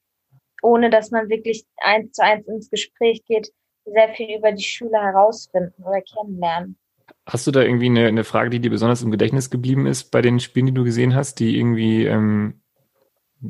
ohne 0.64 0.90
dass 0.90 1.12
man 1.12 1.30
wirklich 1.30 1.66
eins 1.78 2.14
zu 2.14 2.24
eins 2.24 2.48
ins 2.48 2.72
Gespräch 2.72 3.24
geht, 3.26 3.52
sehr 3.92 4.10
viel 4.10 4.38
über 4.38 4.52
die 4.52 4.64
Schüler 4.64 5.02
herausfinden 5.02 5.84
oder 5.84 6.02
kennenlernen. 6.02 6.78
Hast 7.26 7.48
du 7.48 7.52
da 7.52 7.62
irgendwie 7.62 7.88
eine, 7.88 8.08
eine 8.08 8.24
Frage, 8.24 8.50
die 8.50 8.60
dir 8.60 8.70
besonders 8.70 9.02
im 9.02 9.12
Gedächtnis 9.12 9.50
geblieben 9.50 9.86
ist 9.86 10.12
bei 10.12 10.22
den 10.22 10.40
Spielen, 10.40 10.68
die 10.68 10.74
du 10.74 10.84
gesehen 10.84 11.16
hast, 11.16 11.40
die 11.40 11.58
irgendwie 11.58 12.06
ähm, 12.06 12.62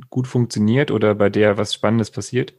gut 0.09 0.27
funktioniert 0.27 0.91
oder 0.91 1.15
bei 1.15 1.29
der 1.29 1.57
was 1.57 1.73
Spannendes 1.73 2.11
passiert? 2.11 2.53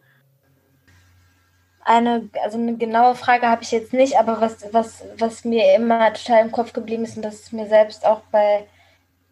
Eine, 1.84 2.28
also 2.42 2.58
eine 2.58 2.76
genaue 2.76 3.14
Frage 3.14 3.46
habe 3.46 3.62
ich 3.62 3.72
jetzt 3.72 3.94
nicht, 3.94 4.18
aber 4.18 4.40
was, 4.40 4.72
was, 4.72 5.04
was 5.16 5.44
mir 5.44 5.74
immer 5.74 6.12
total 6.12 6.44
im 6.44 6.52
Kopf 6.52 6.72
geblieben 6.72 7.04
ist 7.04 7.16
und 7.16 7.22
das 7.22 7.40
ist 7.40 7.52
mir 7.52 7.66
selbst 7.66 8.04
auch 8.04 8.20
bei 8.30 8.66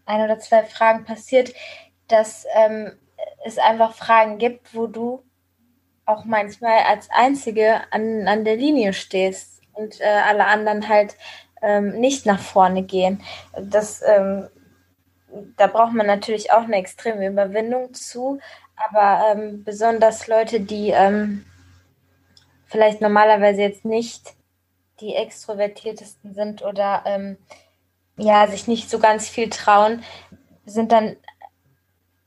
ein 0.06 0.22
oder 0.22 0.38
zwei 0.38 0.62
Fragen 0.62 1.04
passiert, 1.04 1.52
dass 2.08 2.46
ähm, 2.56 2.92
es 3.44 3.58
einfach 3.58 3.94
Fragen 3.94 4.38
gibt, 4.38 4.74
wo 4.74 4.86
du 4.86 5.22
auch 6.06 6.24
manchmal 6.24 6.78
als 6.84 7.10
Einzige 7.10 7.80
an, 7.90 8.26
an 8.28 8.44
der 8.44 8.56
Linie 8.56 8.92
stehst 8.92 9.60
und 9.72 10.00
äh, 10.00 10.04
alle 10.04 10.46
anderen 10.46 10.88
halt 10.88 11.16
ähm, 11.62 11.98
nicht 12.00 12.26
nach 12.26 12.40
vorne 12.40 12.82
gehen. 12.82 13.22
Das, 13.60 14.02
ähm, 14.06 14.48
da 15.56 15.66
braucht 15.66 15.92
man 15.92 16.06
natürlich 16.06 16.52
auch 16.52 16.62
eine 16.62 16.76
extreme 16.76 17.26
Überwindung 17.26 17.92
zu, 17.92 18.38
aber 18.76 19.32
ähm, 19.32 19.64
besonders 19.64 20.28
Leute, 20.28 20.60
die 20.60 20.90
ähm, 20.90 21.44
vielleicht 22.66 23.00
normalerweise 23.00 23.62
jetzt 23.62 23.84
nicht 23.84 24.34
die 25.00 25.14
extrovertiertesten 25.14 26.34
sind 26.34 26.62
oder 26.62 27.02
ähm, 27.04 27.36
ja, 28.16 28.46
sich 28.46 28.66
nicht 28.66 28.88
so 28.88 28.98
ganz 28.98 29.28
viel 29.28 29.50
trauen, 29.50 30.02
sind 30.64 30.92
dann 30.92 31.16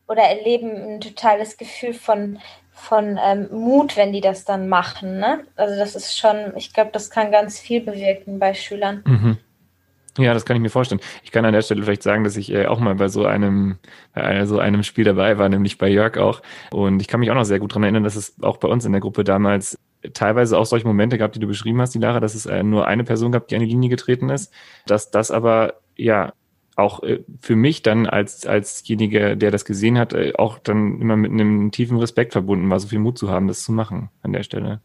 oder 0.07 0.23
erleben 0.23 0.95
ein 0.95 1.01
totales 1.01 1.57
Gefühl 1.57 1.93
von 1.93 2.39
von 2.80 3.19
ähm, 3.23 3.49
Mut, 3.51 3.97
wenn 3.97 4.13
die 4.13 4.21
das 4.21 4.45
dann 4.45 4.69
machen. 4.69 5.19
Ne? 5.19 5.43
Also 5.55 5.75
das 5.75 5.95
ist 5.95 6.17
schon, 6.17 6.53
ich 6.55 6.73
glaube, 6.73 6.91
das 6.93 7.09
kann 7.09 7.32
ganz 7.32 7.59
viel 7.59 7.82
bewirken 7.82 8.39
bei 8.39 8.53
Schülern. 8.53 9.03
Mhm. 9.05 9.38
Ja, 10.17 10.34
das 10.34 10.45
kann 10.45 10.57
ich 10.57 10.61
mir 10.61 10.69
vorstellen. 10.69 11.01
Ich 11.23 11.32
kann 11.32 11.45
an 11.45 11.53
der 11.53 11.61
Stelle 11.61 11.84
vielleicht 11.84 12.03
sagen, 12.03 12.23
dass 12.23 12.36
ich 12.36 12.51
äh, 12.51 12.65
auch 12.65 12.80
mal 12.80 12.95
bei 12.95 13.07
so 13.07 13.25
einem, 13.25 13.77
bei 14.13 14.45
so 14.45 14.59
einem 14.59 14.84
Spiel 14.84 15.05
dabei 15.05 15.38
war, 15.38 15.47
nämlich 15.49 15.77
bei 15.77 15.88
Jörg 15.88 16.17
auch. 16.17 16.41
Und 16.71 17.01
ich 17.01 17.07
kann 17.07 17.19
mich 17.19 17.32
auch 17.32 17.36
noch 17.36 17.45
sehr 17.45 17.59
gut 17.59 17.71
daran 17.71 17.84
erinnern, 17.84 18.03
dass 18.03 18.15
es 18.15 18.36
auch 18.41 18.57
bei 18.57 18.67
uns 18.67 18.86
in 18.86 18.91
der 18.91 19.01
Gruppe 19.01 19.23
damals 19.23 19.77
teilweise 20.13 20.57
auch 20.57 20.65
solche 20.65 20.88
Momente 20.88 21.17
gab, 21.17 21.34
die 21.34 21.39
du 21.39 21.47
beschrieben 21.47 21.82
hast, 21.82 21.93
die 21.93 21.99
Lara, 21.99 22.19
dass 22.19 22.36
es 22.36 22.45
äh, 22.45 22.63
nur 22.63 22.88
eine 22.88 23.03
Person 23.03 23.32
gab, 23.32 23.47
die 23.47 23.55
an 23.55 23.61
die 23.61 23.67
Linie 23.67 23.89
getreten 23.89 24.30
ist, 24.30 24.53
dass 24.86 25.11
das 25.11 25.32
aber 25.32 25.75
ja 25.95 26.34
auch 26.80 27.03
äh, 27.03 27.23
für 27.41 27.55
mich 27.55 27.84
dann 27.84 28.05
als 28.05 28.45
alsjenige, 28.45 29.38
der 29.38 29.51
das 29.51 29.65
gesehen 29.65 29.97
hat, 29.97 30.13
äh, 30.13 30.34
auch 30.38 30.59
dann 30.59 30.99
immer 30.99 31.17
mit 31.17 31.32
einem 31.32 31.71
tiefen 31.71 31.97
Respekt 31.97 32.34
verbunden 32.34 32.69
war, 32.69 32.80
so 32.80 32.88
viel 32.88 32.99
Mut 32.99 33.17
zu 33.17 33.30
haben, 33.30 33.47
das 33.47 33.63
zu 33.63 33.71
machen 33.71 34.09
an 34.21 34.34
der 34.34 34.43
Stelle. 34.43 34.82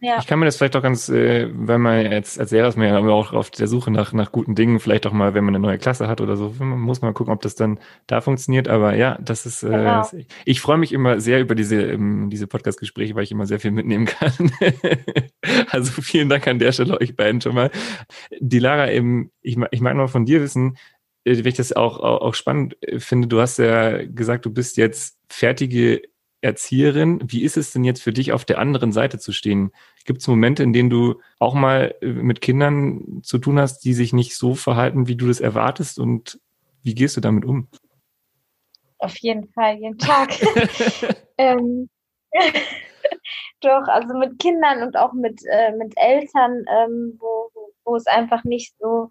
Ja. 0.00 0.18
Ich 0.18 0.26
kann 0.26 0.38
mir 0.38 0.44
das 0.44 0.56
vielleicht 0.56 0.76
auch 0.76 0.82
ganz, 0.82 1.08
äh, 1.08 1.48
wenn 1.52 1.80
man 1.80 2.10
jetzt 2.10 2.38
als 2.38 2.50
Lehrer 2.50 2.68
ist 2.68 2.76
man 2.76 2.86
ja 2.86 2.98
auch 2.98 3.32
auf 3.32 3.50
der 3.50 3.66
Suche 3.66 3.90
nach, 3.90 4.12
nach 4.12 4.30
guten 4.30 4.54
Dingen, 4.54 4.78
vielleicht 4.78 5.06
auch 5.06 5.12
mal, 5.12 5.32
wenn 5.32 5.42
man 5.42 5.54
eine 5.54 5.66
neue 5.66 5.78
Klasse 5.78 6.06
hat 6.06 6.20
oder 6.20 6.36
so, 6.36 6.54
man 6.58 6.78
muss 6.78 7.00
mal 7.00 7.14
gucken, 7.14 7.32
ob 7.32 7.40
das 7.40 7.54
dann 7.54 7.78
da 8.06 8.20
funktioniert. 8.20 8.68
Aber 8.68 8.94
ja, 8.94 9.18
das 9.22 9.46
ist, 9.46 9.60
genau. 9.62 10.02
äh, 10.02 10.26
ich 10.44 10.60
freue 10.60 10.76
mich 10.76 10.92
immer 10.92 11.18
sehr 11.18 11.40
über 11.40 11.54
diese, 11.54 11.80
ähm, 11.80 12.28
diese 12.28 12.46
Podcast-Gespräche, 12.46 13.14
weil 13.14 13.24
ich 13.24 13.32
immer 13.32 13.46
sehr 13.46 13.58
viel 13.58 13.70
mitnehmen 13.70 14.04
kann. 14.04 14.32
also 15.70 16.02
vielen 16.02 16.28
Dank 16.28 16.46
an 16.46 16.58
der 16.58 16.72
Stelle 16.72 17.00
euch 17.00 17.16
beiden 17.16 17.40
schon 17.40 17.54
mal. 17.54 17.70
Die 18.38 18.58
Lara, 18.58 18.90
eben, 18.90 19.30
ich, 19.40 19.56
ich 19.70 19.80
mag 19.80 19.96
noch 19.96 20.10
von 20.10 20.26
dir 20.26 20.42
wissen, 20.42 20.74
äh, 20.74 20.95
wenn 21.26 21.46
ich 21.46 21.54
das 21.54 21.72
auch, 21.72 21.98
auch, 21.98 22.20
auch 22.20 22.34
spannend 22.34 22.76
äh, 22.82 23.00
finde, 23.00 23.28
du 23.28 23.40
hast 23.40 23.58
ja 23.58 24.04
gesagt, 24.06 24.46
du 24.46 24.50
bist 24.50 24.76
jetzt 24.76 25.18
fertige 25.28 26.02
Erzieherin. 26.40 27.20
Wie 27.26 27.42
ist 27.42 27.56
es 27.56 27.72
denn 27.72 27.84
jetzt 27.84 28.02
für 28.02 28.12
dich, 28.12 28.32
auf 28.32 28.44
der 28.44 28.58
anderen 28.58 28.92
Seite 28.92 29.18
zu 29.18 29.32
stehen? 29.32 29.72
Gibt 30.04 30.20
es 30.20 30.28
Momente, 30.28 30.62
in 30.62 30.72
denen 30.72 30.90
du 30.90 31.20
auch 31.40 31.54
mal 31.54 31.94
äh, 32.00 32.06
mit 32.06 32.40
Kindern 32.40 33.20
zu 33.22 33.38
tun 33.38 33.58
hast, 33.58 33.80
die 33.80 33.94
sich 33.94 34.12
nicht 34.12 34.36
so 34.36 34.54
verhalten, 34.54 35.08
wie 35.08 35.16
du 35.16 35.26
das 35.26 35.40
erwartest? 35.40 35.98
Und 35.98 36.40
wie 36.82 36.94
gehst 36.94 37.16
du 37.16 37.20
damit 37.20 37.44
um? 37.44 37.68
Auf 38.98 39.16
jeden 39.18 39.48
Fall, 39.48 39.76
jeden 39.78 39.98
Tag. 39.98 40.30
ähm, 41.38 41.88
doch, 43.60 43.88
also 43.88 44.16
mit 44.16 44.38
Kindern 44.38 44.82
und 44.82 44.96
auch 44.96 45.12
mit, 45.12 45.40
äh, 45.50 45.72
mit 45.72 45.94
Eltern, 45.96 46.64
ähm, 46.70 47.16
wo, 47.18 47.50
wo 47.84 47.96
es 47.96 48.06
einfach 48.06 48.44
nicht 48.44 48.74
so 48.78 49.10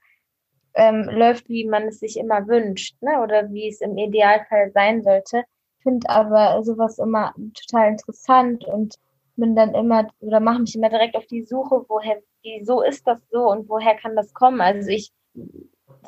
ähm, 0.75 1.09
läuft, 1.11 1.49
wie 1.49 1.65
man 1.65 1.83
es 1.83 1.99
sich 1.99 2.17
immer 2.17 2.47
wünscht, 2.47 3.01
ne? 3.01 3.21
oder 3.21 3.51
wie 3.51 3.69
es 3.69 3.81
im 3.81 3.97
Idealfall 3.97 4.71
sein 4.71 5.03
sollte. 5.03 5.43
Ich 5.77 5.83
finde 5.83 6.09
aber 6.09 6.63
sowas 6.63 6.99
immer 6.99 7.33
total 7.53 7.89
interessant 7.89 8.65
und 8.65 8.95
bin 9.35 9.55
dann 9.55 9.73
immer 9.73 10.07
oder 10.19 10.39
mache 10.39 10.61
mich 10.61 10.75
immer 10.75 10.89
direkt 10.89 11.15
auf 11.15 11.25
die 11.27 11.43
Suche, 11.43 11.85
woher, 11.87 12.21
wieso 12.41 12.81
ist 12.81 13.05
das 13.07 13.19
so 13.29 13.49
und 13.49 13.69
woher 13.69 13.95
kann 13.95 14.15
das 14.15 14.33
kommen? 14.33 14.61
Also 14.61 14.89
ich 14.89 15.11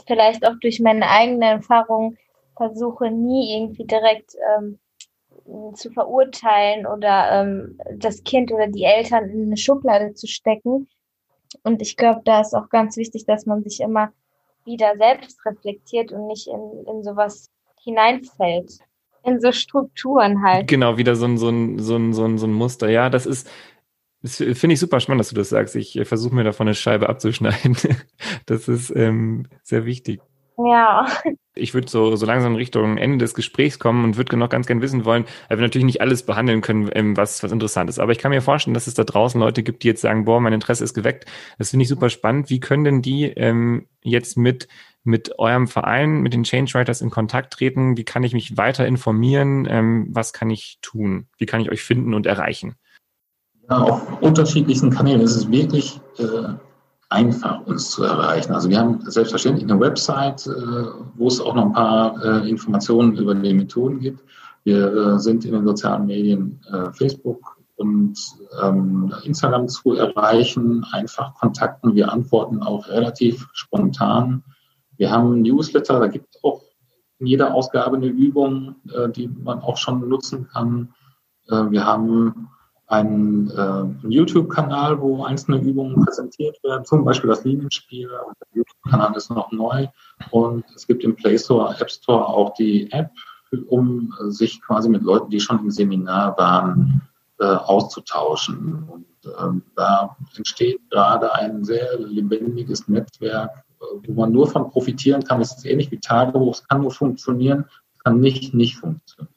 vielleicht 0.06 0.46
auch 0.46 0.56
durch 0.62 0.80
meine 0.80 1.10
eigene 1.10 1.46
Erfahrung 1.46 2.18
versuche 2.56 3.12
nie 3.12 3.56
irgendwie 3.56 3.86
direkt 3.86 4.36
ähm, 4.58 4.80
zu 5.76 5.92
verurteilen 5.92 6.86
oder 6.86 7.42
ähm, 7.42 7.80
das 7.96 8.24
Kind 8.24 8.52
oder 8.52 8.68
die 8.68 8.84
Eltern 8.84 9.30
in 9.30 9.46
eine 9.48 9.58
Schublade 9.58 10.14
zu 10.14 10.28
stecken. 10.28 10.88
Und 11.64 11.82
ich 11.82 11.96
glaube, 11.96 12.22
da 12.26 12.42
ist 12.42 12.54
auch 12.54 12.70
ganz 12.70 12.98
wichtig, 12.98 13.26
dass 13.26 13.46
man 13.46 13.64
sich 13.64 13.80
immer 13.80 14.12
wieder 14.68 14.96
selbst 14.98 15.44
reflektiert 15.46 16.12
und 16.12 16.28
nicht 16.28 16.48
in, 16.48 16.86
in 16.86 17.04
sowas 17.04 17.50
hineinfällt. 17.84 18.80
In 19.24 19.42
so 19.42 19.52
Strukturen 19.52 20.44
halt. 20.44 20.68
Genau, 20.68 20.98
wieder 20.98 21.16
so 21.16 21.26
ein, 21.26 21.38
so 21.38 21.50
ein, 21.50 21.80
so 21.80 21.96
ein, 21.96 22.14
so 22.14 22.24
ein, 22.24 22.38
so 22.38 22.46
ein 22.46 22.54
Muster. 22.54 22.90
Ja, 22.90 23.10
das 23.10 23.26
ist, 23.26 23.50
das 24.22 24.38
finde 24.38 24.74
ich 24.74 24.80
super 24.80 25.00
spannend, 25.00 25.22
dass 25.22 25.30
du 25.30 25.36
das 25.36 25.50
sagst. 25.50 25.76
Ich 25.76 26.00
versuche 26.04 26.36
mir 26.36 26.44
davon 26.44 26.68
eine 26.68 26.76
Scheibe 26.76 27.10
abzuschneiden. 27.10 27.78
Das 28.46 28.68
ist 28.68 28.96
ähm, 28.96 29.48
sehr 29.64 29.86
wichtig. 29.86 30.22
Ja. 30.58 31.06
Ich 31.54 31.74
würde 31.74 31.90
so, 31.90 32.16
so 32.16 32.26
langsam 32.26 32.56
Richtung 32.56 32.98
Ende 32.98 33.20
des 33.20 33.34
Gesprächs 33.34 33.80
kommen 33.80 34.04
und 34.04 34.18
würde 34.18 34.38
noch 34.38 34.50
ganz 34.50 34.66
gerne 34.66 34.82
wissen 34.82 35.06
wollen, 35.06 35.26
weil 35.50 35.58
wir 35.58 35.64
natürlich 35.64 35.86
nicht 35.86 36.02
alles 36.02 36.24
behandeln 36.24 36.62
können, 36.62 36.90
ähm, 36.94 37.16
was, 37.16 37.44
was 37.44 37.52
interessant 37.52 37.90
ist. 37.90 38.00
Aber 38.00 38.12
ich 38.12 38.18
kann 38.18 38.32
mir 38.32 38.42
vorstellen, 38.42 38.74
dass 38.74 38.88
es 38.88 38.96
da 38.96 39.04
draußen 39.04 39.40
Leute 39.40 39.64
gibt, 39.64 39.84
die 39.84 39.88
jetzt 39.88 40.02
sagen, 40.02 40.26
boah, 40.26 40.40
mein 40.40 40.54
Interesse 40.54 40.84
ist 40.84 40.94
geweckt. 40.94 41.26
Das 41.58 41.72
finde 41.72 41.84
ich 41.84 41.90
super 41.90 42.10
spannend. 42.10 42.50
Wie 42.50 42.60
können 42.60 42.84
denn 42.84 43.02
die 43.02 43.26
ähm, 43.26 43.88
jetzt 44.02 44.38
mit, 44.38 44.68
mit 45.04 45.38
eurem 45.40 45.68
Verein, 45.68 46.22
mit 46.22 46.34
den 46.34 46.44
Change 46.44 46.74
Writers 46.74 47.02
in 47.02 47.12
Kontakt 47.12 47.54
treten? 47.54 47.98
Wie 47.98 48.06
kann 48.06 48.24
ich 48.24 48.34
mich 48.34 48.58
weiter 48.58 48.88
informieren? 48.88 49.68
Ähm, 49.70 50.08
was 50.12 50.34
kann 50.34 50.50
ich 50.50 50.80
tun? 50.82 51.28
Wie 51.38 51.46
kann 51.46 51.62
ich 51.62 51.72
euch 51.72 51.84
finden 51.84 52.14
und 52.14 52.26
erreichen? 52.26 52.76
Ja, 53.70 53.78
auf 53.78 54.22
unterschiedlichsten 54.22 54.90
Kanälen. 54.90 55.22
Es 55.22 55.36
ist 55.36 55.52
wirklich 55.52 56.00
äh, 56.18 56.54
einfach, 57.10 57.66
uns 57.66 57.92
zu 57.92 58.04
erreichen. 58.04 58.54
Also 58.54 58.70
wir 58.70 58.80
haben 58.80 59.00
selbstverständlich 59.10 59.70
eine 59.70 59.80
Website, 59.80 60.46
äh, 60.48 60.52
wo 61.16 61.28
es 61.28 61.40
auch 61.40 61.56
noch 61.56 61.66
ein 61.66 61.74
paar 61.74 62.24
äh, 62.24 62.50
Informationen 62.50 63.16
über 63.18 63.34
die 63.34 63.54
Methoden 63.54 64.00
gibt. 64.00 64.24
Wir 64.64 64.94
äh, 64.94 65.20
sind 65.20 65.46
in 65.46 65.54
den 65.54 65.66
sozialen 65.66 66.06
Medien 66.06 66.60
Facebook 66.92 67.58
und 67.78 68.18
ähm, 68.62 69.14
Instagram 69.24 69.68
zu 69.70 69.94
erreichen, 69.94 70.86
einfach 70.92 71.36
kontakten. 71.36 71.96
Wir 71.96 72.12
antworten 72.12 72.62
auch 72.62 72.90
relativ 72.90 73.48
spontan. 73.54 74.44
Wir 74.98 75.12
haben 75.12 75.42
Newsletter, 75.42 76.00
da 76.00 76.08
gibt 76.08 76.36
es 76.36 76.44
auch 76.44 76.64
in 77.20 77.28
jeder 77.28 77.54
Ausgabe 77.54 77.98
eine 77.98 78.08
Übung, 78.08 78.76
die 79.16 79.28
man 79.28 79.60
auch 79.60 79.78
schon 79.78 80.08
nutzen 80.08 80.48
kann. 80.48 80.94
wir 81.48 81.86
haben 81.86 82.50
einen 82.88 83.50
äh, 83.50 84.08
YouTube-Kanal, 84.08 85.02
wo 85.02 85.24
einzelne 85.24 85.60
Übungen 85.60 86.04
präsentiert 86.06 86.58
werden, 86.64 86.86
zum 86.86 87.04
Beispiel 87.04 87.30
das 87.30 87.44
Linienspiel. 87.44 88.08
Der 88.10 88.48
YouTube-Kanal 88.54 89.16
ist 89.16 89.30
noch 89.30 89.52
neu 89.52 89.88
und 90.32 90.64
es 90.76 90.88
gibt 90.88 91.04
im 91.04 91.16
Play 91.16 91.38
Store, 91.38 91.76
App 91.80 91.92
Store 91.92 92.26
auch 92.26 92.54
die 92.54 92.92
App, 92.92 93.12
um 93.68 94.14
sich 94.30 94.62
quasi 94.62 94.90
mit 94.90 95.04
Leuten, 95.04 95.30
die 95.30 95.40
schon 95.40 95.60
im 95.60 95.72
Seminar 95.72 96.38
waren, 96.38 97.02
äh, 97.40 97.46
auszutauschen. 97.46 98.88
Und 98.90 99.06
ähm, 99.40 99.64
da 99.76 100.16
entsteht 100.36 100.80
gerade 100.90 101.34
ein 101.34 101.66
sehr 101.66 102.00
lebendiges 102.00 102.88
Netzwerk, 102.88 103.64
wo 104.06 104.14
man 104.14 104.32
nur 104.32 104.48
von 104.48 104.70
profitieren 104.70 105.24
kann. 105.24 105.42
Es 105.42 105.58
ist 105.58 105.66
ähnlich 105.66 105.92
wie 105.92 106.00
Tagebuch, 106.00 106.56
es 106.56 106.68
kann 106.68 106.82
nur 106.82 106.92
funktionieren, 106.92 107.66
es 107.94 108.00
kann 108.00 108.22
nicht 108.22 108.54
nicht 108.54 108.78
funktionieren. 108.78 109.37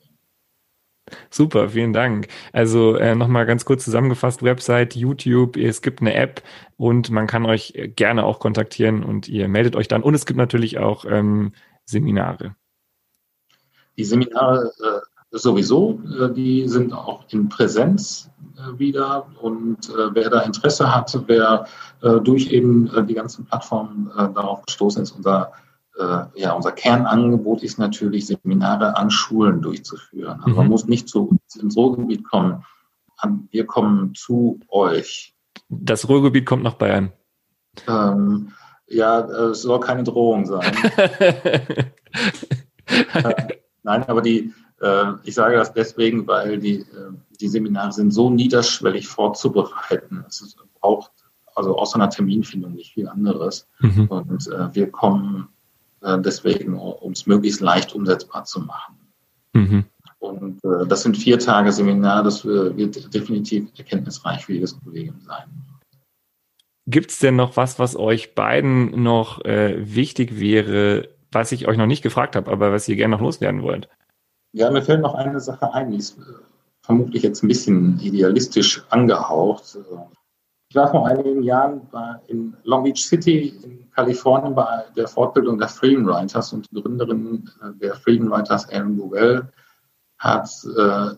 Super, 1.30 1.70
vielen 1.70 1.92
Dank. 1.92 2.28
Also 2.52 2.96
äh, 2.96 3.14
nochmal 3.14 3.46
ganz 3.46 3.64
kurz 3.64 3.84
zusammengefasst, 3.84 4.42
Website, 4.42 4.94
YouTube, 4.96 5.56
es 5.56 5.82
gibt 5.82 6.00
eine 6.00 6.14
App 6.14 6.42
und 6.76 7.11
man 7.11 7.26
kann 7.26 7.46
euch 7.46 7.74
gerne 7.96 8.24
auch 8.24 8.38
kontaktieren 8.38 9.02
und 9.02 9.28
ihr 9.28 9.48
meldet 9.48 9.76
euch 9.76 9.88
dann. 9.88 10.02
Und 10.02 10.14
es 10.14 10.26
gibt 10.26 10.38
natürlich 10.38 10.78
auch 10.78 11.04
ähm, 11.04 11.52
Seminare. 11.84 12.54
Die 13.98 14.04
Seminare 14.04 14.72
äh, 14.82 15.00
sowieso, 15.30 16.00
äh, 16.18 16.32
die 16.32 16.68
sind 16.68 16.92
auch 16.92 17.24
in 17.28 17.48
Präsenz 17.48 18.30
äh, 18.56 18.78
wieder 18.78 19.26
und 19.40 19.88
äh, 19.90 20.14
wer 20.14 20.30
da 20.30 20.40
Interesse 20.40 20.94
hat, 20.94 21.18
wer 21.26 21.66
äh, 22.02 22.20
durch 22.20 22.50
eben 22.50 22.90
die 23.06 23.14
ganzen 23.14 23.44
Plattformen 23.44 24.11
darauf 24.34 24.64
gestoßen 24.66 25.02
ist, 25.02 25.12
unser 25.12 25.52
äh, 26.01 26.24
ja, 26.34 26.53
unser 26.53 26.72
Kernangebot 26.72 27.62
ist 27.62 27.78
natürlich, 27.78 28.26
Seminare 28.26 28.96
an 28.96 29.11
Schulen 29.11 29.61
durchzuführen. 29.61 30.40
Also 30.40 30.57
man 30.57 30.66
mhm. 30.66 30.70
muss 30.70 30.86
nicht 30.86 31.09
zu 31.09 31.28
uns 31.28 31.57
ins 31.57 31.76
Ruhrgebiet 31.76 32.24
kommen. 32.24 32.64
Wir 33.51 33.66
kommen 33.66 34.14
zu 34.14 34.61
euch. 34.68 35.34
Das 35.68 36.09
Ruhrgebiet 36.09 36.46
kommt 36.46 36.62
nach 36.62 36.74
Bayern. 36.74 37.12
Ähm, 37.86 38.53
ja, 38.86 39.20
es 39.20 39.62
soll 39.62 39.80
keine 39.80 40.03
Drohung 40.03 40.46
sein. 40.46 40.74
äh, 41.18 41.92
nein, 43.82 44.05
aber 44.09 44.22
die, 44.22 44.53
äh, 44.80 45.12
ich 45.24 45.34
sage 45.34 45.57
das 45.57 45.74
deswegen, 45.74 46.26
weil 46.26 46.59
die, 46.59 46.80
äh, 46.80 47.12
die 47.40 47.48
Seminare 47.48 47.92
sind 47.92 48.11
so 48.12 48.30
niederschwellig 48.30 49.07
vorzubereiten. 49.07 50.24
Es 50.26 50.57
braucht 50.80 51.12
also 51.55 51.76
außer 51.76 51.96
einer 51.96 52.11
Terminfindung 52.11 52.72
nicht 52.72 52.94
viel 52.94 53.09
anderes. 53.09 53.68
Mhm. 53.80 54.07
Und 54.07 54.48
äh, 54.48 54.74
wir 54.74 54.90
kommen 54.90 55.48
äh, 55.48 55.59
deswegen, 56.03 56.78
um 56.78 57.12
es 57.12 57.26
möglichst 57.26 57.61
leicht 57.61 57.94
umsetzbar 57.94 58.44
zu 58.44 58.61
machen. 58.61 58.96
Mhm. 59.53 59.84
Und 60.18 60.62
äh, 60.64 60.86
das 60.86 61.03
sind 61.03 61.16
vier 61.16 61.38
Tage 61.38 61.72
Seminar, 61.72 62.22
das 62.22 62.44
wird 62.44 63.12
definitiv 63.12 63.68
erkenntnisreich 63.76 64.44
für 64.44 64.53
jedes 64.53 64.78
Kollegium 64.78 65.20
sein. 65.20 65.44
Gibt 66.86 67.11
es 67.11 67.18
denn 67.18 67.36
noch 67.36 67.57
was, 67.57 67.78
was 67.78 67.96
euch 67.96 68.34
beiden 68.34 69.03
noch 69.03 69.44
äh, 69.44 69.76
wichtig 69.94 70.38
wäre, 70.38 71.09
was 71.32 71.53
ich 71.53 71.68
euch 71.68 71.76
noch 71.76 71.86
nicht 71.86 72.03
gefragt 72.03 72.36
habe, 72.36 72.51
aber 72.51 72.72
was 72.72 72.88
ihr 72.88 72.96
gerne 72.96 73.14
noch 73.14 73.22
loswerden 73.22 73.62
wollt? 73.62 73.88
Ja, 74.53 74.70
mir 74.70 74.82
fällt 74.82 75.01
noch 75.01 75.14
eine 75.14 75.40
Sache 75.40 75.72
ein, 75.72 75.90
die 75.92 75.98
ist 75.98 76.18
äh, 76.18 76.22
vermutlich 76.82 77.22
jetzt 77.22 77.42
ein 77.42 77.48
bisschen 77.48 77.98
idealistisch 78.01 78.82
angehaucht. 78.90 79.78
Ich 80.68 80.76
war 80.76 80.90
vor 80.90 81.07
einigen 81.07 81.42
Jahren 81.42 81.82
in 82.26 82.57
Long 82.64 82.84
Beach 82.84 82.98
City 82.98 83.55
in 83.62 83.89
Kalifornien 84.01 84.55
bei 84.55 84.86
der 84.96 85.09
Fortbildung 85.09 85.59
der 85.59 85.68
Freedom 85.68 86.07
Writers 86.07 86.55
und 86.55 86.70
die 86.70 86.80
Gründerin 86.80 87.51
äh, 87.62 87.78
der 87.78 87.94
Freedom 87.94 88.30
Writers, 88.30 88.66
Aaron 88.70 88.96
Bowell, 88.96 89.48
hat 90.18 90.48
äh, 90.76 91.16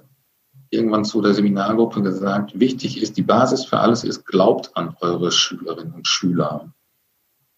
irgendwann 0.70 1.04
zu 1.04 1.22
der 1.22 1.34
Seminargruppe 1.34 2.02
gesagt, 2.02 2.58
wichtig 2.58 3.00
ist, 3.00 3.16
die 3.16 3.22
Basis 3.22 3.64
für 3.64 3.78
alles 3.78 4.02
ist, 4.02 4.26
glaubt 4.26 4.76
an 4.76 4.96
eure 5.00 5.30
Schülerinnen 5.30 5.94
und 5.94 6.08
Schüler. 6.08 6.72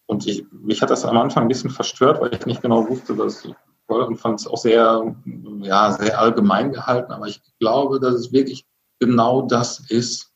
Und 0.05 0.27
ich, 0.27 0.45
mich 0.51 0.83
hat 0.83 0.91
das 0.91 1.05
am 1.05 1.17
Anfang 1.17 1.45
ein 1.45 1.47
bisschen 1.47 1.71
verstört, 1.71 2.21
weil 2.21 2.33
ich 2.35 2.45
nicht 2.45 2.61
genau 2.61 2.87
wusste, 2.87 3.17
was 3.17 3.43
ich 3.45 3.55
wollte 3.87 4.07
und 4.07 4.17
fand 4.17 4.39
es 4.39 4.47
auch 4.47 4.57
sehr, 4.57 5.15
ja, 5.61 5.91
sehr 5.91 6.19
allgemein 6.19 6.71
gehalten. 6.71 7.11
Aber 7.11 7.25
ich 7.25 7.41
glaube, 7.59 7.99
dass 7.99 8.13
es 8.13 8.31
wirklich 8.31 8.65
genau 8.99 9.41
das 9.41 9.79
ist, 9.89 10.31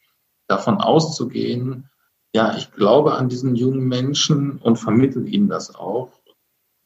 davon 0.48 0.82
auszugehen, 0.82 1.90
ja, 2.34 2.56
ich 2.56 2.72
glaube 2.72 3.16
an 3.16 3.30
diesen 3.30 3.56
jungen 3.56 3.88
Menschen 3.88 4.58
und 4.58 4.78
vermittle 4.78 5.24
ihnen 5.24 5.50
das 5.50 5.74
auch. 5.74 6.12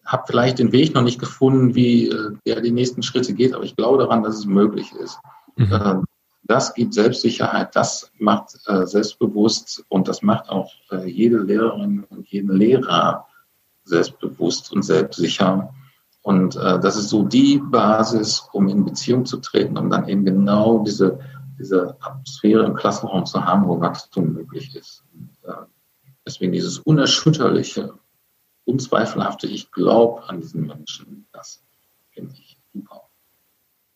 Habe 0.05 0.23
vielleicht 0.27 0.59
den 0.59 0.71
Weg 0.71 0.93
noch 0.93 1.01
nicht 1.01 1.19
gefunden, 1.19 1.75
wie 1.75 2.09
äh, 2.09 2.31
der 2.45 2.61
die 2.61 2.71
nächsten 2.71 3.03
Schritte 3.03 3.33
geht, 3.33 3.53
aber 3.53 3.63
ich 3.63 3.75
glaube 3.75 3.97
daran, 3.99 4.23
dass 4.23 4.37
es 4.37 4.45
möglich 4.45 4.91
ist. 4.93 5.19
Mhm. 5.55 5.71
Äh, 5.71 5.95
das 6.43 6.73
gibt 6.73 6.93
Selbstsicherheit, 6.93 7.73
das 7.75 8.11
macht 8.19 8.59
äh, 8.67 8.85
selbstbewusst 8.85 9.85
und 9.87 10.09
das 10.09 10.21
macht 10.21 10.49
auch 10.49 10.71
äh, 10.91 11.09
jede 11.09 11.37
Lehrerin 11.37 12.03
und 12.09 12.27
jeden 12.27 12.55
Lehrer 12.55 13.27
selbstbewusst 13.85 14.73
und 14.73 14.83
selbstsicher. 14.83 15.73
Und 16.21 16.55
äh, 16.57 16.79
das 16.79 16.97
ist 16.97 17.09
so 17.09 17.23
die 17.23 17.61
Basis, 17.63 18.47
um 18.51 18.67
in 18.67 18.83
Beziehung 18.83 19.25
zu 19.25 19.37
treten, 19.37 19.77
um 19.77 19.89
dann 19.89 20.07
eben 20.07 20.25
genau 20.25 20.79
diese 20.79 21.19
diese 21.57 21.95
Atmosphäre 22.01 22.65
im 22.65 22.75
Klassenraum 22.75 23.25
zu 23.25 23.43
haben, 23.43 23.67
wo 23.67 23.79
Wachstum 23.79 24.33
möglich 24.33 24.75
ist. 24.75 25.03
Deswegen 26.25 26.53
dieses 26.53 26.79
unerschütterliche, 26.79 27.93
unzweifelhafte, 28.65 29.47
ich 29.47 29.71
glaube 29.71 30.23
an 30.23 30.41
diesen 30.41 30.67
Menschen, 30.67 31.27
das 31.33 31.63
finde 32.11 32.33
ich 32.39 32.57
super. 32.73 33.09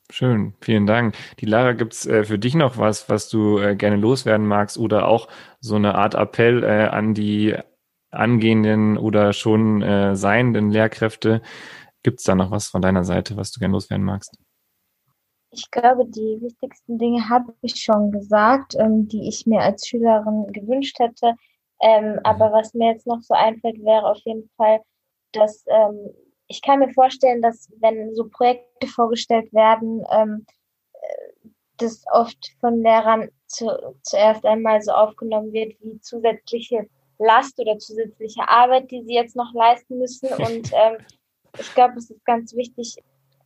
Schön, 0.09 0.53
vielen 0.61 0.85
Dank. 0.85 1.15
Die 1.39 1.45
Lara, 1.45 1.73
gibt's 1.73 2.05
äh, 2.05 2.23
für 2.23 2.39
dich 2.39 2.55
noch 2.55 2.77
was, 2.77 3.09
was 3.09 3.29
du 3.29 3.59
äh, 3.59 3.75
gerne 3.75 3.97
loswerden 3.97 4.47
magst 4.47 4.77
oder 4.77 5.07
auch 5.07 5.27
so 5.59 5.75
eine 5.75 5.95
Art 5.95 6.15
Appell 6.15 6.63
äh, 6.63 6.87
an 6.87 7.13
die 7.13 7.55
angehenden 8.11 8.97
oder 8.97 9.33
schon 9.33 9.81
äh, 9.81 10.15
seienden 10.15 10.71
Lehrkräfte? 10.71 11.41
Gibt 12.03 12.19
es 12.19 12.25
da 12.25 12.35
noch 12.35 12.51
was 12.51 12.69
von 12.69 12.81
deiner 12.81 13.03
Seite, 13.03 13.35
was 13.37 13.51
du 13.51 13.59
gerne 13.59 13.73
loswerden 13.73 14.05
magst? 14.05 14.37
Ich 15.51 15.69
glaube, 15.71 16.05
die 16.05 16.39
wichtigsten 16.41 16.97
Dinge 16.97 17.29
habe 17.29 17.53
ich 17.61 17.75
schon 17.75 18.11
gesagt, 18.11 18.75
ähm, 18.77 19.07
die 19.07 19.27
ich 19.27 19.45
mir 19.45 19.61
als 19.61 19.87
Schülerin 19.87 20.47
gewünscht 20.51 20.99
hätte. 20.99 21.33
Ähm, 21.81 22.13
mhm. 22.13 22.19
aber 22.23 22.51
was 22.51 22.73
mir 22.73 22.91
jetzt 22.91 23.07
noch 23.07 23.21
so 23.21 23.33
einfällt, 23.33 23.83
wäre 23.83 24.09
auf 24.09 24.19
jeden 24.19 24.49
Fall, 24.57 24.81
dass 25.31 25.63
ähm, 25.67 26.09
ich 26.47 26.61
kann 26.61 26.79
mir 26.79 26.89
vorstellen, 26.93 27.41
dass 27.41 27.69
wenn 27.79 28.15
so 28.15 28.27
Projekte 28.29 28.87
vorgestellt 28.87 29.51
werden, 29.53 30.03
ähm, 30.11 30.45
äh, 30.93 31.49
das 31.77 32.03
oft 32.11 32.51
von 32.59 32.81
Lehrern 32.81 33.29
zu, 33.45 33.67
zuerst 34.01 34.45
einmal 34.45 34.81
so 34.81 34.91
aufgenommen 34.91 35.53
wird 35.53 35.75
wie 35.81 35.99
zusätzliche 35.99 36.87
Last 37.19 37.59
oder 37.59 37.77
zusätzliche 37.77 38.47
Arbeit, 38.47 38.89
die 38.91 39.03
sie 39.03 39.13
jetzt 39.13 39.35
noch 39.35 39.53
leisten 39.53 39.99
müssen. 39.99 40.29
Und 40.33 40.71
ähm, 40.73 40.97
ich 41.59 41.73
glaube, 41.73 41.95
es 41.97 42.09
ist 42.09 42.25
ganz 42.25 42.55
wichtig, 42.55 42.95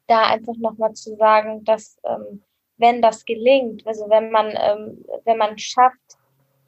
da 0.07 0.27
einfach 0.27 0.55
nochmal 0.57 0.93
zu 0.93 1.15
sagen, 1.15 1.63
dass 1.63 1.97
ähm, 2.03 2.43
wenn 2.77 3.01
das 3.01 3.25
gelingt, 3.25 3.85
also 3.85 4.09
wenn 4.09 4.31
man, 4.31 4.53
ähm, 4.57 5.05
wenn 5.25 5.37
man 5.37 5.57
schafft, 5.57 6.17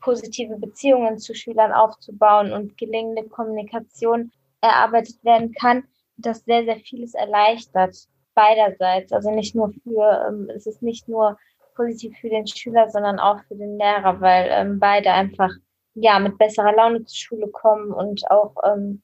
positive 0.03 0.57
Beziehungen 0.57 1.17
zu 1.17 1.33
Schülern 1.33 1.71
aufzubauen 1.71 2.51
und 2.51 2.77
gelingende 2.77 3.23
Kommunikation 3.23 4.31
erarbeitet 4.61 5.23
werden 5.23 5.53
kann, 5.53 5.83
das 6.17 6.43
sehr, 6.45 6.63
sehr 6.65 6.77
vieles 6.77 7.13
erleichtert 7.13 7.95
beiderseits. 8.35 9.11
Also 9.11 9.31
nicht 9.31 9.55
nur 9.55 9.71
für, 9.83 10.27
ähm, 10.27 10.49
es 10.55 10.67
ist 10.67 10.81
nicht 10.81 11.07
nur 11.07 11.37
positiv 11.75 12.15
für 12.19 12.29
den 12.29 12.45
Schüler, 12.45 12.89
sondern 12.89 13.19
auch 13.19 13.41
für 13.47 13.55
den 13.55 13.77
Lehrer, 13.77 14.21
weil 14.21 14.47
ähm, 14.51 14.79
beide 14.79 15.11
einfach 15.11 15.49
ja 15.95 16.19
mit 16.19 16.37
besserer 16.37 16.73
Laune 16.73 17.03
zur 17.05 17.15
Schule 17.15 17.47
kommen 17.47 17.91
und 17.91 18.29
auch 18.29 18.55
ähm, 18.63 19.01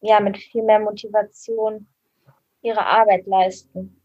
ja 0.00 0.20
mit 0.20 0.38
viel 0.38 0.62
mehr 0.62 0.80
Motivation 0.80 1.86
ihre 2.62 2.84
Arbeit 2.84 3.26
leisten. 3.26 4.00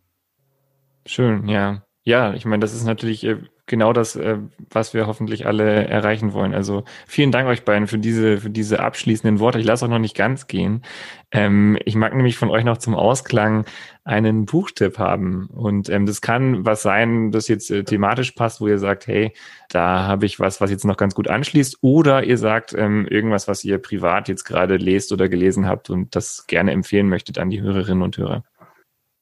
Schön, 1.06 1.48
ja. 1.48 1.84
Ja, 2.04 2.34
ich 2.34 2.46
meine, 2.46 2.62
das 2.62 2.74
ist 2.74 2.86
natürlich 2.86 3.24
äh, 3.24 3.42
genau 3.68 3.94
das, 3.94 4.16
äh, 4.16 4.38
was 4.70 4.94
wir 4.94 5.08
hoffentlich 5.08 5.46
alle 5.46 5.88
erreichen 5.88 6.34
wollen. 6.34 6.54
Also 6.54 6.84
vielen 7.08 7.32
Dank 7.32 7.48
euch 7.48 7.64
beiden 7.64 7.88
für 7.88 7.98
diese, 7.98 8.38
für 8.38 8.50
diese 8.50 8.80
abschließenden 8.80 9.40
Worte. 9.40 9.60
Ich 9.60 9.66
lasse 9.66 9.86
auch 9.86 9.90
noch 9.90 10.00
nicht 10.00 10.16
ganz 10.16 10.48
gehen. 10.48 10.84
Ähm, 11.32 11.78
ich 11.86 11.96
mag 11.96 12.14
nämlich 12.14 12.38
von 12.38 12.50
euch 12.50 12.64
noch 12.64 12.78
zum 12.78 12.96
Ausklang 12.96 13.66
einen 14.04 14.46
Buchtipp 14.46 15.00
haben. 15.00 15.48
Und 15.48 15.90
ähm, 15.90 16.06
das 16.06 16.22
kann 16.22 16.66
was 16.66 16.84
sein, 16.84 17.32
das 17.32 17.48
jetzt 17.48 17.72
äh, 17.72 17.84
thematisch 17.84 18.32
passt, 18.32 18.62
wo 18.62 18.68
ihr 18.68 18.78
sagt, 18.78 19.08
hey, 19.08 19.34
da 19.70 20.04
habe 20.04 20.26
ich 20.28 20.40
was, 20.40 20.62
was 20.62 20.70
jetzt 20.70 20.86
noch 20.86 20.98
ganz 20.98 21.16
gut 21.16 21.28
anschließt. 21.28 21.80
Oder 21.82 22.24
ihr 22.24 22.38
sagt 22.38 22.74
ähm, 22.78 23.08
irgendwas, 23.08 23.48
was 23.48 23.64
ihr 23.64 23.80
privat 23.80 24.28
jetzt 24.28 24.44
gerade 24.44 24.78
lest 24.78 25.12
oder 25.12 25.28
gelesen 25.28 25.68
habt 25.68 25.90
und 25.90 26.16
das 26.16 26.46
gerne 26.48 26.72
empfehlen 26.72 27.10
möchtet 27.10 27.40
an 27.40 27.50
die 27.50 27.62
Hörerinnen 27.62 28.04
und 28.04 28.18
Hörer. 28.18 28.44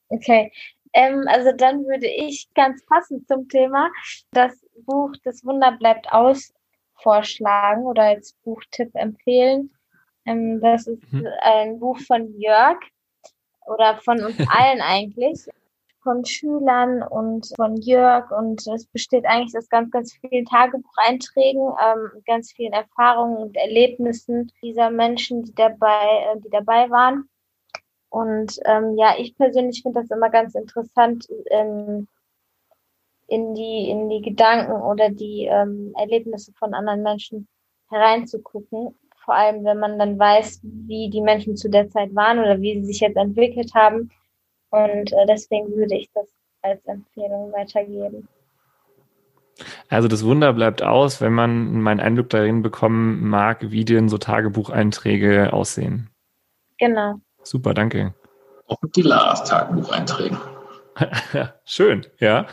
Okay, 0.09 0.51
ähm, 0.93 1.25
also 1.27 1.51
dann 1.55 1.85
würde 1.85 2.07
ich 2.07 2.47
ganz 2.53 2.85
passend 2.85 3.27
zum 3.27 3.47
Thema 3.49 3.89
das 4.31 4.53
Buch 4.85 5.11
Das 5.23 5.43
Wunder 5.45 5.71
bleibt 5.77 6.11
aus 6.11 6.53
vorschlagen 6.95 7.85
oder 7.85 8.03
als 8.03 8.33
Buchtipp 8.43 8.91
empfehlen. 8.95 9.71
Ähm, 10.25 10.61
das 10.61 10.87
ist 10.87 11.11
mhm. 11.11 11.27
ein 11.41 11.79
Buch 11.79 11.99
von 11.99 12.39
Jörg 12.39 12.77
oder 13.65 13.97
von 13.97 14.23
uns 14.23 14.37
allen 14.49 14.81
eigentlich, 14.81 15.47
von 16.01 16.25
Schülern 16.25 17.01
und 17.01 17.47
von 17.55 17.77
Jörg 17.77 18.29
und 18.31 18.65
es 18.67 18.85
besteht 18.87 19.25
eigentlich 19.25 19.57
aus 19.57 19.69
ganz, 19.69 19.89
ganz 19.91 20.13
vielen 20.13 20.45
Tagebucheinträgen, 20.45 21.61
ähm, 21.61 22.23
ganz 22.25 22.51
vielen 22.51 22.73
Erfahrungen 22.73 23.37
und 23.37 23.55
Erlebnissen 23.55 24.51
dieser 24.61 24.89
Menschen, 24.89 25.43
die 25.43 25.55
dabei, 25.55 26.33
äh, 26.33 26.39
die 26.41 26.49
dabei 26.49 26.89
waren. 26.89 27.29
Und 28.13 28.59
ähm, 28.65 28.95
ja, 28.95 29.15
ich 29.17 29.35
persönlich 29.35 29.81
finde 29.81 30.01
das 30.01 30.11
immer 30.11 30.29
ganz 30.29 30.53
interessant, 30.53 31.25
ähm, 31.49 32.07
in 33.27 33.55
die, 33.55 33.89
in 33.89 34.07
die 34.07 34.21
Gedanken 34.21 34.73
oder 34.73 35.09
die 35.09 35.47
ähm, 35.49 35.95
Erlebnisse 35.97 36.53
von 36.53 36.75
anderen 36.75 37.01
Menschen 37.01 37.47
hereinzugucken. 37.89 38.93
Vor 39.25 39.33
allem, 39.33 39.65
wenn 39.65 39.79
man 39.79 39.97
dann 39.97 40.19
weiß, 40.19 40.59
wie 40.61 41.09
die 41.09 41.21
Menschen 41.21 41.57
zu 41.57 41.71
der 41.71 41.89
Zeit 41.89 42.13
waren 42.13 42.37
oder 42.37 42.61
wie 42.61 42.79
sie 42.81 42.85
sich 42.85 42.99
jetzt 42.99 43.17
entwickelt 43.17 43.73
haben. 43.73 44.11
Und 44.69 45.11
äh, 45.11 45.25
deswegen 45.27 45.75
würde 45.75 45.95
ich 45.95 46.11
das 46.13 46.27
als 46.61 46.85
Empfehlung 46.85 47.51
weitergeben. 47.51 48.27
Also 49.89 50.07
das 50.07 50.23
Wunder 50.23 50.53
bleibt 50.53 50.83
aus, 50.83 51.19
wenn 51.19 51.33
man 51.33 51.81
meinen 51.81 51.99
Eindruck 51.99 52.29
darin 52.29 52.61
bekommen 52.61 53.27
mag, 53.27 53.71
wie 53.71 53.85
denn 53.85 54.07
so 54.07 54.19
Tagebucheinträge 54.19 55.51
aussehen. 55.51 56.11
Genau. 56.77 57.19
Super, 57.43 57.73
danke. 57.73 58.13
Auch 58.67 58.81
mit 58.81 58.95
die 58.95 59.01
Laras 59.01 59.43
Tagebucheinträgen. 59.43 60.37
Schön, 61.65 62.05
ja. 62.19 62.45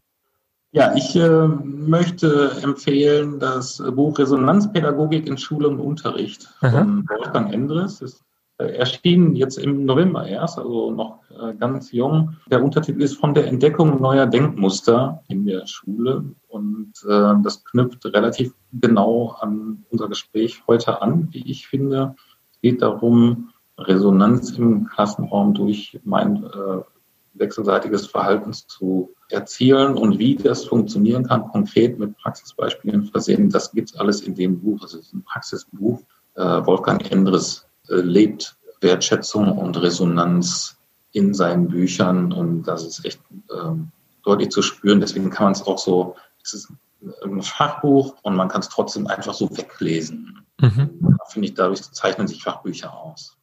ja, 0.72 0.94
ich 0.94 1.16
äh, 1.16 1.46
möchte 1.46 2.52
empfehlen 2.62 3.40
das 3.40 3.82
Buch 3.94 4.18
Resonanzpädagogik 4.18 5.26
in 5.26 5.38
Schule 5.38 5.68
und 5.68 5.80
Unterricht 5.80 6.48
von 6.60 7.08
Wolfgang 7.08 7.52
Endres. 7.52 8.02
Ist 8.02 8.24
äh, 8.58 8.76
erschienen 8.76 9.36
jetzt 9.36 9.56
im 9.56 9.84
November 9.84 10.26
erst, 10.26 10.58
also 10.58 10.90
noch 10.90 11.22
äh, 11.30 11.54
ganz 11.54 11.92
jung. 11.92 12.36
Der 12.50 12.62
Untertitel 12.62 13.02
ist 13.02 13.14
von 13.14 13.32
der 13.32 13.46
Entdeckung 13.46 14.02
neuer 14.02 14.26
Denkmuster 14.26 15.22
in 15.28 15.46
der 15.46 15.64
Schule 15.68 16.24
und 16.48 16.92
äh, 17.08 17.34
das 17.42 17.64
knüpft 17.64 18.04
relativ 18.06 18.52
genau 18.72 19.36
an 19.40 19.84
unser 19.90 20.08
Gespräch 20.08 20.64
heute 20.66 21.00
an, 21.00 21.28
wie 21.30 21.48
ich 21.48 21.68
finde. 21.68 22.16
Es 22.50 22.60
geht 22.60 22.82
darum, 22.82 23.50
Resonanz 23.78 24.50
im 24.50 24.86
Klassenraum 24.86 25.54
durch 25.54 25.98
mein 26.04 26.44
äh, 26.44 26.82
wechselseitiges 27.34 28.06
Verhalten 28.06 28.52
zu 28.52 29.14
erzielen 29.30 29.96
und 29.96 30.18
wie 30.18 30.36
das 30.36 30.64
funktionieren 30.64 31.24
kann, 31.24 31.48
konkret 31.48 31.98
mit 31.98 32.16
Praxisbeispielen 32.18 33.04
versehen. 33.04 33.50
Das 33.50 33.72
gibt's 33.72 33.96
alles 33.96 34.20
in 34.22 34.34
dem 34.34 34.60
Buch. 34.60 34.82
Es 34.84 34.94
ist 34.94 35.12
ein 35.12 35.22
Praxisbuch. 35.22 36.00
Äh, 36.34 36.42
Wolfgang 36.42 37.10
Endres 37.10 37.66
äh, 37.88 37.96
lebt 37.96 38.56
Wertschätzung 38.80 39.56
und 39.56 39.80
Resonanz 39.80 40.76
in 41.12 41.34
seinen 41.34 41.68
Büchern 41.68 42.32
und 42.32 42.64
das 42.64 42.84
ist 42.84 43.04
echt 43.04 43.20
ähm, 43.52 43.90
deutlich 44.24 44.50
zu 44.50 44.62
spüren. 44.62 45.00
Deswegen 45.00 45.30
kann 45.30 45.44
man 45.44 45.52
es 45.52 45.62
auch 45.62 45.78
so, 45.78 46.16
es 46.42 46.54
ist 46.54 46.72
ein 47.24 47.42
Fachbuch 47.42 48.16
und 48.22 48.36
man 48.36 48.48
kann 48.48 48.60
es 48.60 48.68
trotzdem 48.68 49.06
einfach 49.06 49.34
so 49.34 49.48
weglesen. 49.56 50.44
Mhm. 50.60 51.16
Finde 51.28 51.48
ich, 51.48 51.54
dadurch 51.54 51.82
zeichnen 51.92 52.28
sich 52.28 52.42
Fachbücher 52.42 52.92
aus. 52.92 53.37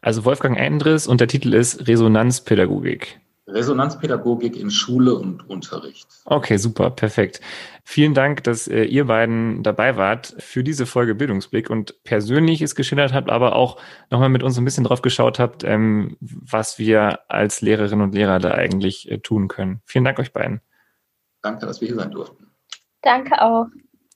Also 0.00 0.24
Wolfgang 0.24 0.58
Endres 0.58 1.06
und 1.06 1.20
der 1.20 1.28
Titel 1.28 1.54
ist 1.54 1.88
Resonanzpädagogik. 1.88 3.20
Resonanzpädagogik 3.48 4.56
in 4.56 4.70
Schule 4.70 5.14
und 5.14 5.48
Unterricht. 5.48 6.06
Okay, 6.26 6.58
super, 6.58 6.90
perfekt. 6.90 7.40
Vielen 7.82 8.12
Dank, 8.12 8.44
dass 8.44 8.68
äh, 8.68 8.84
ihr 8.84 9.06
beiden 9.06 9.62
dabei 9.62 9.96
wart 9.96 10.34
für 10.38 10.62
diese 10.62 10.84
Folge 10.84 11.14
Bildungsblick 11.14 11.70
und 11.70 12.02
persönlich 12.04 12.60
es 12.60 12.74
geschildert 12.74 13.14
habt, 13.14 13.30
aber 13.30 13.56
auch 13.56 13.80
nochmal 14.10 14.28
mit 14.28 14.42
uns 14.42 14.58
ein 14.58 14.64
bisschen 14.64 14.84
drauf 14.84 15.00
geschaut 15.00 15.38
habt, 15.38 15.64
ähm, 15.64 16.16
was 16.20 16.78
wir 16.78 17.20
als 17.28 17.62
Lehrerinnen 17.62 18.04
und 18.04 18.14
Lehrer 18.14 18.38
da 18.38 18.52
eigentlich 18.52 19.10
äh, 19.10 19.18
tun 19.18 19.48
können. 19.48 19.80
Vielen 19.86 20.04
Dank 20.04 20.18
euch 20.18 20.32
beiden. 20.32 20.60
Danke, 21.40 21.64
dass 21.64 21.80
wir 21.80 21.88
hier 21.88 21.96
sein 21.96 22.10
durften. 22.10 22.48
Danke 23.00 23.40
auch. 23.40 23.66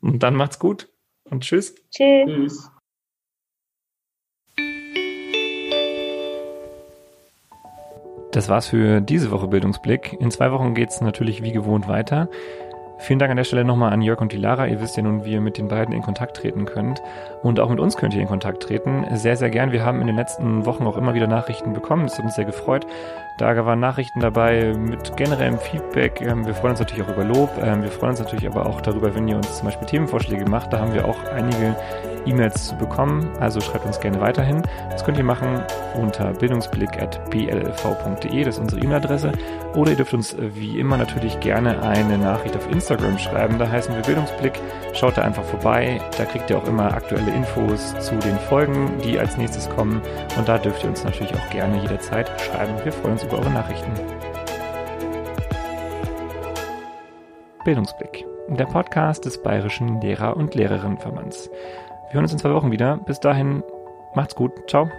Und 0.02 0.22
dann 0.22 0.34
macht's 0.34 0.58
gut 0.58 0.88
und 1.24 1.42
tschüss. 1.42 1.74
Tschüss. 1.90 2.26
tschüss. 2.26 2.70
Das 8.32 8.48
war's 8.48 8.66
für 8.66 9.02
diese 9.02 9.30
Woche 9.30 9.46
Bildungsblick. 9.46 10.16
In 10.18 10.30
zwei 10.30 10.52
Wochen 10.52 10.74
geht's 10.74 11.02
natürlich 11.02 11.42
wie 11.42 11.52
gewohnt 11.52 11.86
weiter. 11.86 12.28
Vielen 12.96 13.18
Dank 13.18 13.30
an 13.30 13.36
der 13.36 13.44
Stelle 13.44 13.62
nochmal 13.64 13.92
an 13.92 14.00
Jörg 14.00 14.22
und 14.22 14.32
die 14.32 14.38
Lara. 14.38 14.68
Ihr 14.68 14.80
wisst 14.80 14.96
ja 14.96 15.02
nun, 15.02 15.26
wie 15.26 15.32
ihr 15.32 15.42
mit 15.42 15.58
den 15.58 15.68
beiden 15.68 15.94
in 15.94 16.00
Kontakt 16.00 16.38
treten 16.38 16.64
könnt. 16.64 17.02
Und 17.42 17.60
auch 17.60 17.68
mit 17.68 17.78
uns 17.78 17.96
könnt 17.98 18.14
ihr 18.14 18.22
in 18.22 18.28
Kontakt 18.28 18.62
treten. 18.62 19.04
Sehr, 19.16 19.36
sehr 19.36 19.50
gern. 19.50 19.70
Wir 19.70 19.84
haben 19.84 20.00
in 20.00 20.06
den 20.06 20.16
letzten 20.16 20.64
Wochen 20.64 20.86
auch 20.86 20.96
immer 20.96 21.12
wieder 21.12 21.26
Nachrichten 21.26 21.74
bekommen. 21.74 22.04
Das 22.04 22.16
hat 22.16 22.24
uns 22.24 22.36
sehr 22.36 22.46
gefreut. 22.46 22.86
Da 23.38 23.64
waren 23.64 23.80
Nachrichten 23.80 24.20
dabei 24.20 24.74
mit 24.76 25.16
generellem 25.16 25.58
Feedback. 25.58 26.20
Ähm, 26.20 26.46
wir 26.46 26.54
freuen 26.54 26.72
uns 26.72 26.80
natürlich 26.80 27.04
auch 27.04 27.12
über 27.12 27.24
Lob. 27.24 27.50
Ähm, 27.62 27.82
wir 27.82 27.90
freuen 27.90 28.10
uns 28.10 28.20
natürlich 28.20 28.46
aber 28.46 28.66
auch 28.66 28.80
darüber, 28.80 29.14
wenn 29.14 29.28
ihr 29.28 29.36
uns 29.36 29.56
zum 29.56 29.66
Beispiel 29.66 29.86
Themenvorschläge 29.86 30.48
macht. 30.48 30.72
Da 30.72 30.80
haben 30.80 30.94
wir 30.94 31.06
auch 31.06 31.18
einige 31.32 31.76
E-Mails 32.26 32.68
zu 32.68 32.76
bekommen. 32.76 33.30
Also 33.40 33.60
schreibt 33.60 33.86
uns 33.86 34.00
gerne 34.00 34.20
weiterhin. 34.20 34.62
Das 34.90 35.04
könnt 35.04 35.18
ihr 35.18 35.24
machen 35.24 35.62
unter 35.94 36.32
bildungsblick.blv.de. 36.32 38.44
Das 38.44 38.56
ist 38.56 38.60
unsere 38.60 38.82
E-Mail-Adresse. 38.82 39.32
Oder 39.74 39.92
ihr 39.92 39.96
dürft 39.96 40.12
uns 40.14 40.34
äh, 40.34 40.54
wie 40.54 40.78
immer 40.78 40.96
natürlich 40.96 41.40
gerne 41.40 41.82
eine 41.82 42.18
Nachricht 42.18 42.56
auf 42.56 42.70
Instagram 42.70 43.18
schreiben. 43.18 43.58
Da 43.58 43.68
heißen 43.68 43.92
wir 43.94 44.02
Bildungsblick. 44.02 44.60
Schaut 44.92 45.16
da 45.16 45.22
einfach 45.22 45.44
vorbei. 45.44 46.00
Da 46.18 46.24
kriegt 46.24 46.50
ihr 46.50 46.58
auch 46.58 46.68
immer 46.68 46.94
aktuelle 46.94 47.32
Infos 47.32 47.94
zu 48.00 48.14
den 48.16 48.38
Folgen, 48.38 48.90
die 49.04 49.18
als 49.18 49.36
nächstes 49.36 49.68
kommen. 49.70 50.00
Und 50.36 50.48
da 50.48 50.58
dürft 50.58 50.84
ihr 50.84 50.90
uns 50.90 51.02
natürlich 51.04 51.34
auch 51.34 51.50
gerne 51.50 51.80
jederzeit 51.80 52.30
schreiben. 52.40 52.72
Wir 52.84 52.92
freuen 52.92 53.14
uns 53.22 53.32
über 53.32 53.38
eure 53.38 53.50
Nachrichten. 53.50 53.92
Bildungsblick, 57.64 58.26
der 58.48 58.66
Podcast 58.66 59.24
des 59.24 59.40
Bayerischen 59.42 60.00
Lehrer- 60.00 60.36
und 60.36 60.54
Lehrerinnenverbands. 60.54 61.48
Wir 62.08 62.14
hören 62.14 62.24
uns 62.24 62.32
in 62.32 62.38
zwei 62.38 62.52
Wochen 62.52 62.72
wieder. 62.72 62.96
Bis 62.98 63.20
dahin, 63.20 63.62
macht's 64.14 64.34
gut. 64.34 64.52
Ciao. 64.68 64.90